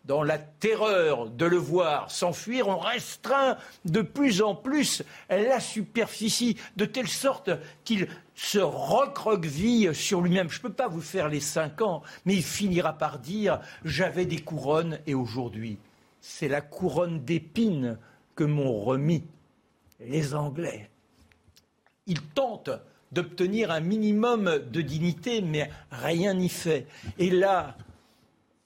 dans 0.05 0.24
la 0.24 0.38
terreur 0.38 1.30
de 1.30 1.46
le 1.46 1.57
voir 1.57 2.11
s'enfuir, 2.11 2.66
on 2.66 2.78
restreint 2.78 3.57
de 3.84 4.03
plus 4.03 4.42
en 4.42 4.57
plus 4.57 5.05
la 5.30 5.61
superficie, 5.61 6.57
de 6.76 6.86
telle 6.86 7.09
sorte 7.09 7.50
qu'il 7.84 8.09
se 8.34 8.58
recroqueville 8.58 9.94
sur 9.94 10.20
lui-même. 10.20 10.50
Je 10.50 10.58
ne 10.58 10.62
peux 10.62 10.72
pas 10.72 10.88
vous 10.88 11.00
faire 11.00 11.28
les 11.28 11.40
cinq 11.40 11.82
ans, 11.82 12.02
mais 12.24 12.34
il 12.34 12.42
finira 12.42 12.92
par 12.92 13.18
dire 13.18 13.60
J'avais 13.84 14.26
des 14.26 14.40
couronnes 14.40 14.98
et 15.06 15.14
aujourd'hui, 15.14 15.78
c'est 16.20 16.48
la 16.48 16.60
couronne 16.60 17.24
d'épines 17.24 17.98
que 18.34 18.44
m'ont 18.44 18.80
remis 18.80 19.24
les 20.00 20.34
Anglais. 20.34 20.90
Il 22.06 22.20
tente 22.22 22.70
d'obtenir 23.12 23.70
un 23.70 23.80
minimum 23.80 24.58
de 24.70 24.80
dignité, 24.80 25.42
mais 25.42 25.70
rien 25.90 26.34
n'y 26.34 26.48
fait. 26.48 26.86
Et 27.18 27.30
là, 27.30 27.76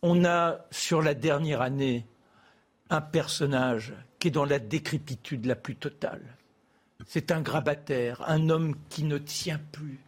on 0.03 0.25
a 0.25 0.59
sur 0.71 1.03
la 1.03 1.15
dernière 1.15 1.61
année 1.61 2.07
un 2.91 3.01
personnage 3.01 3.93
qui 4.19 4.29
est 4.29 4.31
dans 4.31 4.45
la 4.45 4.61
décrépitude 4.61 5.47
la 5.47 5.57
plus 5.57 5.77
totale. 5.77 6.36
C'est 7.07 7.31
un 7.31 7.41
grabataire, 7.41 8.23
un 8.29 8.51
homme 8.51 8.75
qui 8.89 9.05
ne 9.05 9.19
tient 9.19 9.61
plus. 9.73 10.01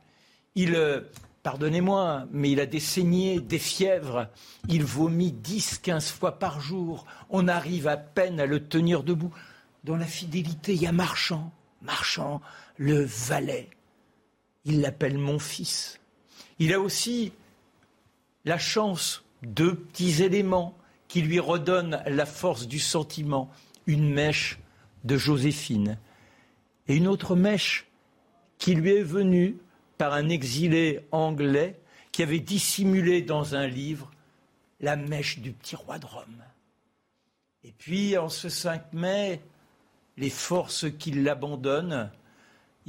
Il, 0.56 0.74
euh, 0.74 1.02
pardonnez-moi, 1.44 2.26
mais 2.32 2.50
il 2.50 2.60
a 2.60 2.66
des 2.66 2.80
saignées, 2.80 3.40
des 3.40 3.60
fièvres. 3.60 4.28
Il 4.68 4.84
vomit 4.84 5.30
10, 5.30 5.78
15 5.78 6.10
fois 6.10 6.38
par 6.38 6.60
jour. 6.60 7.06
On 7.30 7.46
arrive 7.46 7.86
à 7.86 7.96
peine 7.96 8.40
à 8.40 8.46
le 8.46 8.66
tenir 8.66 9.04
debout. 9.04 9.32
Dans 9.84 9.96
la 9.96 10.06
fidélité, 10.06 10.74
il 10.74 10.82
y 10.82 10.86
a 10.86 10.92
Marchand. 10.92 11.52
Marchand, 11.82 12.40
le 12.76 13.04
valet. 13.04 13.70
Il 14.64 14.80
l'appelle 14.80 15.18
mon 15.18 15.38
fils. 15.38 16.00
Il 16.58 16.74
a 16.74 16.80
aussi 16.80 17.32
la 18.44 18.58
chance 18.58 19.22
deux 19.42 19.76
petits 19.76 20.24
éléments 20.24 20.76
qui 21.06 21.22
lui 21.22 21.38
redonnent 21.38 22.02
la 22.06 22.26
force 22.26 22.66
du 22.66 22.80
sentiment. 22.80 23.48
Une 23.86 24.12
mèche 24.12 24.58
de 25.04 25.16
Joséphine 25.16 25.96
et 26.88 26.96
une 26.96 27.06
autre 27.06 27.36
mèche 27.36 27.86
qui 28.58 28.74
lui 28.74 28.96
est 28.96 29.02
venue 29.02 29.56
par 29.98 30.14
un 30.14 30.28
exilé 30.28 31.06
anglais 31.12 31.78
qui 32.12 32.22
avait 32.22 32.40
dissimulé 32.40 33.22
dans 33.22 33.54
un 33.54 33.66
livre 33.66 34.10
la 34.80 34.96
mèche 34.96 35.38
du 35.38 35.52
petit 35.52 35.76
roi 35.76 35.98
de 35.98 36.06
Rome. 36.06 36.42
Et 37.64 37.72
puis, 37.76 38.16
en 38.16 38.28
ce 38.28 38.48
5 38.48 38.92
mai, 38.92 39.40
les 40.16 40.30
forces 40.30 40.86
qui 40.98 41.10
l'abandonnent 41.10 42.10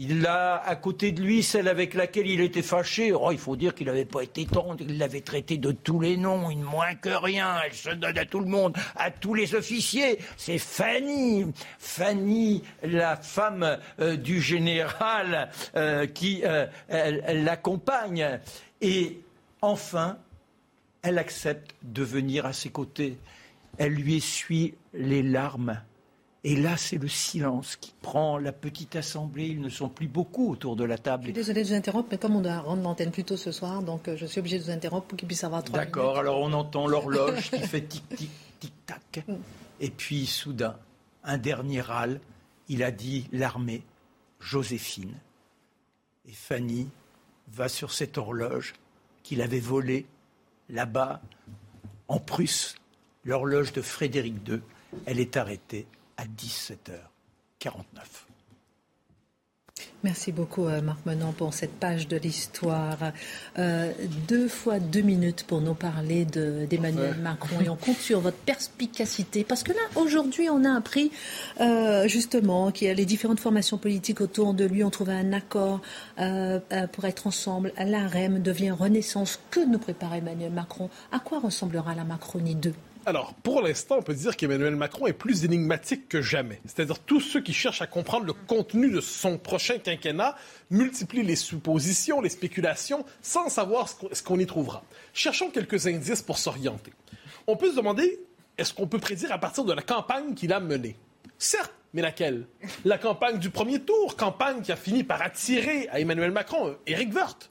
il 0.01 0.25
a 0.27 0.55
à 0.65 0.77
côté 0.77 1.11
de 1.11 1.21
lui 1.21 1.43
celle 1.43 1.67
avec 1.67 1.93
laquelle 1.93 2.25
il 2.25 2.39
était 2.39 2.61
fâché. 2.61 3.11
Oh, 3.11 3.33
il 3.33 3.37
faut 3.37 3.57
dire 3.57 3.75
qu'il 3.75 3.87
n'avait 3.87 4.05
pas 4.05 4.21
été 4.21 4.45
tendre, 4.45 4.77
il 4.79 4.97
l'avait 4.97 5.19
traité 5.19 5.57
de 5.57 5.73
tous 5.73 5.99
les 5.99 6.15
noms, 6.15 6.49
une 6.49 6.61
moins 6.61 6.95
que 6.95 7.09
rien. 7.09 7.57
Elle 7.65 7.73
se 7.73 7.89
donne 7.89 8.17
à 8.17 8.25
tout 8.25 8.39
le 8.39 8.45
monde, 8.45 8.77
à 8.95 9.11
tous 9.11 9.33
les 9.33 9.55
officiers. 9.55 10.19
C'est 10.37 10.57
Fanny, 10.57 11.47
Fanny, 11.79 12.63
la 12.81 13.17
femme 13.17 13.77
euh, 13.99 14.15
du 14.15 14.39
général 14.39 15.49
euh, 15.75 16.07
qui 16.07 16.43
euh, 16.45 16.65
l'accompagne. 16.89 18.39
Et 18.79 19.19
enfin, 19.61 20.17
elle 21.01 21.17
accepte 21.17 21.75
de 21.83 22.03
venir 22.03 22.45
à 22.45 22.53
ses 22.53 22.69
côtés. 22.69 23.17
Elle 23.77 23.95
lui 23.95 24.15
essuie 24.15 24.75
les 24.93 25.23
larmes 25.23 25.81
et 26.45 26.55
là, 26.55 26.77
c'est 26.77 26.97
le 26.97 27.09
silence 27.09 27.75
qui 27.75 27.93
prend 28.01 28.37
la 28.37 28.53
petite 28.53 28.95
assemblée. 28.95 29.47
Ils 29.47 29.59
ne 29.59 29.67
sont 29.67 29.89
plus 29.89 30.07
beaucoup 30.07 30.49
autour 30.49 30.77
de 30.77 30.85
la 30.85 30.97
table. 30.97 31.23
Je 31.23 31.27
suis 31.27 31.33
désolée 31.33 31.63
de 31.63 31.67
vous 31.67 31.73
interrompre, 31.73 32.07
mais 32.11 32.17
comme 32.17 32.35
on 32.35 32.41
doit 32.41 32.59
rendre 32.59 32.81
l'antenne 32.81 33.11
plus 33.11 33.25
tôt 33.25 33.35
ce 33.35 33.51
soir, 33.51 33.83
donc 33.83 34.07
euh, 34.07 34.15
je 34.15 34.25
suis 34.25 34.39
obligée 34.39 34.57
de 34.57 34.63
vous 34.63 34.69
interrompre 34.69 35.07
pour 35.07 35.17
qu'il 35.17 35.27
puisse 35.27 35.43
avoir 35.43 35.63
trois. 35.63 35.79
D'accord, 35.79 36.17
alors 36.17 36.39
on 36.39 36.53
entend 36.53 36.87
l'horloge 36.87 37.51
qui 37.51 37.59
fait 37.67 37.81
tic-tic, 37.81 38.29
tic-tac. 38.59 39.25
Mm. 39.27 39.33
Et 39.81 39.89
puis, 39.89 40.25
soudain, 40.25 40.77
un 41.23 41.37
dernier 41.37 41.81
râle. 41.81 42.21
Il 42.69 42.83
a 42.83 42.91
dit 42.91 43.27
l'armée, 43.31 43.83
Joséphine. 44.39 45.15
Et 46.27 46.31
Fanny 46.31 46.87
va 47.51 47.67
sur 47.67 47.91
cette 47.91 48.17
horloge 48.17 48.75
qu'il 49.23 49.41
avait 49.41 49.59
volée 49.59 50.05
là-bas, 50.69 51.19
en 52.07 52.19
Prusse, 52.19 52.75
l'horloge 53.25 53.73
de 53.73 53.81
Frédéric 53.81 54.35
II. 54.47 54.61
Elle 55.05 55.19
est 55.19 55.35
arrêtée 55.35 55.87
à 56.19 56.25
17h49. 56.25 57.69
Merci 60.03 60.33
beaucoup, 60.33 60.65
euh, 60.65 60.81
Marc 60.81 61.05
Menon, 61.05 61.31
pour 61.31 61.53
cette 61.53 61.71
page 61.71 62.09
de 62.09 62.17
l'histoire. 62.17 62.97
Euh, 63.57 63.93
deux 64.27 64.49
fois 64.49 64.79
deux 64.79 65.01
minutes 65.01 65.45
pour 65.45 65.61
nous 65.61 65.73
parler 65.73 66.25
d'Emmanuel 66.25 67.15
Macron. 67.21 67.61
Et 67.61 67.69
on 67.69 67.77
compte 67.77 67.97
sur 67.97 68.19
votre 68.19 68.37
perspicacité. 68.37 69.45
Parce 69.45 69.63
que 69.63 69.71
là, 69.71 69.79
aujourd'hui, 69.95 70.49
on 70.49 70.65
a 70.65 70.75
appris 70.75 71.11
euh, 71.61 72.07
justement 72.07 72.71
qu'il 72.71 72.87
y 72.87 72.91
a 72.91 72.93
les 72.93 73.05
différentes 73.05 73.39
formations 73.39 73.77
politiques 73.77 74.19
autour 74.19 74.53
de 74.53 74.65
lui 74.65 74.83
ont 74.83 74.89
trouvé 74.89 75.13
un 75.13 75.31
accord 75.31 75.81
pour 76.17 77.05
être 77.05 77.27
ensemble. 77.27 77.71
La 77.77 78.07
REM 78.07 78.41
devient 78.41 78.71
Renaissance. 78.71 79.39
Que 79.51 79.65
nous 79.65 79.79
prépare 79.79 80.15
Emmanuel 80.15 80.51
Macron? 80.51 80.89
À 81.11 81.19
quoi 81.19 81.39
ressemblera 81.39 81.95
la 81.95 82.03
Macronie 82.03 82.55
2 82.55 82.73
alors, 83.05 83.33
pour 83.33 83.61
l'instant, 83.61 83.97
on 83.99 84.01
peut 84.01 84.13
dire 84.13 84.35
qu'Emmanuel 84.35 84.75
Macron 84.75 85.07
est 85.07 85.13
plus 85.13 85.45
énigmatique 85.45 86.09
que 86.09 86.21
jamais. 86.21 86.61
C'est-à-dire 86.65 86.99
tous 86.99 87.21
ceux 87.21 87.41
qui 87.41 87.53
cherchent 87.53 87.81
à 87.81 87.87
comprendre 87.87 88.25
le 88.25 88.33
contenu 88.33 88.91
de 88.91 89.01
son 89.01 89.37
prochain 89.37 89.79
quinquennat 89.79 90.35
multiplient 90.69 91.23
les 91.23 91.35
suppositions, 91.35 92.21
les 92.21 92.29
spéculations, 92.29 93.05
sans 93.21 93.49
savoir 93.49 93.87
ce 93.89 94.21
qu'on 94.21 94.39
y 94.39 94.45
trouvera. 94.45 94.83
Cherchons 95.13 95.49
quelques 95.49 95.87
indices 95.87 96.21
pour 96.21 96.37
s'orienter. 96.37 96.93
On 97.47 97.55
peut 97.55 97.71
se 97.71 97.77
demander, 97.77 98.19
est-ce 98.57 98.73
qu'on 98.73 98.87
peut 98.87 98.99
prédire 98.99 99.31
à 99.31 99.37
partir 99.37 99.63
de 99.63 99.73
la 99.73 99.81
campagne 99.81 100.33
qu'il 100.33 100.53
a 100.53 100.59
menée? 100.59 100.95
Certes, 101.37 101.73
mais 101.93 102.01
laquelle? 102.01 102.45
La 102.85 102.97
campagne 102.97 103.39
du 103.39 103.49
premier 103.49 103.79
tour, 103.79 104.17
campagne 104.17 104.61
qui 104.61 104.71
a 104.71 104.75
fini 104.75 105.03
par 105.03 105.21
attirer 105.21 105.87
à 105.89 105.99
Emmanuel 105.99 106.31
Macron 106.31 106.75
Éric 106.85 107.15
Woerth. 107.15 107.49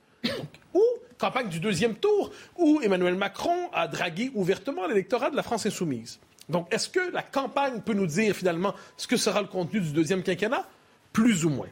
ou 0.75 0.83
campagne 1.19 1.49
du 1.49 1.61
deuxième 1.61 1.95
tour 1.95 2.31
où 2.57 2.81
Emmanuel 2.83 3.15
Macron 3.15 3.69
a 3.73 3.89
dragué 3.89 4.31
ouvertement 4.35 4.87
l'électorat 4.87 5.31
de 5.31 5.37
la 5.37 5.43
France 5.43 5.67
insoumise. 5.67 6.19
Donc, 6.49 6.73
est-ce 6.73 6.89
que 6.89 7.13
la 7.13 7.23
campagne 7.23 7.81
peut 7.81 7.93
nous 7.93 8.07
dire 8.07 8.35
finalement 8.35 8.75
ce 8.97 9.07
que 9.07 9.17
sera 9.17 9.43
le 9.43 9.49
contenu 9.49 9.81
du 9.81 9.91
deuxième 9.91 10.23
quinquennat? 10.23 10.67
Plus 11.13 11.45
ou 11.45 11.51
moins. 11.51 11.69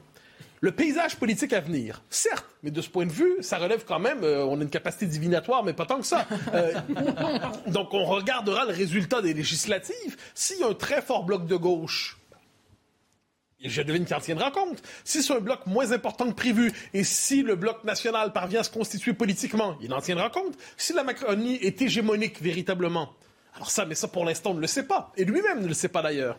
Le 0.61 0.72
paysage 0.72 1.16
politique 1.16 1.53
à 1.53 1.61
venir, 1.61 2.03
certes, 2.09 2.47
mais 2.62 2.70
de 2.70 2.80
ce 2.80 2.88
point 2.88 3.07
de 3.07 3.12
vue, 3.12 3.36
ça 3.40 3.59
relève 3.59 3.84
quand 3.86 3.99
même, 3.99 4.24
euh, 4.24 4.44
on 4.44 4.59
a 4.59 4.62
une 4.62 4.70
capacité 4.70 5.07
divinatoire, 5.07 5.62
mais 5.62 5.74
pas 5.74 5.84
tant 5.84 5.99
que 5.99 6.07
ça. 6.07 6.26
Euh, 6.55 6.72
donc 7.66 7.92
on 7.92 8.05
regardera 8.05 8.64
le 8.64 8.72
résultat 8.72 9.20
des 9.20 9.34
législatives. 9.34 10.16
S'il 10.34 10.61
y 10.61 10.62
a 10.62 10.68
un 10.68 10.74
très 10.74 11.03
fort 11.03 11.24
bloc 11.24 11.47
de 11.47 11.57
gauche 11.57 12.16
je 13.65 13.83
devine 13.83 14.05
qu'il 14.05 14.15
en 14.15 14.21
tiendra 14.21 14.51
compte. 14.51 14.83
Si 15.05 15.23
c'est 15.23 15.33
un 15.33 15.41
bloc 15.41 15.67
moins 15.67 15.93
important 15.93 16.29
que 16.29 16.35
prévu 16.35 16.73
et 16.93 17.05
si 17.05 17.43
le 17.43 17.57
bloc 17.57 17.85
national 17.85 18.33
parvient 18.33 18.61
à 18.61 18.65
se 18.65 18.71
constituer 18.71 19.13
politiquement, 19.15 19.77
il 19.81 19.93
en 19.95 20.01
tiendra 20.01 20.31
compte. 20.31 20.57
Si 20.77 20.93
la 20.93 21.05
Macronie 21.05 21.57
est 21.57 21.81
hégémonique 21.81 22.41
véritablement, 22.43 23.15
alors 23.55 23.71
ça, 23.71 23.87
mais 23.87 23.95
ça 23.95 24.09
pour 24.09 24.25
l'instant 24.25 24.51
on 24.51 24.55
ne 24.55 24.61
le 24.61 24.67
sait 24.67 24.87
pas. 24.87 25.13
Et 25.17 25.25
lui-même 25.25 25.63
ne 25.63 25.69
le 25.69 25.75
sait 25.75 25.89
pas 25.89 26.03
d'ailleurs. 26.03 26.39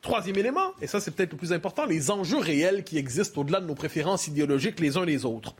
Troisième 0.00 0.36
élément, 0.36 0.72
et 0.82 0.86
ça 0.86 1.00
c'est 1.00 1.10
peut-être 1.10 1.32
le 1.32 1.38
plus 1.38 1.52
important, 1.52 1.86
les 1.86 2.10
enjeux 2.10 2.38
réels 2.38 2.84
qui 2.84 2.98
existent 2.98 3.40
au-delà 3.40 3.60
de 3.60 3.66
nos 3.66 3.74
préférences 3.74 4.26
idéologiques 4.26 4.80
les 4.80 4.98
uns 4.98 5.04
les 5.04 5.24
autres 5.24 5.54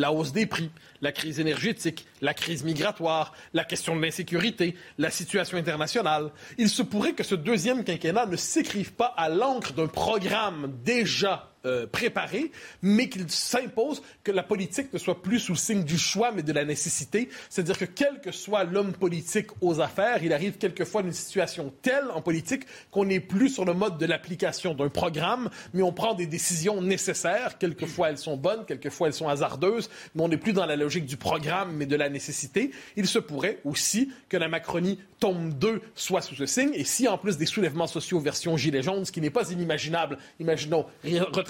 la 0.00 0.12
hausse 0.12 0.32
des 0.32 0.46
prix, 0.46 0.70
la 1.02 1.12
crise 1.12 1.40
énergétique, 1.40 2.06
la 2.22 2.32
crise 2.32 2.64
migratoire, 2.64 3.34
la 3.52 3.64
question 3.64 3.94
de 3.94 4.00
l'insécurité, 4.00 4.74
la 4.96 5.10
situation 5.10 5.58
internationale. 5.58 6.30
Il 6.56 6.70
se 6.70 6.82
pourrait 6.82 7.12
que 7.12 7.22
ce 7.22 7.34
deuxième 7.34 7.84
quinquennat 7.84 8.24
ne 8.24 8.36
s'écrive 8.36 8.94
pas 8.94 9.12
à 9.16 9.28
l'encre 9.28 9.74
d'un 9.74 9.88
programme 9.88 10.72
déjà 10.82 11.49
euh, 11.66 11.86
préparé, 11.86 12.52
mais 12.82 13.08
qu'il 13.08 13.30
s'impose 13.30 14.02
que 14.24 14.32
la 14.32 14.42
politique 14.42 14.92
ne 14.92 14.98
soit 14.98 15.22
plus 15.22 15.38
sous 15.38 15.52
le 15.52 15.58
signe 15.58 15.84
du 15.84 15.98
choix, 15.98 16.32
mais 16.32 16.42
de 16.42 16.52
la 16.52 16.64
nécessité. 16.64 17.28
C'est-à-dire 17.48 17.78
que 17.78 17.84
quel 17.84 18.20
que 18.20 18.32
soit 18.32 18.64
l'homme 18.64 18.92
politique 18.92 19.48
aux 19.60 19.80
affaires, 19.80 20.22
il 20.22 20.32
arrive 20.32 20.58
quelquefois 20.58 21.02
une 21.02 21.12
situation 21.12 21.72
telle 21.82 22.10
en 22.14 22.22
politique 22.22 22.64
qu'on 22.90 23.04
n'est 23.04 23.20
plus 23.20 23.50
sur 23.50 23.64
le 23.64 23.74
mode 23.74 23.98
de 23.98 24.06
l'application 24.06 24.74
d'un 24.74 24.88
programme, 24.88 25.50
mais 25.74 25.82
on 25.82 25.92
prend 25.92 26.14
des 26.14 26.26
décisions 26.26 26.80
nécessaires. 26.80 27.58
Quelquefois 27.58 28.10
elles 28.10 28.18
sont 28.18 28.36
bonnes, 28.36 28.64
quelquefois 28.64 29.08
elles 29.08 29.14
sont 29.14 29.28
hasardeuses, 29.28 29.90
mais 30.14 30.22
on 30.22 30.28
n'est 30.28 30.36
plus 30.36 30.52
dans 30.52 30.66
la 30.66 30.76
logique 30.76 31.04
du 31.04 31.16
programme, 31.16 31.72
mais 31.74 31.86
de 31.86 31.96
la 31.96 32.08
nécessité. 32.08 32.70
Il 32.96 33.06
se 33.06 33.18
pourrait 33.18 33.60
aussi 33.64 34.10
que 34.28 34.36
la 34.36 34.48
Macronie 34.48 34.98
tombe 35.18 35.52
deux 35.58 35.82
soit 35.94 36.22
sous 36.22 36.34
ce 36.34 36.46
signe, 36.46 36.70
et 36.72 36.84
si 36.84 37.06
en 37.06 37.18
plus 37.18 37.36
des 37.36 37.46
soulèvements 37.46 37.86
sociaux 37.86 38.18
version 38.18 38.56
Gilets 38.56 38.82
jaunes, 38.82 39.04
ce 39.04 39.12
qui 39.12 39.20
n'est 39.20 39.28
pas 39.30 39.50
inimaginable, 39.50 40.16
imaginons 40.38 40.86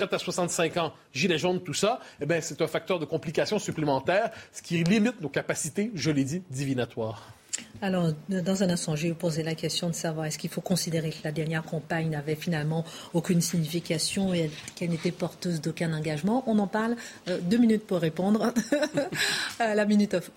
retraite 0.00 0.14
à 0.14 0.18
65 0.18 0.76
ans, 0.78 0.92
gilet 1.12 1.38
jaune, 1.38 1.60
tout 1.60 1.74
ça, 1.74 2.00
eh 2.20 2.26
bien, 2.26 2.40
c'est 2.40 2.60
un 2.62 2.66
facteur 2.66 2.98
de 2.98 3.04
complication 3.04 3.58
supplémentaire, 3.58 4.30
ce 4.52 4.62
qui 4.62 4.82
limite 4.82 5.20
nos 5.20 5.28
capacités, 5.28 5.90
je 5.94 6.10
l'ai 6.10 6.24
dit, 6.24 6.42
divinatoires. 6.50 7.32
Alors, 7.82 8.12
dans 8.28 8.62
un 8.62 8.70
instant, 8.70 8.94
vous 8.94 9.14
poser 9.14 9.42
la 9.42 9.54
question 9.54 9.88
de 9.88 9.94
savoir 9.94 10.26
est-ce 10.26 10.38
qu'il 10.38 10.50
faut 10.50 10.60
considérer 10.60 11.10
que 11.10 11.18
la 11.24 11.32
dernière 11.32 11.62
campagne 11.62 12.08
n'avait 12.08 12.34
finalement 12.34 12.84
aucune 13.12 13.40
signification 13.40 14.32
et 14.32 14.50
qu'elle 14.76 14.90
n'était 14.90 15.10
porteuse 15.10 15.60
d'aucun 15.60 15.92
engagement? 15.92 16.42
On 16.46 16.58
en 16.58 16.66
parle. 16.66 16.96
Euh, 17.28 17.38
deux 17.42 17.58
minutes 17.58 17.86
pour 17.86 17.98
répondre. 17.98 18.54
la 19.58 19.84
minute 19.84 20.14
of 20.14 20.30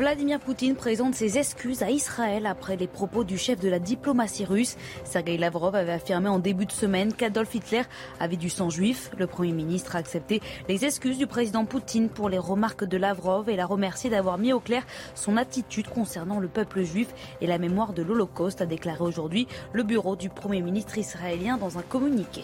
Vladimir 0.00 0.40
Poutine 0.40 0.76
présente 0.76 1.14
ses 1.14 1.36
excuses 1.36 1.82
à 1.82 1.90
Israël 1.90 2.46
après 2.46 2.78
les 2.78 2.86
propos 2.86 3.22
du 3.22 3.36
chef 3.36 3.60
de 3.60 3.68
la 3.68 3.78
diplomatie 3.78 4.46
russe. 4.46 4.78
Sergei 5.04 5.36
Lavrov 5.36 5.74
avait 5.74 5.92
affirmé 5.92 6.30
en 6.30 6.38
début 6.38 6.64
de 6.64 6.72
semaine 6.72 7.12
qu'Adolf 7.12 7.54
Hitler 7.54 7.82
avait 8.18 8.38
du 8.38 8.48
sang 8.48 8.70
juif. 8.70 9.10
Le 9.18 9.26
Premier 9.26 9.52
ministre 9.52 9.96
a 9.96 9.98
accepté 9.98 10.40
les 10.70 10.86
excuses 10.86 11.18
du 11.18 11.26
président 11.26 11.66
Poutine 11.66 12.08
pour 12.08 12.30
les 12.30 12.38
remarques 12.38 12.86
de 12.86 12.96
Lavrov 12.96 13.50
et 13.50 13.56
l'a 13.56 13.66
remercié 13.66 14.08
d'avoir 14.08 14.38
mis 14.38 14.54
au 14.54 14.60
clair 14.60 14.86
son 15.14 15.36
attitude 15.36 15.88
concernant 15.88 16.40
le 16.40 16.48
peuple 16.48 16.82
juif 16.82 17.08
et 17.42 17.46
la 17.46 17.58
mémoire 17.58 17.92
de 17.92 18.02
l'Holocauste, 18.02 18.62
a 18.62 18.66
déclaré 18.66 19.04
aujourd'hui 19.04 19.48
le 19.74 19.82
bureau 19.82 20.16
du 20.16 20.30
Premier 20.30 20.62
ministre 20.62 20.96
israélien 20.96 21.58
dans 21.58 21.76
un 21.76 21.82
communiqué. 21.82 22.40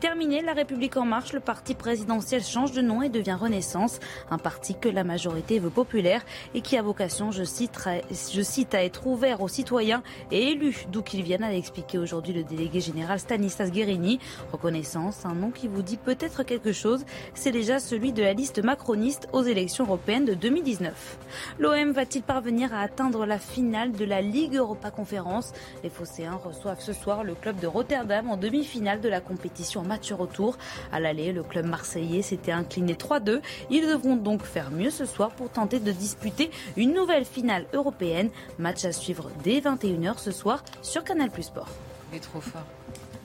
Terminé, 0.00 0.42
La 0.42 0.52
République 0.52 0.96
en 0.96 1.04
marche, 1.04 1.32
le 1.32 1.40
parti 1.40 1.74
présidentiel 1.74 2.42
change 2.42 2.72
de 2.72 2.80
nom 2.80 3.02
et 3.02 3.08
devient 3.08 3.36
Renaissance, 3.38 4.00
un 4.30 4.38
parti 4.38 4.74
que 4.74 4.88
la 4.88 5.04
majorité 5.04 5.58
veut 5.58 5.70
populaire 5.70 6.22
et 6.54 6.60
qui 6.60 6.76
a 6.76 6.82
vocation, 6.82 7.30
je 7.30 7.44
cite, 7.44 8.74
à 8.74 8.84
être 8.84 9.06
ouvert 9.06 9.40
aux 9.40 9.48
citoyens 9.48 10.02
et 10.30 10.50
élus, 10.50 10.86
d'où 10.90 11.02
qu'ils 11.02 11.22
viennent, 11.22 11.44
a 11.44 11.54
expliqué 11.54 11.98
aujourd'hui 11.98 12.32
le 12.32 12.42
délégué 12.42 12.80
général 12.80 13.20
Stanislas 13.20 13.70
Guérini. 13.70 14.18
Reconnaissance, 14.52 15.26
un 15.26 15.34
nom 15.34 15.50
qui 15.50 15.68
vous 15.68 15.82
dit 15.82 15.98
peut-être 15.98 16.42
quelque 16.42 16.72
chose, 16.72 17.04
c'est 17.34 17.52
déjà 17.52 17.78
celui 17.78 18.12
de 18.12 18.22
la 18.22 18.32
liste 18.32 18.64
macroniste 18.64 19.28
aux 19.32 19.42
élections 19.42 19.84
européennes 19.84 20.24
de 20.24 20.34
2019. 20.34 21.18
L'OM 21.58 21.92
va-t-il 21.92 22.22
parvenir 22.22 22.74
à 22.74 22.80
atteindre 22.80 23.26
la 23.26 23.38
finale 23.38 23.92
de 23.92 24.04
la 24.04 24.22
Ligue 24.22 24.56
Europa 24.56 24.90
Conférence? 24.90 25.52
Les 25.84 25.90
Phocéens 25.90 26.40
reçoivent 26.42 26.80
ce 26.80 26.92
soir 26.92 27.22
le 27.22 27.34
club 27.34 27.60
de 27.60 27.66
Rotterdam 27.66 28.30
en 28.30 28.36
demi-finale 28.36 29.00
de 29.00 29.08
la 29.08 29.20
compétition 29.20 29.59
en 29.76 29.82
match 29.82 30.12
retour. 30.12 30.56
À 30.92 31.00
l'aller, 31.00 31.32
le 31.32 31.42
club 31.42 31.66
marseillais 31.66 32.22
s'était 32.22 32.52
incliné 32.52 32.94
3-2. 32.94 33.40
Ils 33.70 33.86
devront 33.86 34.16
donc 34.16 34.42
faire 34.42 34.70
mieux 34.70 34.90
ce 34.90 35.06
soir 35.06 35.30
pour 35.30 35.50
tenter 35.50 35.80
de 35.80 35.92
disputer 35.92 36.50
une 36.76 36.94
nouvelle 36.94 37.24
finale 37.24 37.66
européenne. 37.72 38.30
Match 38.58 38.84
à 38.84 38.92
suivre 38.92 39.30
dès 39.44 39.60
21h 39.60 40.18
ce 40.18 40.32
soir 40.32 40.64
sur 40.82 41.04
Canal 41.04 41.30
Plus 41.30 41.44
Sport. 41.44 41.68
Il 42.12 42.16
est 42.16 42.20
trop 42.20 42.40
fort. 42.40 42.64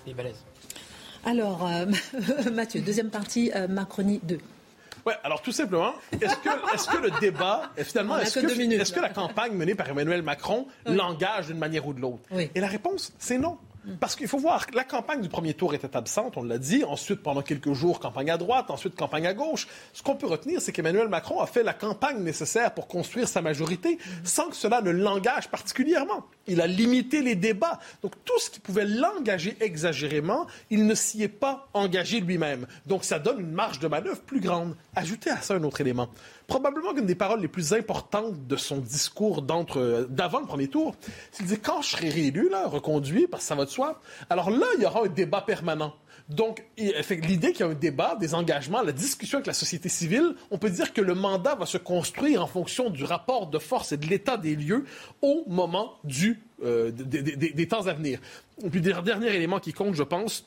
Il 0.05 0.11
est 0.11 0.15
balèze. 0.15 0.43
Alors, 1.25 1.67
euh, 1.67 1.86
Mathieu, 2.51 2.81
deuxième 2.81 3.09
partie, 3.09 3.51
euh, 3.55 3.67
Macronie 3.67 4.19
2. 4.23 4.38
Ouais, 5.05 5.13
alors 5.23 5.41
tout 5.41 5.51
simplement, 5.51 5.93
est-ce 6.13 6.36
que, 6.38 6.49
est 6.49 6.97
que 6.97 7.03
le 7.03 7.19
débat, 7.19 7.71
finalement, 7.77 8.17
est-ce 8.17 8.39
que, 8.39 8.45
est 8.47 8.93
que, 8.93 8.99
la 8.99 9.09
campagne 9.09 9.53
menée 9.53 9.75
par 9.75 9.88
Emmanuel 9.88 10.23
Macron 10.23 10.65
l'engage 10.88 11.47
d'une 11.47 11.59
manière 11.59 11.86
ou 11.86 11.93
de 11.93 12.01
l'autre? 12.01 12.23
Et 12.55 12.59
la 12.59 12.67
réponse, 12.67 13.13
c'est 13.19 13.38
non. 13.38 13.57
Parce 13.99 14.15
qu'il 14.15 14.27
faut 14.27 14.38
voir, 14.38 14.65
la 14.73 14.83
campagne 14.83 15.21
du 15.21 15.29
premier 15.29 15.53
tour 15.53 15.73
était 15.73 15.95
absente, 15.95 16.38
on 16.38 16.43
l'a 16.43 16.57
dit. 16.57 16.83
Ensuite, 16.83 17.21
pendant 17.21 17.41
quelques 17.41 17.73
jours, 17.73 17.99
campagne 17.99 18.29
à 18.29 18.38
droite, 18.38 18.69
ensuite 18.69 18.95
campagne 18.95 19.27
à 19.27 19.33
gauche. 19.33 19.67
Ce 19.93 20.01
qu'on 20.01 20.15
peut 20.15 20.27
retenir, 20.27 20.61
c'est 20.61 20.71
qu'Emmanuel 20.71 21.07
Macron 21.07 21.39
a 21.39 21.47
fait 21.47 21.63
la 21.63 21.73
campagne 21.73 22.19
nécessaire 22.19 22.73
pour 22.73 22.88
construire 22.88 23.27
sa 23.27 23.41
majorité 23.41 23.97
sans 24.23 24.49
que 24.49 24.55
cela 24.55 24.81
ne 24.81 24.91
l'engage 24.91 25.49
particulièrement. 25.49 26.25
Il 26.47 26.61
a 26.61 26.67
limité 26.67 27.21
les 27.21 27.35
débats. 27.35 27.79
Donc 28.01 28.13
tout 28.23 28.39
ce 28.39 28.49
qui 28.49 28.59
pouvait 28.59 28.85
l'engager 28.85 29.57
exagérément, 29.59 30.47
il 30.69 30.85
ne 30.85 30.95
s'y 30.95 31.23
est 31.23 31.27
pas 31.27 31.67
engagé 31.73 32.19
lui-même. 32.19 32.67
Donc 32.85 33.03
ça 33.03 33.19
donne 33.19 33.39
une 33.39 33.51
marge 33.51 33.79
de 33.79 33.87
manœuvre 33.87 34.21
plus 34.21 34.39
grande. 34.39 34.75
Ajoutez 34.95 35.29
à 35.29 35.41
ça 35.41 35.55
un 35.55 35.63
autre 35.63 35.81
élément 35.81 36.09
probablement 36.47 36.93
qu'une 36.93 37.05
des 37.05 37.15
paroles 37.15 37.41
les 37.41 37.47
plus 37.47 37.73
importantes 37.73 38.47
de 38.47 38.55
son 38.55 38.77
discours 38.77 39.41
d'avant 39.41 40.39
le 40.39 40.45
premier 40.45 40.67
tour, 40.67 40.95
c'est 41.31 41.43
dit 41.43 41.59
quand 41.59 41.81
je 41.81 41.89
serai 41.89 42.09
réélu, 42.09 42.49
reconduit, 42.65 43.27
parce 43.27 43.43
que 43.43 43.47
ça 43.47 43.55
va 43.55 43.65
de 43.65 43.69
soi, 43.69 44.01
alors 44.29 44.49
là, 44.49 44.67
il 44.77 44.83
y 44.83 44.85
aura 44.85 45.03
un 45.03 45.07
débat 45.07 45.41
permanent. 45.41 45.95
Donc, 46.30 46.63
l'idée 46.78 47.51
qu'il 47.51 47.59
y 47.59 47.69
a 47.69 47.71
un 47.71 47.76
débat, 47.76 48.15
des 48.19 48.34
engagements, 48.34 48.82
la 48.82 48.91
discussion 48.91 49.38
avec 49.38 49.45
la 49.45 49.53
société 49.53 49.89
civile, 49.89 50.36
on 50.49 50.57
peut 50.57 50.71
dire 50.71 50.91
que 50.91 51.01
le 51.01 51.13
mandat 51.13 51.53
va 51.53 51.67
se 51.67 51.78
construire 51.78 52.41
en 52.43 52.47
fonction 52.47 52.89
du 52.89 53.03
rapport 53.03 53.47
de 53.47 53.59
force 53.59 53.91
et 53.91 53.97
de 53.97 54.07
l'état 54.07 54.38
des 54.38 54.55
lieux 54.55 54.86
au 55.21 55.43
moment 55.47 55.99
euh, 56.63 56.89
des, 56.89 57.21
des, 57.21 57.67
temps 57.67 57.86
à 57.86 57.93
venir. 57.93 58.19
Et 58.63 58.69
puis, 58.71 58.82
dernier 58.82 59.36
élément 59.36 59.59
qui 59.59 59.71
compte, 59.71 59.93
je 59.93 60.01
pense, 60.01 60.45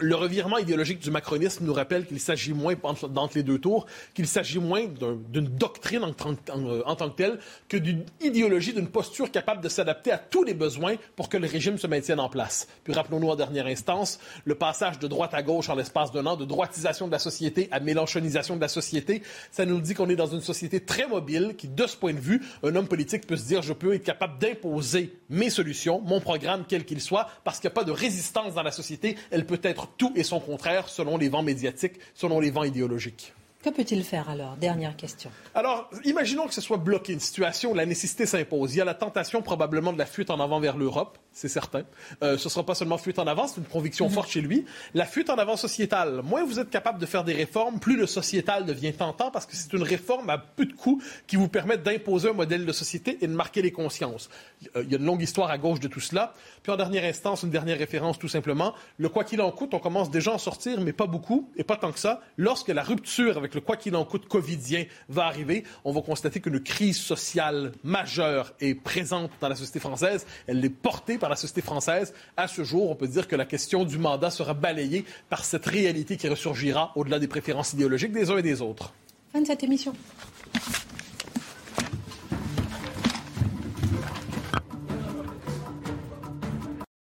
le 0.00 0.14
revirement 0.16 0.58
idéologique 0.58 0.98
du 0.98 1.10
macronisme 1.10 1.64
nous 1.64 1.72
rappelle 1.72 2.06
qu'il 2.06 2.18
s'agit 2.18 2.52
moins, 2.52 2.74
d'entre 3.10 3.36
les 3.36 3.42
deux 3.42 3.58
tours, 3.58 3.86
qu'il 4.12 4.26
s'agit 4.26 4.58
moins 4.58 4.86
d'une 4.86 5.46
doctrine 5.46 6.02
en, 6.02 6.12
tant 6.12 7.10
que 7.10 7.16
telle 7.16 7.38
que 7.68 7.76
d'une 7.76 8.04
idéologie, 8.20 8.72
d'une 8.72 8.88
posture 8.88 9.30
capable 9.30 9.62
de 9.62 9.68
s'adapter 9.68 10.10
à 10.10 10.18
tous 10.18 10.42
les 10.42 10.54
besoins 10.54 10.96
pour 11.14 11.28
que 11.28 11.36
le 11.36 11.46
régime 11.46 11.78
se 11.78 11.86
maintienne 11.86 12.18
en 12.18 12.28
place. 12.28 12.66
Puis 12.82 12.92
rappelons-nous 12.92 13.28
en 13.28 13.36
dernière 13.36 13.66
instance, 13.66 14.18
le 14.44 14.56
passage 14.56 14.98
de 14.98 15.06
droite 15.06 15.32
à 15.32 15.42
gauche 15.42 15.68
en 15.68 15.76
l'espace 15.76 16.10
d'un 16.10 16.26
an, 16.26 16.36
de 16.36 16.44
droitisation 16.44 17.06
de 17.06 17.12
la 17.12 17.18
société 17.18 17.68
à 17.70 17.78
mélanchonisation 17.78 18.56
de 18.56 18.60
la 18.60 18.68
société, 18.68 19.22
ça 19.52 19.64
nous 19.64 19.80
dit 19.80 19.94
qu'on 19.94 20.08
est 20.08 20.16
dans 20.16 20.26
une 20.26 20.40
société 20.40 20.80
très 20.80 21.06
mobile 21.06 21.54
qui, 21.56 21.68
de 21.68 21.86
ce 21.86 21.96
point 21.96 22.14
de 22.14 22.20
vue, 22.20 22.42
un 22.64 22.74
homme 22.74 22.88
politique 22.88 23.26
peut 23.26 23.36
se 23.36 23.46
dire 23.46 23.62
je 23.62 23.72
peux 23.72 23.94
être 23.94 24.04
capable 24.04 24.38
d'imposer 24.38 25.16
mes 25.28 25.50
solutions, 25.50 26.00
mon 26.00 26.20
programme, 26.20 26.64
quel 26.68 26.84
qu'il 26.84 27.00
soit, 27.00 27.28
parce 27.44 27.60
qu'il 27.60 27.68
n'y 27.68 27.72
a 27.72 27.76
pas 27.76 27.84
de 27.84 27.92
résistance 27.92 28.54
dans 28.54 28.62
la 28.62 28.72
société, 28.72 29.16
elle 29.30 29.46
peut 29.46 29.60
être 29.62 29.73
tout 29.96 30.12
et 30.16 30.22
son 30.22 30.40
contraire 30.40 30.88
selon 30.88 31.16
les 31.16 31.28
vents 31.28 31.42
médiatiques, 31.42 31.98
selon 32.14 32.40
les 32.40 32.50
vents 32.50 32.64
idéologiques. 32.64 33.32
Que 33.64 33.70
peut-il 33.70 34.04
faire 34.04 34.28
alors? 34.28 34.56
Dernière 34.56 34.94
question. 34.94 35.30
Alors, 35.54 35.88
imaginons 36.04 36.46
que 36.46 36.52
ce 36.52 36.60
soit 36.60 36.76
bloqué, 36.76 37.14
une 37.14 37.20
situation 37.20 37.70
où 37.70 37.74
la 37.74 37.86
nécessité 37.86 38.26
s'impose. 38.26 38.74
Il 38.74 38.76
y 38.76 38.80
a 38.82 38.84
la 38.84 38.92
tentation 38.92 39.40
probablement 39.40 39.90
de 39.90 39.96
la 39.96 40.04
fuite 40.04 40.28
en 40.28 40.38
avant 40.38 40.60
vers 40.60 40.76
l'Europe, 40.76 41.16
c'est 41.32 41.48
certain. 41.48 41.84
Euh, 42.22 42.36
ce 42.36 42.44
ne 42.44 42.50
sera 42.50 42.66
pas 42.66 42.74
seulement 42.74 42.98
fuite 42.98 43.18
en 43.18 43.26
avant, 43.26 43.46
c'est 43.46 43.62
une 43.62 43.66
conviction 43.66 44.10
forte 44.10 44.28
chez 44.28 44.42
lui. 44.42 44.66
La 44.92 45.06
fuite 45.06 45.30
en 45.30 45.36
avant 45.36 45.56
sociétale. 45.56 46.20
Moins 46.22 46.44
vous 46.44 46.60
êtes 46.60 46.68
capable 46.68 46.98
de 46.98 47.06
faire 47.06 47.24
des 47.24 47.32
réformes, 47.32 47.80
plus 47.80 47.96
le 47.96 48.06
sociétal 48.06 48.66
devient 48.66 48.92
tentant 48.92 49.30
parce 49.30 49.46
que 49.46 49.56
c'est 49.56 49.72
une 49.72 49.82
réforme 49.82 50.28
à 50.28 50.36
peu 50.36 50.66
de 50.66 50.74
coûts 50.74 51.02
qui 51.26 51.36
vous 51.36 51.48
permet 51.48 51.78
d'imposer 51.78 52.28
un 52.28 52.34
modèle 52.34 52.66
de 52.66 52.72
société 52.72 53.16
et 53.22 53.26
de 53.26 53.32
marquer 53.32 53.62
les 53.62 53.72
consciences. 53.72 54.28
Euh, 54.76 54.82
il 54.84 54.92
y 54.92 54.94
a 54.94 54.98
une 54.98 55.06
longue 55.06 55.22
histoire 55.22 55.48
à 55.48 55.56
gauche 55.56 55.80
de 55.80 55.88
tout 55.88 56.00
cela. 56.00 56.34
Puis 56.62 56.70
en 56.70 56.76
dernière 56.76 57.04
instance, 57.04 57.44
une 57.44 57.50
dernière 57.50 57.78
référence 57.78 58.18
tout 58.18 58.28
simplement. 58.28 58.74
Le 58.98 59.08
quoi 59.08 59.24
qu'il 59.24 59.40
en 59.40 59.50
coûte, 59.52 59.72
on 59.72 59.78
commence 59.78 60.10
déjà 60.10 60.32
à 60.32 60.34
en 60.34 60.38
sortir, 60.38 60.82
mais 60.82 60.92
pas 60.92 61.06
beaucoup 61.06 61.48
et 61.56 61.64
pas 61.64 61.76
tant 61.76 61.92
que 61.92 61.98
ça. 61.98 62.20
Lorsque 62.36 62.68
la 62.68 62.82
rupture 62.82 63.40
le 63.54 63.60
quoi 63.60 63.76
qu'il 63.76 63.96
en 63.96 64.04
coûte 64.04 64.26
covidien 64.26 64.84
va 65.08 65.24
arriver, 65.24 65.64
on 65.84 65.92
va 65.92 66.02
constater 66.02 66.40
qu'une 66.40 66.60
crise 66.60 66.98
sociale 66.98 67.72
majeure 67.82 68.52
est 68.60 68.74
présente 68.74 69.30
dans 69.40 69.48
la 69.48 69.56
société 69.56 69.80
française. 69.80 70.26
Elle 70.46 70.64
est 70.64 70.68
portée 70.68 71.18
par 71.18 71.30
la 71.30 71.36
société 71.36 71.62
française. 71.62 72.14
À 72.36 72.48
ce 72.48 72.64
jour, 72.64 72.90
on 72.90 72.94
peut 72.94 73.08
dire 73.08 73.28
que 73.28 73.36
la 73.36 73.44
question 73.44 73.84
du 73.84 73.98
mandat 73.98 74.30
sera 74.30 74.54
balayée 74.54 75.04
par 75.28 75.44
cette 75.44 75.66
réalité 75.66 76.16
qui 76.16 76.28
ressurgira 76.28 76.92
au-delà 76.96 77.18
des 77.18 77.28
préférences 77.28 77.72
idéologiques 77.72 78.12
des 78.12 78.30
uns 78.30 78.38
et 78.38 78.42
des 78.42 78.60
autres. 78.60 78.92
Fin 79.32 79.40
de 79.40 79.46
cette 79.46 79.64
émission. 79.64 79.92